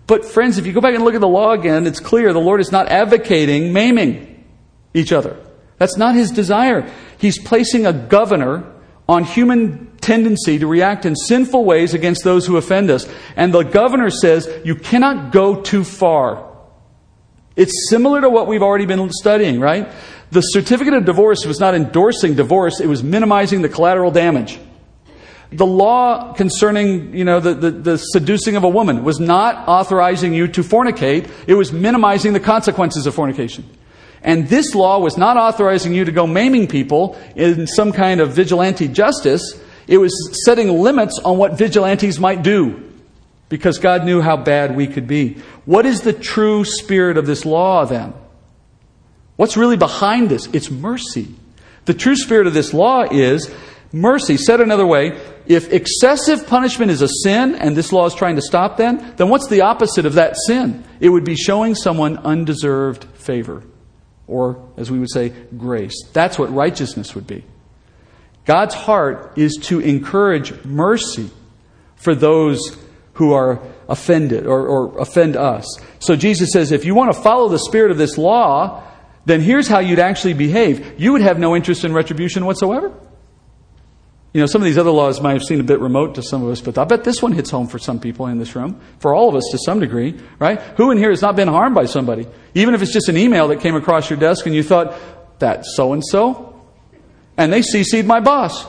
But, 0.08 0.26
friends, 0.26 0.58
if 0.58 0.68
you 0.68 0.74
go 0.74 0.82
back 0.82 0.94
and 0.94 1.04
look 1.04 1.16
at 1.16 1.22
the 1.22 1.28
law 1.28 1.52
again, 1.52 1.88
it's 1.88 2.00
clear 2.00 2.32
the 2.32 2.40
Lord 2.40 2.62
is 2.62 2.72
not 2.72 2.90
advocating 2.90 3.74
maiming 3.74 4.44
each 4.94 5.12
other. 5.12 5.38
That's 5.78 5.98
not 5.98 6.16
his 6.16 6.32
desire. 6.32 6.90
He's 7.18 7.40
placing 7.40 7.86
a 7.86 7.94
governor 7.94 8.72
on 9.08 9.24
human 9.24 9.96
tendency 9.98 10.60
to 10.60 10.68
react 10.68 11.06
in 11.06 11.16
sinful 11.16 11.66
ways 11.66 11.94
against 11.94 12.24
those 12.24 12.46
who 12.46 12.58
offend 12.58 12.90
us. 12.90 13.08
And 13.36 13.54
the 13.54 13.64
governor 13.64 14.10
says 14.10 14.50
you 14.64 14.76
cannot 14.76 15.32
go 15.32 15.62
too 15.62 15.84
far. 15.84 16.52
It's 17.56 17.90
similar 17.90 18.22
to 18.22 18.30
what 18.30 18.48
we've 18.48 18.62
already 18.62 18.86
been 18.86 19.10
studying, 19.12 19.60
right? 19.60 19.92
The 20.32 20.42
certificate 20.42 20.94
of 20.94 21.06
divorce 21.06 21.46
was 21.46 21.60
not 21.60 21.76
endorsing 21.76 22.36
divorce, 22.36 22.80
it 22.80 22.88
was 22.88 23.04
minimizing 23.04 23.62
the 23.62 23.70
collateral 23.70 24.12
damage. 24.12 24.60
The 25.52 25.66
law 25.66 26.34
concerning, 26.34 27.16
you 27.16 27.24
know, 27.24 27.40
the, 27.40 27.54
the, 27.54 27.72
the, 27.72 27.98
seducing 27.98 28.56
of 28.56 28.64
a 28.64 28.70
woman 28.70 29.04
was 29.04 29.20
not 29.20 29.68
authorizing 29.68 30.34
you 30.34 30.48
to 30.50 30.62
fornicate. 30.62 31.30
It 31.48 31.54
was 31.54 31.72
minimizing 31.72 32.34
the 32.34 32.40
consequences 32.40 33.06
of 33.06 33.14
fornication. 33.14 33.70
And 34.22 34.50
this 34.50 34.74
law 34.74 35.00
was 35.00 35.18
not 35.18 35.38
authorizing 35.38 35.94
you 35.94 36.06
to 36.06 36.12
go 36.12 36.26
maiming 36.26 36.68
people 36.68 37.16
in 37.36 37.68
some 37.68 37.94
kind 37.94 38.20
of 38.20 38.34
vigilante 38.34 38.88
justice. 38.88 39.62
It 39.88 40.00
was 40.00 40.44
setting 40.44 40.68
limits 40.82 41.20
on 41.24 41.38
what 41.38 41.58
vigilantes 41.58 42.20
might 42.20 42.42
do 42.42 42.92
because 43.50 43.78
God 43.78 44.04
knew 44.04 44.22
how 44.22 44.38
bad 44.38 44.76
we 44.76 44.88
could 44.88 45.06
be. 45.06 45.38
What 45.66 45.86
is 45.86 46.02
the 46.02 46.14
true 46.14 46.66
spirit 46.66 47.18
of 47.18 47.28
this 47.28 47.46
law 47.46 47.86
then? 47.86 48.14
What's 49.36 49.58
really 49.58 49.78
behind 49.78 50.30
this? 50.30 50.48
It's 50.54 50.72
mercy. 50.72 51.36
The 51.86 51.94
true 51.94 52.16
spirit 52.16 52.48
of 52.48 52.54
this 52.54 52.74
law 52.74 53.04
is 53.04 53.54
mercy. 53.92 54.38
Said 54.38 54.62
another 54.62 54.88
way, 54.88 55.20
if 55.48 55.72
excessive 55.72 56.48
punishment 56.48 56.92
is 56.92 57.02
a 57.02 57.08
sin 57.24 57.56
and 57.56 57.76
this 57.76 57.92
law 57.92 58.06
is 58.06 58.14
trying 58.14 58.36
to 58.36 58.42
stop 58.42 58.78
then, 58.78 59.14
then 59.18 59.30
what's 59.30 59.48
the 59.48 59.62
opposite 59.62 60.06
of 60.06 60.14
that 60.14 60.36
sin? 60.48 60.84
It 61.00 61.10
would 61.10 61.26
be 61.26 61.36
showing 61.36 61.76
someone 61.76 62.18
undeserved 62.18 63.06
favor. 63.16 63.64
Or, 64.28 64.68
as 64.76 64.90
we 64.90 64.98
would 64.98 65.12
say, 65.12 65.30
grace. 65.30 65.94
That's 66.14 66.40
what 66.40 66.52
righteousness 66.54 67.14
would 67.14 67.28
be. 67.28 67.44
God's 68.46 68.76
heart 68.76 69.38
is 69.38 69.58
to 69.64 69.80
encourage 69.80 70.64
mercy 70.64 71.30
for 71.96 72.16
those 72.16 72.78
who 73.14 73.34
are 73.34 73.62
offended 73.88 74.46
or, 74.46 74.68
or 74.68 75.00
offend 75.00 75.36
us. 75.36 75.66
So 76.00 76.16
Jesus 76.16 76.52
says 76.52 76.72
if 76.72 76.86
you 76.86 76.96
want 76.96 77.14
to 77.14 77.22
follow 77.22 77.50
the 77.50 77.60
spirit 77.60 77.92
of 77.92 77.98
this 77.98 78.18
law, 78.18 78.84
then 79.26 79.42
here's 79.42 79.68
how 79.68 79.80
you'd 79.80 80.00
actually 80.00 80.34
behave. 80.34 81.00
You 81.00 81.14
would 81.14 81.22
have 81.22 81.40
no 81.40 81.56
interest 81.56 81.84
in 81.84 81.94
retribution 81.94 82.46
whatsoever. 82.46 82.92
You 84.36 84.42
know, 84.42 84.48
some 84.48 84.62
of 84.62 84.66
these 84.66 84.78
other 84.78 84.92
laws 84.92 85.22
might 85.22 85.32
have 85.32 85.44
seemed 85.44 85.62
a 85.62 85.64
bit 85.64 85.80
remote 85.80 86.16
to 86.16 86.22
some 86.22 86.44
of 86.44 86.50
us, 86.50 86.60
but 86.60 86.78
I 86.78 86.84
bet 86.84 87.06
this 87.06 87.22
one 87.22 87.32
hits 87.32 87.50
home 87.50 87.68
for 87.68 87.80
some 87.80 88.02
people 88.02 88.28
in 88.28 88.38
this 88.38 88.54
room, 88.54 88.82
for 89.00 89.16
all 89.16 89.30
of 89.30 89.36
us 89.36 89.46
to 89.52 89.58
some 89.58 89.80
degree, 89.80 90.20
right? 90.40 90.60
Who 90.76 90.92
in 90.92 90.98
here 90.98 91.10
has 91.10 91.22
not 91.22 91.38
been 91.38 91.48
harmed 91.48 91.74
by 91.74 91.86
somebody? 91.86 92.28
Even 92.54 92.76
if 92.76 92.82
it's 92.82 92.92
just 92.92 93.08
an 93.08 93.16
email 93.16 93.48
that 93.48 93.62
came 93.62 93.78
across 93.78 94.10
your 94.10 94.20
desk 94.20 94.46
and 94.46 94.54
you 94.54 94.62
thought, 94.62 94.94
that's 95.40 95.78
so 95.78 95.94
and 95.94 96.04
so, 96.06 96.62
and 97.38 97.54
they 97.54 97.62
CC'd 97.62 98.06
my 98.06 98.20
boss, 98.20 98.66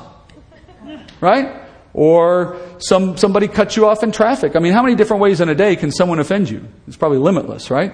right? 1.21 1.67
or 1.93 2.61
some, 2.79 3.17
somebody 3.17 3.49
cuts 3.49 3.77
you 3.77 3.87
off 3.87 4.05
in 4.05 4.13
traffic. 4.13 4.55
I 4.55 4.61
mean, 4.61 4.73
how 4.73 4.85
many 4.85 4.95
different 4.95 5.21
ways 5.21 5.41
in 5.41 5.49
a 5.49 5.55
day 5.57 5.75
can 5.75 5.91
someone 5.91 6.21
offend 6.21 6.49
you? 6.49 6.69
It's 6.87 6.97
probably 6.97 7.19
limitless, 7.19 7.73
right? 7.73 7.93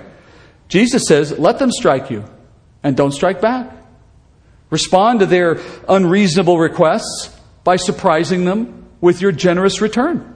Jesus 0.68 1.04
says, 1.06 1.38
let 1.38 1.58
them 1.58 1.70
strike 1.70 2.10
you 2.10 2.24
and 2.82 2.98
don't 2.98 3.12
strike 3.12 3.40
back. 3.40 3.74
Respond 4.68 5.20
to 5.20 5.26
their 5.26 5.60
unreasonable 5.88 6.58
requests 6.58 7.38
by 7.64 7.76
surprising 7.76 8.44
them 8.44 8.86
with 9.00 9.20
your 9.20 9.32
generous 9.32 9.80
return. 9.80 10.34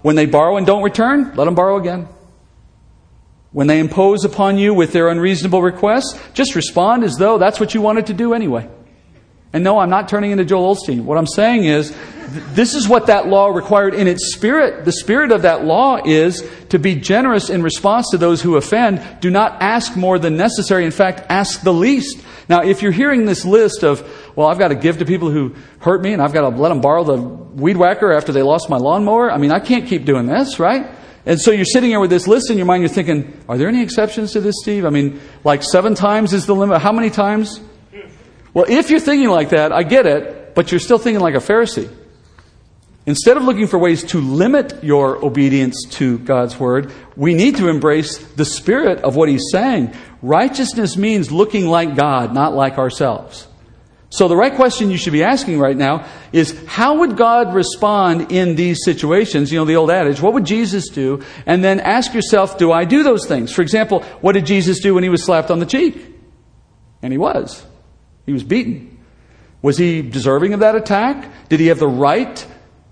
When 0.00 0.16
they 0.16 0.26
borrow 0.26 0.56
and 0.56 0.66
don't 0.66 0.82
return, 0.82 1.34
let 1.34 1.44
them 1.44 1.54
borrow 1.54 1.76
again. 1.76 2.08
When 3.52 3.68
they 3.68 3.78
impose 3.78 4.24
upon 4.24 4.58
you 4.58 4.74
with 4.74 4.92
their 4.92 5.08
unreasonable 5.08 5.62
requests, 5.62 6.18
just 6.34 6.56
respond 6.56 7.04
as 7.04 7.16
though 7.16 7.38
that's 7.38 7.60
what 7.60 7.72
you 7.72 7.80
wanted 7.80 8.06
to 8.06 8.12
do 8.12 8.34
anyway. 8.34 8.68
And 9.52 9.62
no, 9.62 9.78
I'm 9.78 9.90
not 9.90 10.08
turning 10.08 10.32
into 10.32 10.44
Joel 10.44 10.74
Osteen. 10.74 11.04
What 11.04 11.16
I'm 11.16 11.28
saying 11.28 11.64
is, 11.64 11.96
this 12.54 12.74
is 12.74 12.88
what 12.88 13.06
that 13.06 13.28
law 13.28 13.46
required 13.46 13.94
in 13.94 14.08
its 14.08 14.34
spirit. 14.34 14.84
The 14.84 14.90
spirit 14.90 15.30
of 15.30 15.42
that 15.42 15.64
law 15.64 16.00
is 16.04 16.44
to 16.70 16.80
be 16.80 16.96
generous 16.96 17.48
in 17.48 17.62
response 17.62 18.10
to 18.10 18.18
those 18.18 18.42
who 18.42 18.56
offend. 18.56 19.20
Do 19.20 19.30
not 19.30 19.62
ask 19.62 19.96
more 19.96 20.18
than 20.18 20.36
necessary. 20.36 20.84
In 20.84 20.90
fact, 20.90 21.22
ask 21.28 21.62
the 21.62 21.72
least. 21.72 22.20
Now, 22.48 22.62
if 22.62 22.82
you're 22.82 22.90
hearing 22.90 23.26
this 23.26 23.44
list 23.44 23.84
of, 23.84 24.00
well, 24.36 24.48
I've 24.48 24.58
got 24.58 24.68
to 24.68 24.74
give 24.74 24.98
to 24.98 25.04
people 25.04 25.30
who 25.30 25.54
hurt 25.78 26.02
me 26.02 26.12
and 26.12 26.20
I've 26.20 26.32
got 26.32 26.50
to 26.50 26.56
let 26.56 26.70
them 26.70 26.80
borrow 26.80 27.04
the 27.04 27.16
weed 27.16 27.76
whacker 27.76 28.12
after 28.12 28.32
they 28.32 28.42
lost 28.42 28.68
my 28.68 28.76
lawnmower, 28.76 29.30
I 29.30 29.38
mean, 29.38 29.52
I 29.52 29.60
can't 29.60 29.86
keep 29.86 30.04
doing 30.04 30.26
this, 30.26 30.58
right? 30.58 30.86
And 31.26 31.40
so 31.40 31.52
you're 31.52 31.64
sitting 31.64 31.90
here 31.90 32.00
with 32.00 32.10
this 32.10 32.26
list 32.26 32.50
in 32.50 32.58
your 32.58 32.66
mind, 32.66 32.82
you're 32.82 32.88
thinking, 32.88 33.40
are 33.48 33.56
there 33.56 33.68
any 33.68 33.82
exceptions 33.82 34.32
to 34.32 34.40
this, 34.40 34.56
Steve? 34.60 34.84
I 34.84 34.90
mean, 34.90 35.20
like 35.42 35.62
seven 35.62 35.94
times 35.94 36.32
is 36.32 36.46
the 36.46 36.54
limit. 36.54 36.82
How 36.82 36.92
many 36.92 37.10
times? 37.10 37.60
Well, 38.52 38.66
if 38.68 38.90
you're 38.90 39.00
thinking 39.00 39.30
like 39.30 39.50
that, 39.50 39.72
I 39.72 39.82
get 39.82 40.06
it, 40.06 40.54
but 40.54 40.70
you're 40.70 40.80
still 40.80 40.98
thinking 40.98 41.20
like 41.20 41.34
a 41.34 41.38
Pharisee. 41.38 41.92
Instead 43.06 43.36
of 43.36 43.44
looking 43.44 43.66
for 43.66 43.78
ways 43.78 44.02
to 44.04 44.20
limit 44.20 44.82
your 44.82 45.22
obedience 45.24 45.84
to 45.90 46.18
God's 46.18 46.58
word, 46.58 46.90
we 47.16 47.34
need 47.34 47.56
to 47.56 47.68
embrace 47.68 48.18
the 48.18 48.44
spirit 48.44 49.00
of 49.00 49.14
what 49.14 49.28
he's 49.28 49.44
saying. 49.50 49.94
Righteousness 50.22 50.96
means 50.96 51.30
looking 51.30 51.66
like 51.66 51.96
God, 51.96 52.32
not 52.32 52.54
like 52.54 52.78
ourselves. 52.78 53.46
So 54.14 54.28
the 54.28 54.36
right 54.36 54.54
question 54.54 54.92
you 54.92 54.96
should 54.96 55.12
be 55.12 55.24
asking 55.24 55.58
right 55.58 55.76
now 55.76 56.06
is 56.32 56.56
how 56.68 56.98
would 56.98 57.16
God 57.16 57.52
respond 57.52 58.30
in 58.30 58.54
these 58.54 58.78
situations? 58.84 59.50
You 59.50 59.58
know, 59.58 59.64
the 59.64 59.74
old 59.74 59.90
adage, 59.90 60.20
what 60.20 60.34
would 60.34 60.46
Jesus 60.46 60.88
do? 60.88 61.24
And 61.46 61.64
then 61.64 61.80
ask 61.80 62.14
yourself, 62.14 62.56
do 62.56 62.70
I 62.70 62.84
do 62.84 63.02
those 63.02 63.26
things? 63.26 63.52
For 63.52 63.62
example, 63.62 64.04
what 64.20 64.34
did 64.34 64.46
Jesus 64.46 64.78
do 64.78 64.94
when 64.94 65.02
he 65.02 65.08
was 65.08 65.24
slapped 65.24 65.50
on 65.50 65.58
the 65.58 65.66
cheek? 65.66 65.96
And 67.02 67.12
he 67.12 67.18
was. 67.18 67.66
He 68.24 68.32
was 68.32 68.44
beaten. 68.44 69.04
Was 69.62 69.78
he 69.78 70.00
deserving 70.00 70.54
of 70.54 70.60
that 70.60 70.76
attack? 70.76 71.48
Did 71.48 71.58
he 71.58 71.66
have 71.66 71.80
the 71.80 71.88
right 71.88 72.46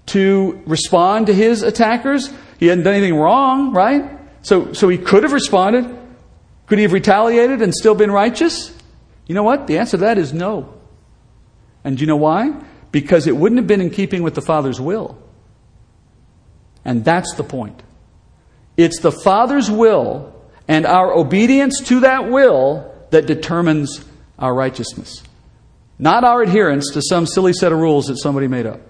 to 0.07 0.61
respond 0.67 1.29
to 1.29 1.35
his 1.35 1.63
attackers? 1.63 2.35
He 2.59 2.67
hadn't 2.67 2.83
done 2.83 2.95
anything 2.95 3.15
wrong, 3.15 3.73
right? 3.73 4.19
So, 4.45 4.73
so 4.73 4.89
he 4.89 4.99
could 4.99 5.23
have 5.23 5.33
responded. 5.33 5.85
Could 6.67 6.79
he 6.79 6.83
have 6.83 6.93
retaliated 6.93 7.63
and 7.63 7.73
still 7.73 7.95
been 7.95 8.11
righteous? 8.11 8.77
You 9.29 9.37
know 9.37 9.45
what? 9.45 9.69
The 9.69 9.79
answer 9.79 9.99
to 9.99 9.99
that 9.99 10.19
is 10.19 10.33
no. 10.33 10.82
And 11.85 11.97
do 11.97 12.03
you 12.03 12.07
know 12.07 12.17
why? 12.17 12.55
Because 12.91 13.27
it 13.27 13.37
wouldn't 13.37 13.59
have 13.59 13.67
been 13.67 13.81
in 13.81 13.91
keeping 13.91 14.23
with 14.23 14.35
the 14.35 14.43
Father's 14.43 14.81
will. 14.81 15.19
And 16.85 17.05
that's 17.05 17.35
the 17.35 17.45
point. 17.45 17.83
It's 18.77 19.01
the 19.01 19.13
Father's 19.13 19.71
will 19.71 20.35
and 20.69 20.87
our 20.87 21.13
obedience 21.13 21.81
to 21.87 22.01
that 22.01 22.31
will 22.31 22.93
that 23.11 23.27
determines 23.27 24.05
our 24.39 24.55
righteousness. 24.55 25.23
Not 25.99 26.25
our 26.25 26.43
adherence 26.43 26.91
to 26.95 27.03
some 27.03 27.27
silly 27.27 27.53
set 27.53 27.73
of 27.73 27.79
rules 27.79 28.07
that 28.07 28.17
somebody 28.17 28.49
made 28.49 28.67
up. 28.67 28.81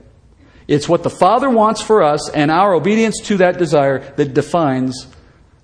It's 0.68 0.88
what 0.88 1.03
the 1.03 1.11
Father 1.11 1.51
wants 1.51 1.82
for 1.82 2.03
us 2.03 2.30
and 2.30 2.51
our 2.51 2.72
obedience 2.72 3.20
to 3.24 3.38
that 3.38 3.59
desire 3.59 3.99
that 4.16 4.32
defines 4.32 5.07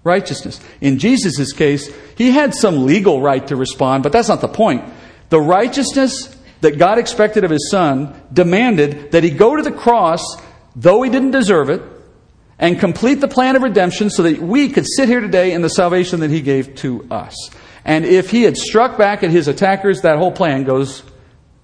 righteousness. 0.05 0.61
In 0.81 0.99
Jesus' 0.99 1.53
case, 1.53 1.91
he 2.17 2.31
had 2.31 2.55
some 2.55 2.85
legal 2.85 3.23
right 3.23 3.47
to 3.47 3.57
respond, 3.57 4.03
but 4.03 4.13
that's 4.13 4.29
not 4.29 4.41
the 4.41 4.49
point. 4.49 4.85
The 5.29 5.41
righteousness 5.41 6.35
that 6.61 6.79
God 6.79 6.99
expected 6.99 7.45
of 7.45 7.51
his 7.51 7.71
son 7.71 8.21
demanded 8.33 9.13
that 9.13 9.23
he 9.25 9.31
go 9.31 9.57
to 9.57 9.63
the 9.63 9.73
cross, 9.73 10.23
though 10.75 11.03
he 11.03 11.11
didn't 11.11 11.31
deserve 11.31 11.71
it, 11.71 11.83
and 12.59 12.81
complete 12.81 13.17
the 13.17 13.29
plan 13.29 13.55
of 13.57 13.63
redemption 13.63 14.11
so 14.11 14.25
that 14.25 14.41
we 14.41 14.69
could 14.69 14.87
sit 14.87 15.09
here 15.09 15.21
today 15.21 15.53
in 15.53 15.63
the 15.63 15.71
salvation 15.71 16.21
that 16.21 16.31
he 16.31 16.41
gave 16.41 16.75
to 16.77 17.07
us. 17.11 17.35
And 17.85 18.05
if 18.05 18.31
he 18.31 18.43
had 18.43 18.57
struck 18.57 18.99
back 18.99 19.23
at 19.23 19.31
his 19.31 19.49
attackers, 19.49 20.03
that 20.03 20.19
whole 20.19 20.33
plan 20.33 20.65
goes 20.65 21.03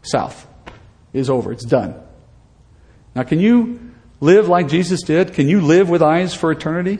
south. 0.02 0.46
Is 1.12 1.30
over. 1.30 1.52
It's 1.52 1.64
done. 1.64 1.94
Now, 3.14 3.22
can 3.22 3.38
you 3.38 3.92
live 4.20 4.48
like 4.48 4.68
Jesus 4.68 5.02
did? 5.02 5.32
Can 5.32 5.48
you 5.48 5.60
live 5.60 5.88
with 5.88 6.02
eyes 6.02 6.34
for 6.34 6.50
eternity? 6.50 6.98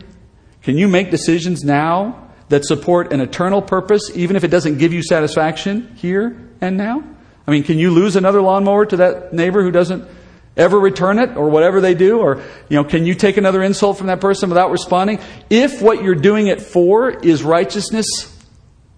Can 0.63 0.79
you 0.79 0.87
make 0.87 1.11
decisions 1.11 1.65
now 1.65 2.31
that 2.49 2.65
support 2.65 3.13
an 3.13 3.21
eternal 3.21 3.61
purpose, 3.61 4.11
even 4.15 4.37
if 4.37 4.45
it 4.45 4.49
doesn't 4.49 4.79
give 4.79 4.93
you 4.93 5.03
satisfaction 5.03 5.95
here 5.97 6.49
and 6.61 6.77
now? 6.77 7.03
I 7.47 7.51
mean, 7.51 7.63
can 7.63 7.79
you 7.79 7.91
lose 7.91 8.17
another 8.17 8.41
lawnmower 8.41 8.87
to 8.87 8.97
that 8.99 9.33
neighbor 9.33 9.63
who 9.63 9.71
doesn't 9.71 10.09
ever 10.57 10.79
return 10.79 11.19
it 11.19 11.37
or 11.37 11.51
whatever 11.51 11.81
they 11.81 11.95
do? 11.95 12.21
Or, 12.21 12.43
you 12.69 12.77
know, 12.77 12.85
can 12.85 13.05
you 13.05 13.15
take 13.15 13.37
another 13.37 13.63
insult 13.63 13.99
from 13.99 14.07
that 14.07 14.21
person 14.21 14.49
without 14.49 14.71
responding? 14.71 15.19
If 15.51 15.83
what 15.83 16.03
you're 16.03 16.15
doing 16.15 16.47
it 16.47 16.63
for 16.63 17.11
is 17.11 17.43
righteousness, 17.43 18.07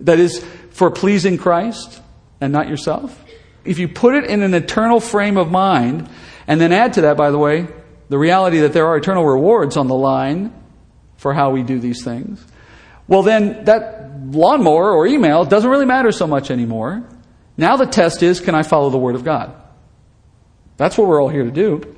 that 0.00 0.18
is 0.18 0.44
for 0.70 0.90
pleasing 0.90 1.38
Christ 1.38 2.00
and 2.40 2.52
not 2.52 2.68
yourself, 2.68 3.24
if 3.64 3.78
you 3.78 3.88
put 3.88 4.14
it 4.14 4.24
in 4.24 4.42
an 4.42 4.54
eternal 4.54 5.00
frame 5.00 5.36
of 5.36 5.50
mind, 5.50 6.08
and 6.46 6.60
then 6.60 6.70
add 6.70 6.92
to 6.94 7.00
that, 7.02 7.16
by 7.16 7.30
the 7.30 7.38
way, 7.38 7.66
the 8.08 8.18
reality 8.18 8.60
that 8.60 8.72
there 8.72 8.86
are 8.86 8.96
eternal 8.96 9.24
rewards 9.24 9.76
on 9.76 9.88
the 9.88 9.94
line 9.94 10.54
for 11.16 11.34
how 11.34 11.50
we 11.50 11.62
do 11.62 11.80
these 11.80 12.04
things, 12.04 12.46
well, 13.08 13.22
then 13.22 13.64
that 13.64 14.10
lawnmower 14.30 14.92
or 14.92 15.06
email 15.06 15.44
doesn't 15.44 15.68
really 15.68 15.86
matter 15.86 16.12
so 16.12 16.26
much 16.26 16.50
anymore. 16.50 17.04
Now 17.56 17.76
the 17.76 17.86
test 17.86 18.22
is 18.22 18.40
can 18.40 18.54
I 18.54 18.62
follow 18.62 18.90
the 18.90 18.98
Word 18.98 19.14
of 19.14 19.24
God? 19.24 19.54
That's 20.76 20.98
what 20.98 21.08
we're 21.08 21.22
all 21.22 21.28
here 21.28 21.44
to 21.44 21.50
do. 21.50 21.96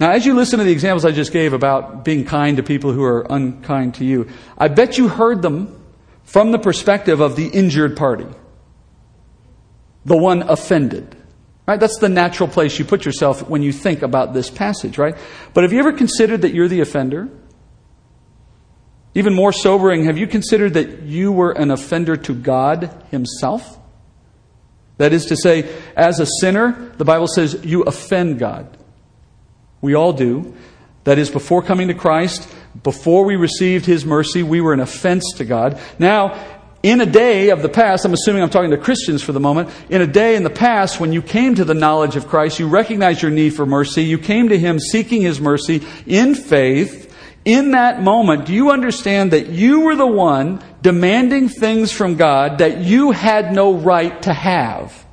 Now, 0.00 0.10
as 0.10 0.26
you 0.26 0.34
listen 0.34 0.58
to 0.58 0.64
the 0.64 0.72
examples 0.72 1.04
I 1.04 1.12
just 1.12 1.32
gave 1.32 1.52
about 1.52 2.04
being 2.04 2.24
kind 2.24 2.56
to 2.56 2.62
people 2.62 2.92
who 2.92 3.04
are 3.04 3.26
unkind 3.30 3.94
to 3.96 4.04
you, 4.04 4.28
I 4.58 4.68
bet 4.68 4.98
you 4.98 5.06
heard 5.06 5.40
them 5.40 5.80
from 6.24 6.50
the 6.50 6.58
perspective 6.58 7.20
of 7.20 7.36
the 7.36 7.46
injured 7.46 7.96
party, 7.96 8.26
the 10.04 10.16
one 10.16 10.42
offended. 10.42 11.16
Right? 11.66 11.80
That's 11.80 11.98
the 11.98 12.08
natural 12.08 12.48
place 12.48 12.78
you 12.78 12.84
put 12.84 13.06
yourself 13.06 13.48
when 13.48 13.62
you 13.62 13.72
think 13.72 14.02
about 14.02 14.34
this 14.34 14.50
passage, 14.50 14.98
right? 14.98 15.16
But 15.54 15.64
have 15.64 15.72
you 15.72 15.78
ever 15.78 15.92
considered 15.92 16.42
that 16.42 16.52
you're 16.52 16.68
the 16.68 16.80
offender? 16.80 17.28
Even 19.14 19.32
more 19.32 19.52
sobering, 19.52 20.04
have 20.04 20.18
you 20.18 20.26
considered 20.26 20.74
that 20.74 21.02
you 21.02 21.32
were 21.32 21.52
an 21.52 21.70
offender 21.70 22.16
to 22.16 22.34
God 22.34 23.04
Himself? 23.10 23.78
That 24.96 25.12
is 25.12 25.26
to 25.26 25.36
say, 25.36 25.68
as 25.96 26.20
a 26.20 26.26
sinner, 26.40 26.92
the 26.96 27.04
Bible 27.04 27.26
says 27.26 27.64
you 27.64 27.82
offend 27.82 28.38
God. 28.38 28.76
We 29.80 29.94
all 29.94 30.12
do. 30.12 30.54
That 31.04 31.18
is, 31.18 31.30
before 31.30 31.62
coming 31.62 31.88
to 31.88 31.94
Christ, 31.94 32.48
before 32.82 33.24
we 33.24 33.36
received 33.36 33.86
His 33.86 34.06
mercy, 34.06 34.42
we 34.42 34.60
were 34.60 34.72
an 34.72 34.80
offense 34.80 35.24
to 35.36 35.44
God. 35.44 35.78
Now, 35.98 36.62
in 36.82 37.00
a 37.00 37.06
day 37.06 37.50
of 37.50 37.62
the 37.62 37.68
past, 37.68 38.04
I'm 38.04 38.12
assuming 38.12 38.42
I'm 38.42 38.50
talking 38.50 38.70
to 38.70 38.78
Christians 38.78 39.22
for 39.22 39.32
the 39.32 39.40
moment, 39.40 39.70
in 39.88 40.00
a 40.00 40.06
day 40.06 40.36
in 40.36 40.44
the 40.44 40.50
past 40.50 41.00
when 41.00 41.12
you 41.12 41.22
came 41.22 41.54
to 41.54 41.64
the 41.64 41.74
knowledge 41.74 42.16
of 42.16 42.28
Christ, 42.28 42.58
you 42.58 42.68
recognized 42.68 43.22
your 43.22 43.30
need 43.30 43.54
for 43.54 43.66
mercy, 43.66 44.04
you 44.04 44.18
came 44.18 44.50
to 44.50 44.58
Him 44.58 44.78
seeking 44.78 45.22
His 45.22 45.40
mercy 45.40 45.82
in 46.06 46.34
faith, 46.34 47.13
in 47.44 47.72
that 47.72 48.02
moment, 48.02 48.46
do 48.46 48.54
you 48.54 48.70
understand 48.70 49.32
that 49.32 49.48
you 49.48 49.80
were 49.80 49.96
the 49.96 50.06
one 50.06 50.62
demanding 50.80 51.48
things 51.48 51.92
from 51.92 52.16
God 52.16 52.58
that 52.58 52.78
you 52.78 53.10
had 53.10 53.52
no 53.52 53.74
right 53.74 54.22
to 54.22 54.32
have? 54.32 55.04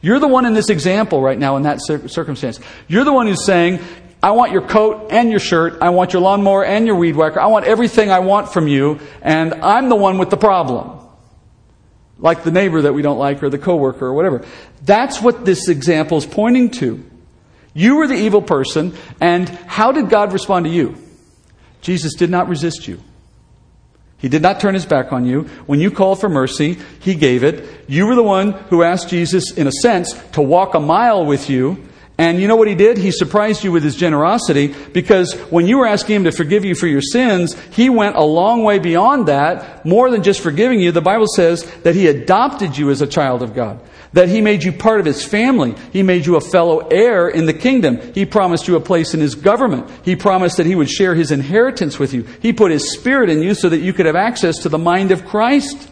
You're 0.00 0.20
the 0.20 0.28
one 0.28 0.46
in 0.46 0.54
this 0.54 0.70
example 0.70 1.20
right 1.20 1.38
now 1.38 1.56
in 1.56 1.64
that 1.64 1.80
circumstance. 1.82 2.60
You're 2.86 3.04
the 3.04 3.12
one 3.12 3.26
who's 3.26 3.44
saying, 3.44 3.80
I 4.22 4.30
want 4.30 4.52
your 4.52 4.66
coat 4.66 5.08
and 5.10 5.30
your 5.30 5.40
shirt. 5.40 5.78
I 5.82 5.90
want 5.90 6.12
your 6.12 6.22
lawnmower 6.22 6.64
and 6.64 6.86
your 6.86 6.96
weed 6.96 7.16
whacker. 7.16 7.40
I 7.40 7.46
want 7.46 7.66
everything 7.66 8.10
I 8.10 8.20
want 8.20 8.52
from 8.52 8.66
you, 8.66 9.00
and 9.22 9.54
I'm 9.54 9.88
the 9.88 9.96
one 9.96 10.18
with 10.18 10.30
the 10.30 10.36
problem. 10.36 10.98
Like 12.18 12.44
the 12.44 12.50
neighbor 12.50 12.82
that 12.82 12.94
we 12.94 13.02
don't 13.02 13.18
like 13.18 13.42
or 13.42 13.50
the 13.50 13.58
coworker 13.58 14.06
or 14.06 14.14
whatever. 14.14 14.44
That's 14.84 15.20
what 15.20 15.44
this 15.44 15.68
example 15.68 16.18
is 16.18 16.26
pointing 16.26 16.70
to. 16.72 17.04
You 17.74 17.96
were 17.96 18.08
the 18.08 18.14
evil 18.14 18.42
person, 18.42 18.96
and 19.20 19.48
how 19.48 19.92
did 19.92 20.10
God 20.10 20.32
respond 20.32 20.64
to 20.64 20.70
you? 20.70 20.96
Jesus 21.80 22.14
did 22.14 22.30
not 22.30 22.48
resist 22.48 22.88
you. 22.88 23.00
He 24.18 24.28
did 24.28 24.42
not 24.42 24.60
turn 24.60 24.74
his 24.74 24.86
back 24.86 25.12
on 25.12 25.24
you. 25.24 25.42
When 25.66 25.78
you 25.80 25.90
called 25.90 26.20
for 26.20 26.28
mercy, 26.28 26.78
he 27.00 27.14
gave 27.14 27.44
it. 27.44 27.84
You 27.88 28.06
were 28.06 28.16
the 28.16 28.22
one 28.22 28.52
who 28.52 28.82
asked 28.82 29.08
Jesus, 29.08 29.52
in 29.52 29.66
a 29.66 29.72
sense, 29.72 30.12
to 30.32 30.42
walk 30.42 30.74
a 30.74 30.80
mile 30.80 31.24
with 31.24 31.48
you 31.48 31.88
And 32.20 32.40
you 32.40 32.48
know 32.48 32.56
what 32.56 32.66
he 32.66 32.74
did? 32.74 32.98
He 32.98 33.12
surprised 33.12 33.62
you 33.62 33.70
with 33.70 33.84
his 33.84 33.94
generosity 33.94 34.74
because 34.92 35.34
when 35.50 35.68
you 35.68 35.78
were 35.78 35.86
asking 35.86 36.16
him 36.16 36.24
to 36.24 36.32
forgive 36.32 36.64
you 36.64 36.74
for 36.74 36.88
your 36.88 37.00
sins, 37.00 37.54
he 37.70 37.88
went 37.88 38.16
a 38.16 38.24
long 38.24 38.64
way 38.64 38.80
beyond 38.80 39.28
that, 39.28 39.86
more 39.86 40.10
than 40.10 40.24
just 40.24 40.40
forgiving 40.40 40.80
you. 40.80 40.90
The 40.90 41.00
Bible 41.00 41.28
says 41.28 41.62
that 41.82 41.94
he 41.94 42.08
adopted 42.08 42.76
you 42.76 42.90
as 42.90 43.00
a 43.00 43.06
child 43.06 43.40
of 43.40 43.54
God, 43.54 43.80
that 44.12 44.28
he 44.28 44.40
made 44.40 44.64
you 44.64 44.72
part 44.72 45.00
of 45.00 45.06
his 45.06 45.24
family. 45.24 45.74
He 45.92 46.02
made 46.02 46.26
you 46.26 46.36
a 46.36 46.40
fellow 46.40 46.86
heir 46.88 47.28
in 47.28 47.46
the 47.46 47.52
kingdom. 47.52 48.00
He 48.14 48.24
promised 48.24 48.68
you 48.68 48.76
a 48.76 48.80
place 48.80 49.14
in 49.14 49.20
his 49.20 49.34
government. 49.34 49.90
He 50.04 50.16
promised 50.16 50.56
that 50.56 50.66
he 50.66 50.74
would 50.74 50.88
share 50.88 51.14
his 51.14 51.30
inheritance 51.30 51.98
with 51.98 52.14
you. 52.14 52.22
He 52.40 52.52
put 52.52 52.70
his 52.70 52.92
spirit 52.92 53.30
in 53.30 53.42
you 53.42 53.54
so 53.54 53.68
that 53.68 53.78
you 53.78 53.92
could 53.92 54.06
have 54.06 54.16
access 54.16 54.58
to 54.58 54.68
the 54.68 54.78
mind 54.78 55.10
of 55.10 55.26
Christ. 55.26 55.88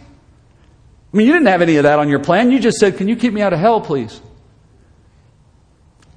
I 1.12 1.16
mean, 1.16 1.26
you 1.26 1.32
didn't 1.32 1.48
have 1.48 1.62
any 1.62 1.76
of 1.76 1.84
that 1.84 1.98
on 1.98 2.08
your 2.08 2.20
plan. 2.20 2.50
You 2.50 2.58
just 2.58 2.78
said, 2.78 2.96
Can 2.96 3.08
you 3.08 3.16
keep 3.16 3.32
me 3.32 3.42
out 3.42 3.52
of 3.52 3.58
hell, 3.58 3.80
please? 3.80 4.20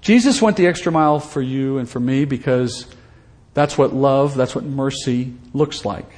Jesus 0.02 0.42
went 0.42 0.58
the 0.58 0.68
extra 0.68 0.92
mile 0.92 1.20
for 1.20 1.42
you 1.42 1.78
and 1.78 1.90
for 1.90 2.00
me 2.00 2.26
because 2.26 2.88
that's 3.54 3.78
what 3.78 3.94
love, 3.94 4.36
that's 4.36 4.56
what 4.56 4.64
mercy 4.64 5.34
looks 5.54 5.84
like. 5.84 6.10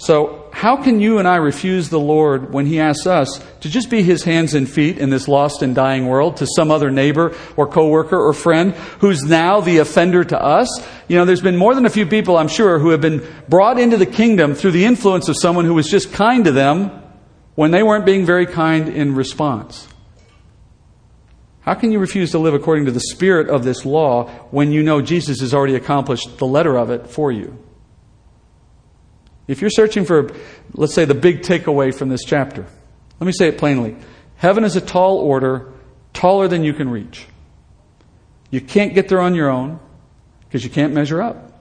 So, 0.00 0.48
how 0.52 0.80
can 0.80 1.00
you 1.00 1.18
and 1.18 1.26
I 1.26 1.36
refuse 1.36 1.88
the 1.88 1.98
Lord 1.98 2.52
when 2.52 2.66
He 2.66 2.78
asks 2.78 3.06
us 3.08 3.44
to 3.60 3.68
just 3.68 3.90
be 3.90 4.00
His 4.04 4.22
hands 4.22 4.54
and 4.54 4.70
feet 4.70 4.96
in 4.96 5.10
this 5.10 5.26
lost 5.26 5.60
and 5.60 5.74
dying 5.74 6.06
world 6.06 6.36
to 6.36 6.46
some 6.46 6.70
other 6.70 6.88
neighbor 6.88 7.34
or 7.56 7.66
coworker 7.66 8.16
or 8.16 8.32
friend 8.32 8.74
who's 9.00 9.24
now 9.24 9.60
the 9.60 9.78
offender 9.78 10.22
to 10.22 10.40
us? 10.40 10.68
You 11.08 11.16
know, 11.16 11.24
there's 11.24 11.40
been 11.40 11.56
more 11.56 11.74
than 11.74 11.84
a 11.84 11.90
few 11.90 12.06
people, 12.06 12.36
I'm 12.36 12.46
sure, 12.46 12.78
who 12.78 12.90
have 12.90 13.00
been 13.00 13.26
brought 13.48 13.80
into 13.80 13.96
the 13.96 14.06
kingdom 14.06 14.54
through 14.54 14.70
the 14.70 14.84
influence 14.84 15.28
of 15.28 15.36
someone 15.36 15.64
who 15.64 15.74
was 15.74 15.88
just 15.88 16.12
kind 16.12 16.44
to 16.44 16.52
them 16.52 16.90
when 17.56 17.72
they 17.72 17.82
weren't 17.82 18.06
being 18.06 18.24
very 18.24 18.46
kind 18.46 18.88
in 18.88 19.16
response. 19.16 19.88
How 21.62 21.74
can 21.74 21.90
you 21.90 21.98
refuse 21.98 22.30
to 22.30 22.38
live 22.38 22.54
according 22.54 22.84
to 22.84 22.92
the 22.92 23.00
spirit 23.00 23.48
of 23.48 23.64
this 23.64 23.84
law 23.84 24.28
when 24.52 24.70
you 24.70 24.84
know 24.84 25.02
Jesus 25.02 25.40
has 25.40 25.52
already 25.52 25.74
accomplished 25.74 26.38
the 26.38 26.46
letter 26.46 26.78
of 26.78 26.90
it 26.90 27.08
for 27.08 27.32
you? 27.32 27.58
If 29.48 29.60
you're 29.60 29.70
searching 29.70 30.04
for, 30.04 30.30
let's 30.74 30.94
say, 30.94 31.04
the 31.04 31.14
big 31.14 31.40
takeaway 31.40 31.92
from 31.92 32.10
this 32.10 32.22
chapter, 32.24 32.66
let 33.18 33.26
me 33.26 33.32
say 33.32 33.48
it 33.48 33.58
plainly. 33.58 33.96
Heaven 34.36 34.62
is 34.62 34.76
a 34.76 34.80
tall 34.80 35.18
order, 35.18 35.72
taller 36.12 36.46
than 36.46 36.62
you 36.62 36.72
can 36.72 36.88
reach. 36.88 37.26
You 38.50 38.60
can't 38.60 38.94
get 38.94 39.08
there 39.08 39.20
on 39.20 39.34
your 39.34 39.50
own 39.50 39.80
because 40.46 40.62
you 40.62 40.70
can't 40.70 40.92
measure 40.92 41.20
up. 41.20 41.60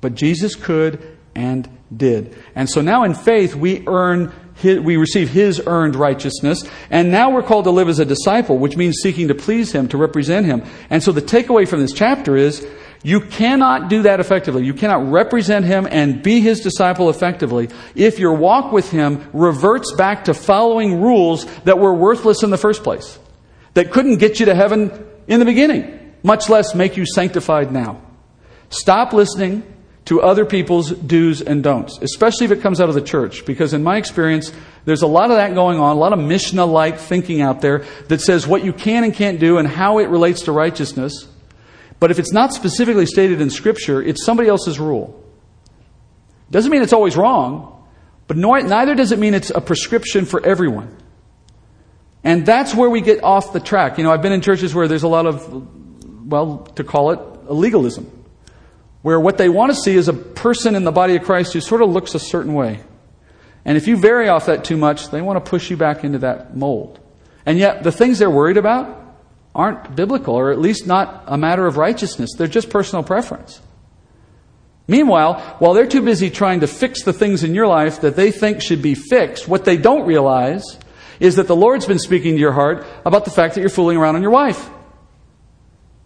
But 0.00 0.14
Jesus 0.14 0.54
could 0.54 1.18
and 1.34 1.68
did. 1.94 2.36
And 2.54 2.70
so 2.70 2.80
now 2.80 3.04
in 3.04 3.14
faith, 3.14 3.54
we 3.54 3.86
earn 3.86 4.32
we 4.62 4.96
receive 4.98 5.30
his 5.30 5.62
earned 5.66 5.96
righteousness. 5.96 6.64
And 6.90 7.10
now 7.10 7.30
we're 7.30 7.42
called 7.42 7.64
to 7.64 7.70
live 7.70 7.88
as 7.88 7.98
a 7.98 8.04
disciple, 8.04 8.58
which 8.58 8.76
means 8.76 8.98
seeking 9.02 9.28
to 9.28 9.34
please 9.34 9.72
him, 9.72 9.88
to 9.88 9.96
represent 9.96 10.44
him. 10.44 10.64
And 10.90 11.02
so 11.02 11.12
the 11.12 11.22
takeaway 11.22 11.66
from 11.66 11.80
this 11.80 11.92
chapter 11.92 12.36
is 12.36 12.66
you 13.02 13.20
cannot 13.20 13.88
do 13.88 14.02
that 14.02 14.20
effectively. 14.20 14.64
You 14.64 14.74
cannot 14.74 15.10
represent 15.10 15.64
him 15.64 15.88
and 15.90 16.22
be 16.22 16.40
his 16.40 16.60
disciple 16.60 17.08
effectively 17.08 17.70
if 17.94 18.18
your 18.18 18.34
walk 18.34 18.72
with 18.72 18.90
him 18.90 19.26
reverts 19.32 19.92
back 19.92 20.26
to 20.26 20.34
following 20.34 21.00
rules 21.00 21.46
that 21.62 21.78
were 21.78 21.94
worthless 21.94 22.42
in 22.42 22.50
the 22.50 22.58
first 22.58 22.82
place, 22.82 23.18
that 23.74 23.90
couldn't 23.90 24.18
get 24.18 24.38
you 24.38 24.46
to 24.46 24.54
heaven 24.54 25.06
in 25.26 25.38
the 25.38 25.46
beginning, 25.46 26.14
much 26.22 26.50
less 26.50 26.74
make 26.74 26.96
you 26.96 27.06
sanctified 27.06 27.72
now. 27.72 28.02
Stop 28.68 29.12
listening 29.14 29.62
to 30.04 30.20
other 30.20 30.44
people's 30.44 30.90
do's 30.90 31.40
and 31.40 31.62
don'ts, 31.62 31.98
especially 32.02 32.44
if 32.44 32.50
it 32.50 32.60
comes 32.60 32.80
out 32.80 32.88
of 32.88 32.94
the 32.94 33.00
church. 33.00 33.46
Because 33.46 33.72
in 33.72 33.82
my 33.82 33.96
experience, 33.96 34.52
there's 34.84 35.02
a 35.02 35.06
lot 35.06 35.30
of 35.30 35.36
that 35.36 35.54
going 35.54 35.78
on, 35.78 35.96
a 35.96 35.98
lot 35.98 36.12
of 36.12 36.18
Mishnah 36.18 36.66
like 36.66 36.98
thinking 36.98 37.40
out 37.40 37.60
there 37.60 37.84
that 38.08 38.20
says 38.20 38.46
what 38.46 38.64
you 38.64 38.72
can 38.72 39.04
and 39.04 39.14
can't 39.14 39.38
do 39.40 39.58
and 39.58 39.66
how 39.66 39.98
it 39.98 40.08
relates 40.08 40.42
to 40.42 40.52
righteousness. 40.52 41.26
But 42.00 42.10
if 42.10 42.18
it's 42.18 42.32
not 42.32 42.52
specifically 42.52 43.06
stated 43.06 43.40
in 43.40 43.50
Scripture, 43.50 44.02
it's 44.02 44.24
somebody 44.24 44.48
else's 44.48 44.80
rule. 44.80 45.22
Doesn't 46.50 46.72
mean 46.72 46.82
it's 46.82 46.92
always 46.92 47.16
wrong, 47.16 47.86
but 48.26 48.36
neither 48.36 48.94
does 48.94 49.12
it 49.12 49.18
mean 49.18 49.34
it's 49.34 49.50
a 49.50 49.60
prescription 49.60 50.24
for 50.24 50.44
everyone. 50.44 50.96
And 52.24 52.44
that's 52.44 52.74
where 52.74 52.90
we 52.90 53.00
get 53.00 53.22
off 53.22 53.52
the 53.52 53.60
track. 53.60 53.98
You 53.98 54.04
know, 54.04 54.12
I've 54.12 54.22
been 54.22 54.32
in 54.32 54.40
churches 54.40 54.74
where 54.74 54.88
there's 54.88 55.04
a 55.04 55.08
lot 55.08 55.26
of, 55.26 56.26
well, 56.26 56.58
to 56.74 56.84
call 56.84 57.12
it, 57.12 57.20
legalism 57.52 58.20
where 59.02 59.18
what 59.18 59.38
they 59.38 59.48
want 59.48 59.72
to 59.72 59.76
see 59.76 59.94
is 59.94 60.08
a 60.08 60.12
person 60.12 60.74
in 60.74 60.84
the 60.84 60.92
body 60.92 61.16
of 61.16 61.22
Christ 61.22 61.52
who 61.52 61.60
sort 61.60 61.82
of 61.82 61.90
looks 61.90 62.14
a 62.14 62.18
certain 62.18 62.54
way. 62.54 62.80
And 63.64 63.76
if 63.76 63.86
you 63.86 63.96
vary 63.96 64.28
off 64.28 64.46
that 64.46 64.64
too 64.64 64.76
much, 64.76 65.10
they 65.10 65.20
want 65.20 65.42
to 65.42 65.48
push 65.48 65.70
you 65.70 65.76
back 65.76 66.04
into 66.04 66.18
that 66.18 66.56
mold. 66.56 66.98
And 67.46 67.58
yet, 67.58 67.82
the 67.82 67.92
things 67.92 68.18
they're 68.18 68.30
worried 68.30 68.56
about 68.56 68.99
aren't 69.54 69.96
biblical, 69.96 70.34
or 70.34 70.52
at 70.52 70.60
least 70.60 70.86
not 70.86 71.24
a 71.26 71.36
matter 71.36 71.66
of 71.66 71.76
righteousness. 71.76 72.30
They're 72.36 72.46
just 72.46 72.70
personal 72.70 73.02
preference. 73.02 73.60
Meanwhile, 74.86 75.56
while 75.58 75.72
they're 75.72 75.86
too 75.86 76.02
busy 76.02 76.30
trying 76.30 76.60
to 76.60 76.66
fix 76.66 77.04
the 77.04 77.12
things 77.12 77.44
in 77.44 77.54
your 77.54 77.66
life 77.66 78.00
that 78.00 78.16
they 78.16 78.32
think 78.32 78.60
should 78.60 78.82
be 78.82 78.94
fixed, 78.94 79.46
what 79.46 79.64
they 79.64 79.76
don't 79.76 80.06
realize 80.06 80.64
is 81.20 81.36
that 81.36 81.46
the 81.46 81.54
Lord's 81.54 81.86
been 81.86 81.98
speaking 81.98 82.34
to 82.34 82.40
your 82.40 82.52
heart 82.52 82.86
about 83.04 83.24
the 83.24 83.30
fact 83.30 83.54
that 83.54 83.60
you're 83.60 83.70
fooling 83.70 83.96
around 83.96 84.16
on 84.16 84.22
your 84.22 84.32
wife. 84.32 84.68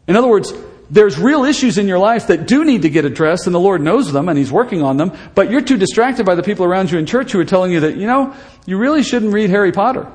In 0.06 0.16
other 0.16 0.28
words, 0.28 0.52
there's 0.90 1.18
real 1.18 1.44
issues 1.44 1.78
in 1.78 1.88
your 1.88 1.98
life 1.98 2.26
that 2.26 2.46
do 2.46 2.64
need 2.64 2.82
to 2.82 2.90
get 2.90 3.06
addressed, 3.06 3.46
and 3.46 3.54
the 3.54 3.60
Lord 3.60 3.80
knows 3.80 4.12
them 4.12 4.28
and 4.28 4.36
He's 4.36 4.52
working 4.52 4.82
on 4.82 4.96
them, 4.96 5.12
but 5.34 5.50
you're 5.50 5.62
too 5.62 5.78
distracted 5.78 6.26
by 6.26 6.34
the 6.34 6.42
people 6.42 6.66
around 6.66 6.90
you 6.90 6.98
in 6.98 7.06
church 7.06 7.32
who 7.32 7.40
are 7.40 7.44
telling 7.44 7.72
you 7.72 7.80
that, 7.80 7.96
you 7.96 8.06
know, 8.06 8.34
you 8.66 8.76
really 8.76 9.02
shouldn't 9.02 9.32
read 9.32 9.50
Harry 9.50 9.72
Potter. 9.72 10.10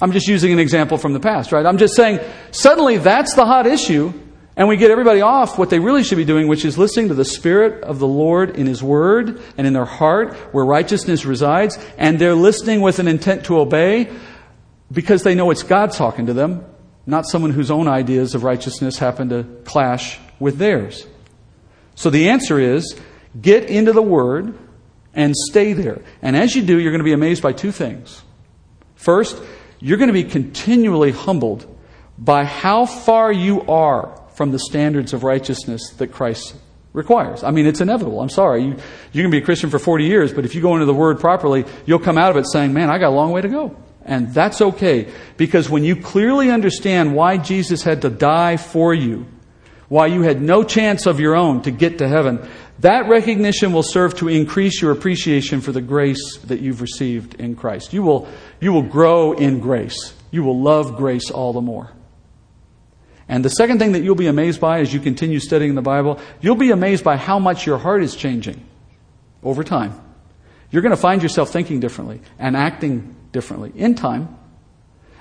I'm 0.00 0.12
just 0.12 0.28
using 0.28 0.52
an 0.52 0.58
example 0.58 0.98
from 0.98 1.12
the 1.12 1.20
past, 1.20 1.52
right? 1.52 1.64
I'm 1.66 1.78
just 1.78 1.94
saying, 1.94 2.20
suddenly 2.50 2.98
that's 2.98 3.34
the 3.34 3.44
hot 3.44 3.66
issue, 3.66 4.12
and 4.56 4.68
we 4.68 4.76
get 4.76 4.90
everybody 4.90 5.20
off 5.20 5.58
what 5.58 5.70
they 5.70 5.78
really 5.78 6.02
should 6.02 6.18
be 6.18 6.24
doing, 6.24 6.48
which 6.48 6.64
is 6.64 6.78
listening 6.78 7.08
to 7.08 7.14
the 7.14 7.24
Spirit 7.24 7.82
of 7.84 7.98
the 7.98 8.06
Lord 8.06 8.56
in 8.56 8.66
His 8.66 8.82
Word 8.82 9.42
and 9.56 9.66
in 9.66 9.72
their 9.72 9.84
heart 9.84 10.34
where 10.52 10.64
righteousness 10.64 11.24
resides, 11.24 11.78
and 11.98 12.18
they're 12.18 12.34
listening 12.34 12.80
with 12.80 12.98
an 12.98 13.08
intent 13.08 13.44
to 13.46 13.58
obey 13.58 14.10
because 14.90 15.22
they 15.22 15.34
know 15.34 15.50
it's 15.50 15.62
God 15.62 15.92
talking 15.92 16.26
to 16.26 16.32
them 16.32 16.64
not 17.06 17.26
someone 17.26 17.50
whose 17.50 17.70
own 17.70 17.88
ideas 17.88 18.34
of 18.34 18.44
righteousness 18.44 18.98
happen 18.98 19.28
to 19.30 19.44
clash 19.64 20.18
with 20.38 20.58
theirs. 20.58 21.06
So 21.94 22.10
the 22.10 22.30
answer 22.30 22.58
is 22.58 22.98
get 23.40 23.64
into 23.64 23.92
the 23.92 24.02
Word 24.02 24.56
and 25.14 25.34
stay 25.36 25.72
there. 25.72 26.02
And 26.22 26.36
as 26.36 26.54
you 26.54 26.62
do, 26.62 26.78
you're 26.78 26.92
going 26.92 27.00
to 27.00 27.04
be 27.04 27.12
amazed 27.12 27.42
by 27.42 27.52
two 27.52 27.72
things. 27.72 28.22
First, 28.94 29.42
you're 29.80 29.98
going 29.98 30.08
to 30.08 30.14
be 30.14 30.24
continually 30.24 31.10
humbled 31.10 31.66
by 32.18 32.44
how 32.44 32.86
far 32.86 33.32
you 33.32 33.62
are 33.62 34.16
from 34.34 34.52
the 34.52 34.58
standards 34.58 35.12
of 35.12 35.24
righteousness 35.24 35.90
that 35.98 36.08
Christ 36.08 36.54
requires. 36.92 37.42
I 37.42 37.50
mean, 37.50 37.66
it's 37.66 37.80
inevitable. 37.80 38.20
I'm 38.20 38.28
sorry. 38.28 38.64
You, 38.64 38.76
you 39.12 39.22
can 39.22 39.30
be 39.30 39.38
a 39.38 39.42
Christian 39.42 39.70
for 39.70 39.78
40 39.78 40.04
years, 40.04 40.32
but 40.32 40.44
if 40.44 40.54
you 40.54 40.60
go 40.60 40.74
into 40.74 40.86
the 40.86 40.94
Word 40.94 41.20
properly, 41.20 41.64
you'll 41.86 41.98
come 41.98 42.18
out 42.18 42.30
of 42.30 42.36
it 42.36 42.46
saying, 42.52 42.72
man, 42.72 42.90
I 42.90 42.98
got 42.98 43.08
a 43.08 43.16
long 43.16 43.32
way 43.32 43.40
to 43.40 43.48
go. 43.48 43.76
And 44.04 44.32
that's 44.34 44.60
okay 44.60 45.12
because 45.36 45.68
when 45.68 45.84
you 45.84 45.94
clearly 45.94 46.50
understand 46.50 47.14
why 47.14 47.36
Jesus 47.36 47.82
had 47.82 48.02
to 48.02 48.10
die 48.10 48.56
for 48.56 48.94
you, 48.94 49.26
why 49.90 50.06
you 50.06 50.22
had 50.22 50.40
no 50.40 50.62
chance 50.62 51.04
of 51.06 51.18
your 51.18 51.34
own 51.34 51.62
to 51.62 51.72
get 51.72 51.98
to 51.98 52.06
heaven, 52.06 52.48
that 52.78 53.08
recognition 53.08 53.72
will 53.72 53.82
serve 53.82 54.14
to 54.18 54.28
increase 54.28 54.80
your 54.80 54.92
appreciation 54.92 55.60
for 55.60 55.72
the 55.72 55.80
grace 55.80 56.38
that 56.44 56.60
you've 56.60 56.80
received 56.80 57.34
in 57.34 57.56
Christ. 57.56 57.92
You 57.92 58.04
will, 58.04 58.28
you 58.60 58.72
will 58.72 58.84
grow 58.84 59.32
in 59.32 59.58
grace. 59.58 60.14
You 60.30 60.44
will 60.44 60.62
love 60.62 60.96
grace 60.96 61.32
all 61.32 61.52
the 61.52 61.60
more. 61.60 61.90
And 63.28 63.44
the 63.44 63.50
second 63.50 63.80
thing 63.80 63.92
that 63.92 64.04
you'll 64.04 64.14
be 64.14 64.28
amazed 64.28 64.60
by 64.60 64.78
as 64.78 64.94
you 64.94 65.00
continue 65.00 65.40
studying 65.40 65.74
the 65.74 65.82
Bible, 65.82 66.20
you'll 66.40 66.54
be 66.54 66.70
amazed 66.70 67.02
by 67.02 67.16
how 67.16 67.40
much 67.40 67.66
your 67.66 67.78
heart 67.78 68.04
is 68.04 68.14
changing 68.14 68.64
over 69.42 69.64
time. 69.64 70.00
You're 70.70 70.82
going 70.82 70.94
to 70.94 70.96
find 70.96 71.20
yourself 71.20 71.50
thinking 71.50 71.80
differently 71.80 72.20
and 72.38 72.56
acting 72.56 73.16
differently 73.32 73.72
in 73.74 73.96
time. 73.96 74.36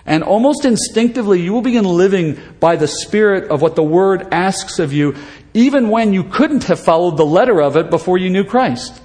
And 0.10 0.24
almost 0.24 0.66
instinctively, 0.66 1.40
you 1.40 1.54
will 1.54 1.62
begin 1.62 1.86
living 1.86 2.40
by 2.60 2.78
the 2.78 2.88
spirit 2.88 3.52
of 3.52 3.62
what 3.62 3.76
the 3.76 3.84
Word 3.84 4.28
asks 4.32 4.80
of 4.80 4.92
you, 4.92 5.16
even 5.54 5.90
when 5.90 6.14
you 6.14 6.24
couldn't 6.24 6.64
have 6.64 6.80
followed 6.80 7.16
the 7.16 7.26
letter 7.26 7.62
of 7.62 7.78
it 7.78 7.92
before 7.92 8.18
you 8.18 8.32
knew 8.32 8.44
Christ. 8.44 9.00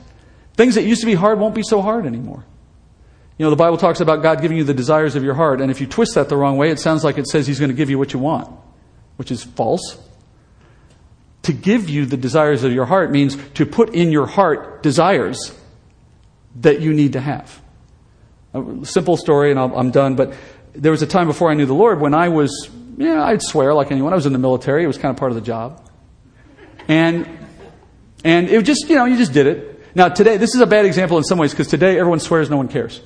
Things 0.55 0.76
that 0.76 0.84
used 0.84 1.02
to 1.02 1.07
be 1.07 1.12
hard 1.12 1.38
won't 1.38 1.55
be 1.55 1.62
so 1.62 1.82
hard 1.82 2.07
anymore. 2.07 2.46
You 3.36 3.44
know, 3.44 3.50
the 3.50 3.57
Bible 3.57 3.76
talks 3.76 4.00
about 4.00 4.22
God 4.22 4.40
giving 4.40 4.57
you 4.57 4.64
the 4.64 4.72
desires 4.72 5.14
of 5.14 5.22
your 5.22 5.34
heart, 5.34 5.61
and 5.61 5.70
if 5.70 5.78
you 5.78 5.86
twist 5.86 6.14
that 6.14 6.30
the 6.30 6.38
wrong 6.38 6.57
way, 6.57 6.70
it 6.70 6.80
sounds 6.80 7.05
like 7.05 7.18
it 7.18 7.26
says 7.26 7.46
He's 7.46 7.59
going 7.59 7.70
to 7.70 7.76
give 7.76 7.90
you 7.90 7.98
what 7.98 8.14
you 8.14 8.18
want, 8.18 8.48
which 9.16 9.30
is 9.30 9.44
false. 9.44 9.98
To 11.42 11.52
give 11.52 11.90
you 11.90 12.07
the 12.07 12.16
desires 12.16 12.64
of 12.64 12.72
your 12.72 12.86
heart 12.86 13.11
means 13.11 13.36
to 13.55 13.66
put 13.66 13.94
in 13.94 14.11
your 14.11 14.26
heart 14.26 14.82
desires 14.82 15.52
that 16.62 16.80
you 16.80 16.94
need 16.94 17.12
to 17.12 17.20
have. 17.20 17.61
A 18.55 18.86
simple 18.86 19.18
story, 19.18 19.50
and 19.50 19.61
i 19.61 19.64
am 19.64 19.90
done. 19.90 20.14
But 20.14 20.32
there 20.75 20.93
was 20.93 21.03
a 21.03 21.07
time 21.07 21.27
before 21.27 21.51
I 21.51 21.55
knew 21.55 21.66
the 21.66 21.75
Lord 21.75 22.01
when 22.01 22.14
I 22.14 22.29
was, 22.29 22.68
yeah, 22.97 23.25
I'd 23.25 23.43
swear 23.43 23.75
like 23.75 23.91
anyone. 23.91 24.12
I 24.12 24.16
was 24.16 24.27
in 24.27 24.33
the 24.33 24.39
military. 24.39 24.85
It 24.85 24.87
was 24.87 24.99
kind 24.99 25.11
of 25.11 25.16
part 25.16 25.31
of 25.31 25.37
the 25.37 25.43
job. 25.43 25.89
And, 26.89 27.29
and 28.25 28.49
it 28.49 28.57
was 28.59 28.66
just, 28.66 28.89
you 28.89 28.97
know, 28.97 29.05
you 29.05 29.16
just 29.16 29.33
did 29.33 29.47
it. 29.47 29.81
Now, 29.95 30.09
today, 30.09 30.37
this 30.37 30.55
is 30.55 30.61
a 30.61 30.66
bad 30.66 30.85
example 30.85 31.16
in 31.18 31.25
some 31.25 31.39
ways 31.39 31.53
because 31.53 31.68
today 31.68 31.99
everyone 31.99 32.20
swears, 32.20 32.51
no 32.51 32.57
one 32.57 32.68
cares. 32.68 33.01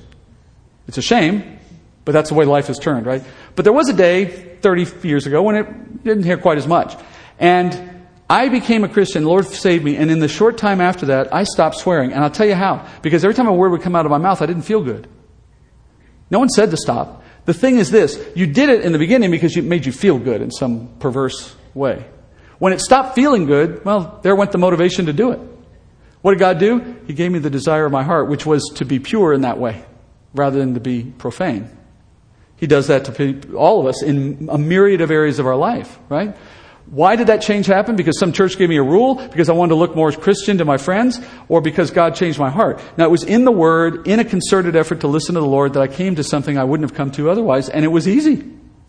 It's 0.87 0.97
a 0.97 1.03
shame, 1.03 1.59
but 2.03 2.13
that's 2.13 2.29
the 2.29 2.35
way 2.35 2.45
life 2.45 2.67
has 2.67 2.79
turned, 2.79 3.05
right? 3.05 3.23
But 3.55 3.63
there 3.63 3.73
was 3.73 3.89
a 3.89 3.93
day 3.93 4.25
30 4.61 5.07
years 5.07 5.27
ago 5.27 5.43
when 5.43 5.55
it 5.55 6.03
didn't 6.03 6.23
hear 6.23 6.37
quite 6.37 6.57
as 6.57 6.67
much. 6.67 6.95
And 7.37 8.07
I 8.29 8.49
became 8.49 8.83
a 8.83 8.89
Christian. 8.89 9.23
The 9.23 9.29
Lord 9.29 9.45
saved 9.45 9.83
me. 9.83 9.97
And 9.97 10.09
in 10.09 10.19
the 10.19 10.27
short 10.27 10.57
time 10.57 10.81
after 10.81 11.07
that, 11.07 11.33
I 11.33 11.43
stopped 11.43 11.77
swearing. 11.77 12.11
And 12.11 12.23
I'll 12.23 12.31
tell 12.31 12.47
you 12.47 12.55
how. 12.55 12.87
Because 13.01 13.23
every 13.23 13.35
time 13.35 13.47
a 13.47 13.53
word 13.53 13.71
would 13.71 13.81
come 13.81 13.95
out 13.95 14.05
of 14.05 14.11
my 14.11 14.17
mouth, 14.17 14.41
I 14.41 14.47
didn't 14.47 14.63
feel 14.63 14.81
good. 14.81 15.07
No 16.31 16.39
one 16.39 16.49
said 16.49 16.71
to 16.71 16.77
stop. 16.77 17.18
The 17.45 17.53
thing 17.53 17.77
is 17.77 17.91
this 17.91 18.23
you 18.35 18.47
did 18.47 18.69
it 18.69 18.81
in 18.83 18.91
the 18.91 18.99
beginning 18.99 19.31
because 19.31 19.55
it 19.57 19.63
made 19.63 19.85
you 19.85 19.91
feel 19.91 20.19
good 20.19 20.41
in 20.41 20.51
some 20.51 20.89
perverse 20.99 21.55
way. 21.73 22.05
When 22.59 22.73
it 22.73 22.81
stopped 22.81 23.15
feeling 23.15 23.45
good, 23.45 23.85
well, 23.85 24.19
there 24.21 24.35
went 24.35 24.51
the 24.51 24.57
motivation 24.57 25.05
to 25.05 25.13
do 25.13 25.31
it. 25.31 25.39
What 26.21 26.31
did 26.31 26.39
God 26.39 26.59
do? 26.59 26.97
He 27.07 27.13
gave 27.13 27.31
me 27.31 27.39
the 27.39 27.49
desire 27.49 27.85
of 27.85 27.91
my 27.91 28.03
heart, 28.03 28.27
which 28.27 28.45
was 28.45 28.63
to 28.75 28.85
be 28.85 28.99
pure 28.99 29.33
in 29.33 29.41
that 29.41 29.57
way 29.57 29.85
rather 30.33 30.59
than 30.59 30.73
to 30.73 30.79
be 30.79 31.03
profane. 31.17 31.69
He 32.57 32.67
does 32.67 32.87
that 32.87 33.05
to 33.05 33.55
all 33.55 33.79
of 33.79 33.87
us 33.87 34.03
in 34.03 34.49
a 34.51 34.57
myriad 34.57 34.99
of 34.99 35.11
areas 35.11 35.39
of 35.39 35.47
our 35.47 35.55
life, 35.55 35.97
right? 36.09 36.35
Why 36.91 37.15
did 37.15 37.27
that 37.27 37.43
change 37.43 37.67
happen? 37.67 37.95
Because 37.95 38.17
some 38.17 38.33
church 38.33 38.57
gave 38.57 38.67
me 38.67 38.77
a 38.77 38.83
rule? 38.83 39.15
Because 39.15 39.47
I 39.47 39.53
wanted 39.53 39.69
to 39.69 39.75
look 39.75 39.95
more 39.95 40.11
Christian 40.11 40.57
to 40.57 40.65
my 40.65 40.77
friends? 40.77 41.19
Or 41.47 41.61
because 41.61 41.91
God 41.91 42.15
changed 42.15 42.39
my 42.39 42.49
heart? 42.49 42.81
Now, 42.97 43.05
it 43.05 43.11
was 43.11 43.23
in 43.23 43.45
the 43.45 43.51
Word, 43.51 44.07
in 44.07 44.19
a 44.19 44.25
concerted 44.25 44.75
effort 44.75 45.01
to 45.01 45.07
listen 45.07 45.35
to 45.35 45.41
the 45.41 45.47
Lord, 45.47 45.73
that 45.73 45.81
I 45.81 45.87
came 45.87 46.15
to 46.15 46.23
something 46.23 46.57
I 46.57 46.63
wouldn't 46.63 46.89
have 46.89 46.97
come 46.97 47.11
to 47.11 47.29
otherwise, 47.29 47.69
and 47.69 47.85
it 47.85 47.89
was 47.89 48.07
easy. 48.07 48.43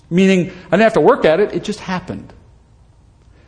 Meaning, 0.08 0.48
I 0.48 0.70
didn't 0.70 0.80
have 0.80 0.94
to 0.94 1.02
work 1.02 1.26
at 1.26 1.40
it, 1.40 1.52
it 1.52 1.62
just 1.62 1.80
happened. 1.80 2.32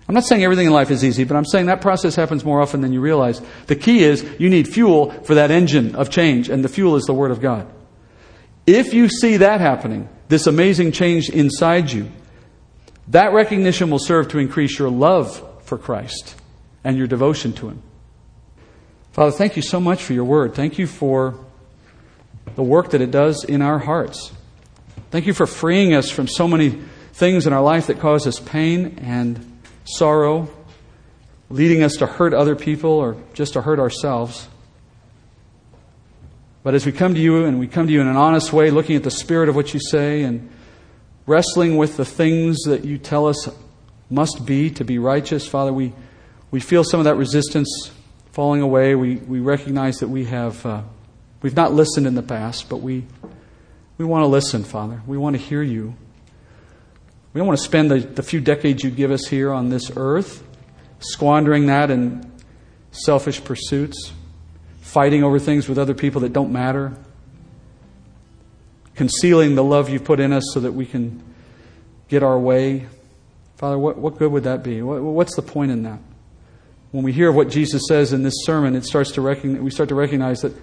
I'm 0.07 0.15
not 0.15 0.25
saying 0.25 0.45
everything 0.45 0.67
in 0.67 0.73
life 0.73 0.91
is 0.91 1.03
easy, 1.03 1.25
but 1.25 1.37
I'm 1.37 1.47
saying 1.47 1.67
that 1.67 1.81
process 1.81 2.15
happens 2.15 2.45
more 2.45 2.61
often 2.61 2.83
than 2.83 2.93
you 2.93 3.01
realize. 3.01 3.41
The 3.69 3.77
key 3.77 4.05
is 4.05 4.23
you 4.39 4.51
need 4.51 4.69
fuel 4.69 5.11
for 5.23 5.37
that 5.37 5.51
engine 5.51 5.95
of 5.95 6.11
change, 6.11 6.51
and 6.51 6.63
the 6.63 6.69
fuel 6.69 6.97
is 6.97 7.05
the 7.05 7.15
Word 7.15 7.31
of 7.31 7.41
God. 7.41 7.67
If 8.67 8.93
you 8.93 9.09
see 9.09 9.39
that 9.39 9.63
happening, 9.63 10.11
this 10.29 10.47
amazing 10.47 10.93
change 10.93 11.31
inside 11.31 11.91
you, 11.91 12.11
that 13.09 13.33
recognition 13.33 13.91
will 13.91 13.99
serve 13.99 14.29
to 14.29 14.39
increase 14.39 14.79
your 14.79 14.91
love 14.91 15.43
for 15.65 15.79
Christ 15.79 16.41
and 16.85 16.97
your 16.97 17.07
devotion 17.07 17.53
to 17.55 17.69
Him. 17.69 17.83
Father, 19.13 19.33
thank 19.33 19.57
you 19.57 19.63
so 19.63 19.81
much 19.81 20.03
for 20.03 20.13
your 20.13 20.25
word. 20.25 20.55
Thank 20.55 20.79
you 20.79 20.87
for 20.87 21.39
the 22.55 22.63
work 22.63 22.91
that 22.91 23.01
it 23.01 23.11
does 23.11 23.45
in 23.45 23.63
our 23.63 23.79
hearts. 23.79 24.33
Thank 25.11 25.27
you 25.27 25.35
for 25.35 25.47
freeing 25.47 25.95
us 25.95 26.11
from 26.11 26.27
so 26.27 26.49
many 26.49 26.71
things 27.13 27.47
in 27.47 27.53
our 27.53 27.63
life 27.63 27.89
that 27.89 28.01
cause 28.01 28.27
us 28.27 28.41
pain 28.41 28.99
and 29.03 29.61
sorrow, 29.85 30.49
leading 31.51 31.83
us 31.83 31.97
to 31.97 32.07
hurt 32.07 32.33
other 32.33 32.57
people 32.57 32.91
or 32.91 33.17
just 33.35 33.53
to 33.53 33.63
hurt 33.63 33.79
ourselves. 33.79 34.49
But 36.63 36.75
as 36.75 36.87
we 36.87 36.93
come 36.93 37.15
to 37.15 37.21
you 37.21 37.45
and 37.45 37.59
we 37.59 37.67
come 37.67 37.87
to 37.87 37.93
you 37.93 38.01
in 38.01 38.07
an 38.07 38.17
honest 38.17 38.53
way, 38.53 38.71
looking 38.71 38.97
at 38.97 39.03
the 39.03 39.11
spirit 39.11 39.49
of 39.49 39.57
what 39.57 39.75
you 39.75 39.81
say 39.81 40.23
and 40.23 40.51
wrestling 41.27 41.77
with 41.77 41.97
the 41.97 42.05
things 42.05 42.59
that 42.67 42.85
you 42.85 42.99
tell 42.99 43.27
us 43.27 43.49
must 44.11 44.45
be 44.45 44.71
to 44.71 44.85
be 44.85 44.99
righteous, 44.99 45.47
Father, 45.47 45.73
we, 45.73 45.93
we 46.51 46.61
feel 46.61 46.85
some 46.85 47.01
of 47.01 47.05
that 47.05 47.17
resistance 47.17 47.91
falling 48.33 48.61
away. 48.61 48.95
We, 48.95 49.17
we 49.17 49.41
recognize 49.41 49.99
that 49.99 50.09
we 50.09 50.25
have 50.27 50.65
uh, 50.67 50.83
we've 51.41 51.57
not 51.57 51.73
listened 51.73 52.07
in 52.07 52.15
the 52.15 52.23
past, 52.23 52.69
but 52.69 52.77
we 52.79 53.05
we 53.99 54.05
want 54.05 54.23
to 54.23 54.27
listen, 54.27 54.65
Father. 54.65 55.01
We 55.07 55.17
want 55.17 55.37
to 55.37 55.43
hear 55.43 55.63
you. 55.63 55.95
We 57.33 57.39
don't 57.39 57.47
want 57.47 57.59
to 57.59 57.65
spend 57.65 57.91
the, 57.91 58.01
the 58.01 58.23
few 58.23 58.41
decades 58.41 58.83
you 58.83 58.91
give 58.91 59.11
us 59.11 59.27
here 59.29 59.53
on 59.53 59.69
this 59.69 59.91
earth 59.97 60.43
squandering 60.99 61.67
that 61.67 61.91
in 61.91 62.31
selfish 62.91 63.43
pursuits, 63.43 64.13
fighting 64.81 65.23
over 65.25 65.39
things 65.39 65.69
with 65.69 65.79
other 65.79 65.95
people 65.95 66.21
that 66.23 66.33
don't 66.33 66.53
matter 66.53 66.97
concealing 69.03 69.57
the 69.57 69.65
love 69.65 69.89
you've 69.89 70.05
put 70.05 70.21
in 70.21 70.33
us 70.33 70.45
so 70.55 70.61
that 70.61 70.71
we 70.71 70.87
can 70.87 71.21
get 72.07 72.23
our 72.23 72.39
way. 72.39 72.87
Father, 73.57 73.77
what, 73.77 73.99
what 73.99 74.17
good 74.17 74.31
would 74.31 74.45
that 74.45 74.63
be? 74.63 74.81
What, 74.81 75.03
what's 75.03 75.35
the 75.35 75.43
point 75.43 75.73
in 75.73 75.83
that? 75.83 75.99
When 76.93 77.03
we 77.03 77.13
hear 77.13 77.33
what 77.33 77.49
Jesus 77.49 77.83
says 77.89 78.13
in 78.13 78.23
this 78.23 78.45
sermon, 78.45 78.77
it 78.77 78.85
starts 78.85 79.11
to 79.13 79.21
we 79.21 79.71
start 79.73 79.89
to 79.89 79.97
recognize 79.97 80.43
that 80.43 80.55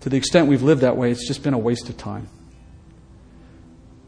to 0.00 0.10
the 0.10 0.18
extent 0.18 0.46
we've 0.46 0.62
lived 0.62 0.82
that 0.82 0.98
way, 0.98 1.10
it's 1.10 1.26
just 1.26 1.42
been 1.42 1.54
a 1.54 1.58
waste 1.58 1.88
of 1.88 1.96
time. 1.96 2.28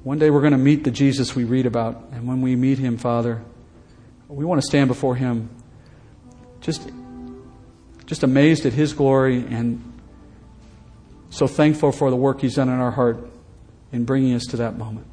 One 0.02 0.18
day 0.18 0.28
we're 0.28 0.40
going 0.40 0.52
to 0.52 0.58
meet 0.58 0.84
the 0.84 0.90
Jesus 0.90 1.34
we 1.34 1.44
read 1.44 1.64
about, 1.64 2.10
and 2.12 2.28
when 2.28 2.42
we 2.42 2.56
meet 2.56 2.76
him, 2.76 2.98
Father, 2.98 3.42
we 4.28 4.44
want 4.44 4.60
to 4.60 4.66
stand 4.66 4.88
before 4.88 5.16
him 5.16 5.48
just, 6.60 6.90
just 8.04 8.22
amazed 8.22 8.66
at 8.66 8.74
his 8.74 8.92
glory 8.92 9.46
and 9.46 9.82
so 11.30 11.46
thankful 11.46 11.90
for 11.90 12.10
the 12.10 12.16
work 12.16 12.42
he's 12.42 12.56
done 12.56 12.68
in 12.68 12.78
our 12.78 12.90
heart 12.90 13.31
in 13.92 14.04
bringing 14.04 14.34
us 14.34 14.46
to 14.46 14.56
that 14.58 14.76
moment. 14.76 15.06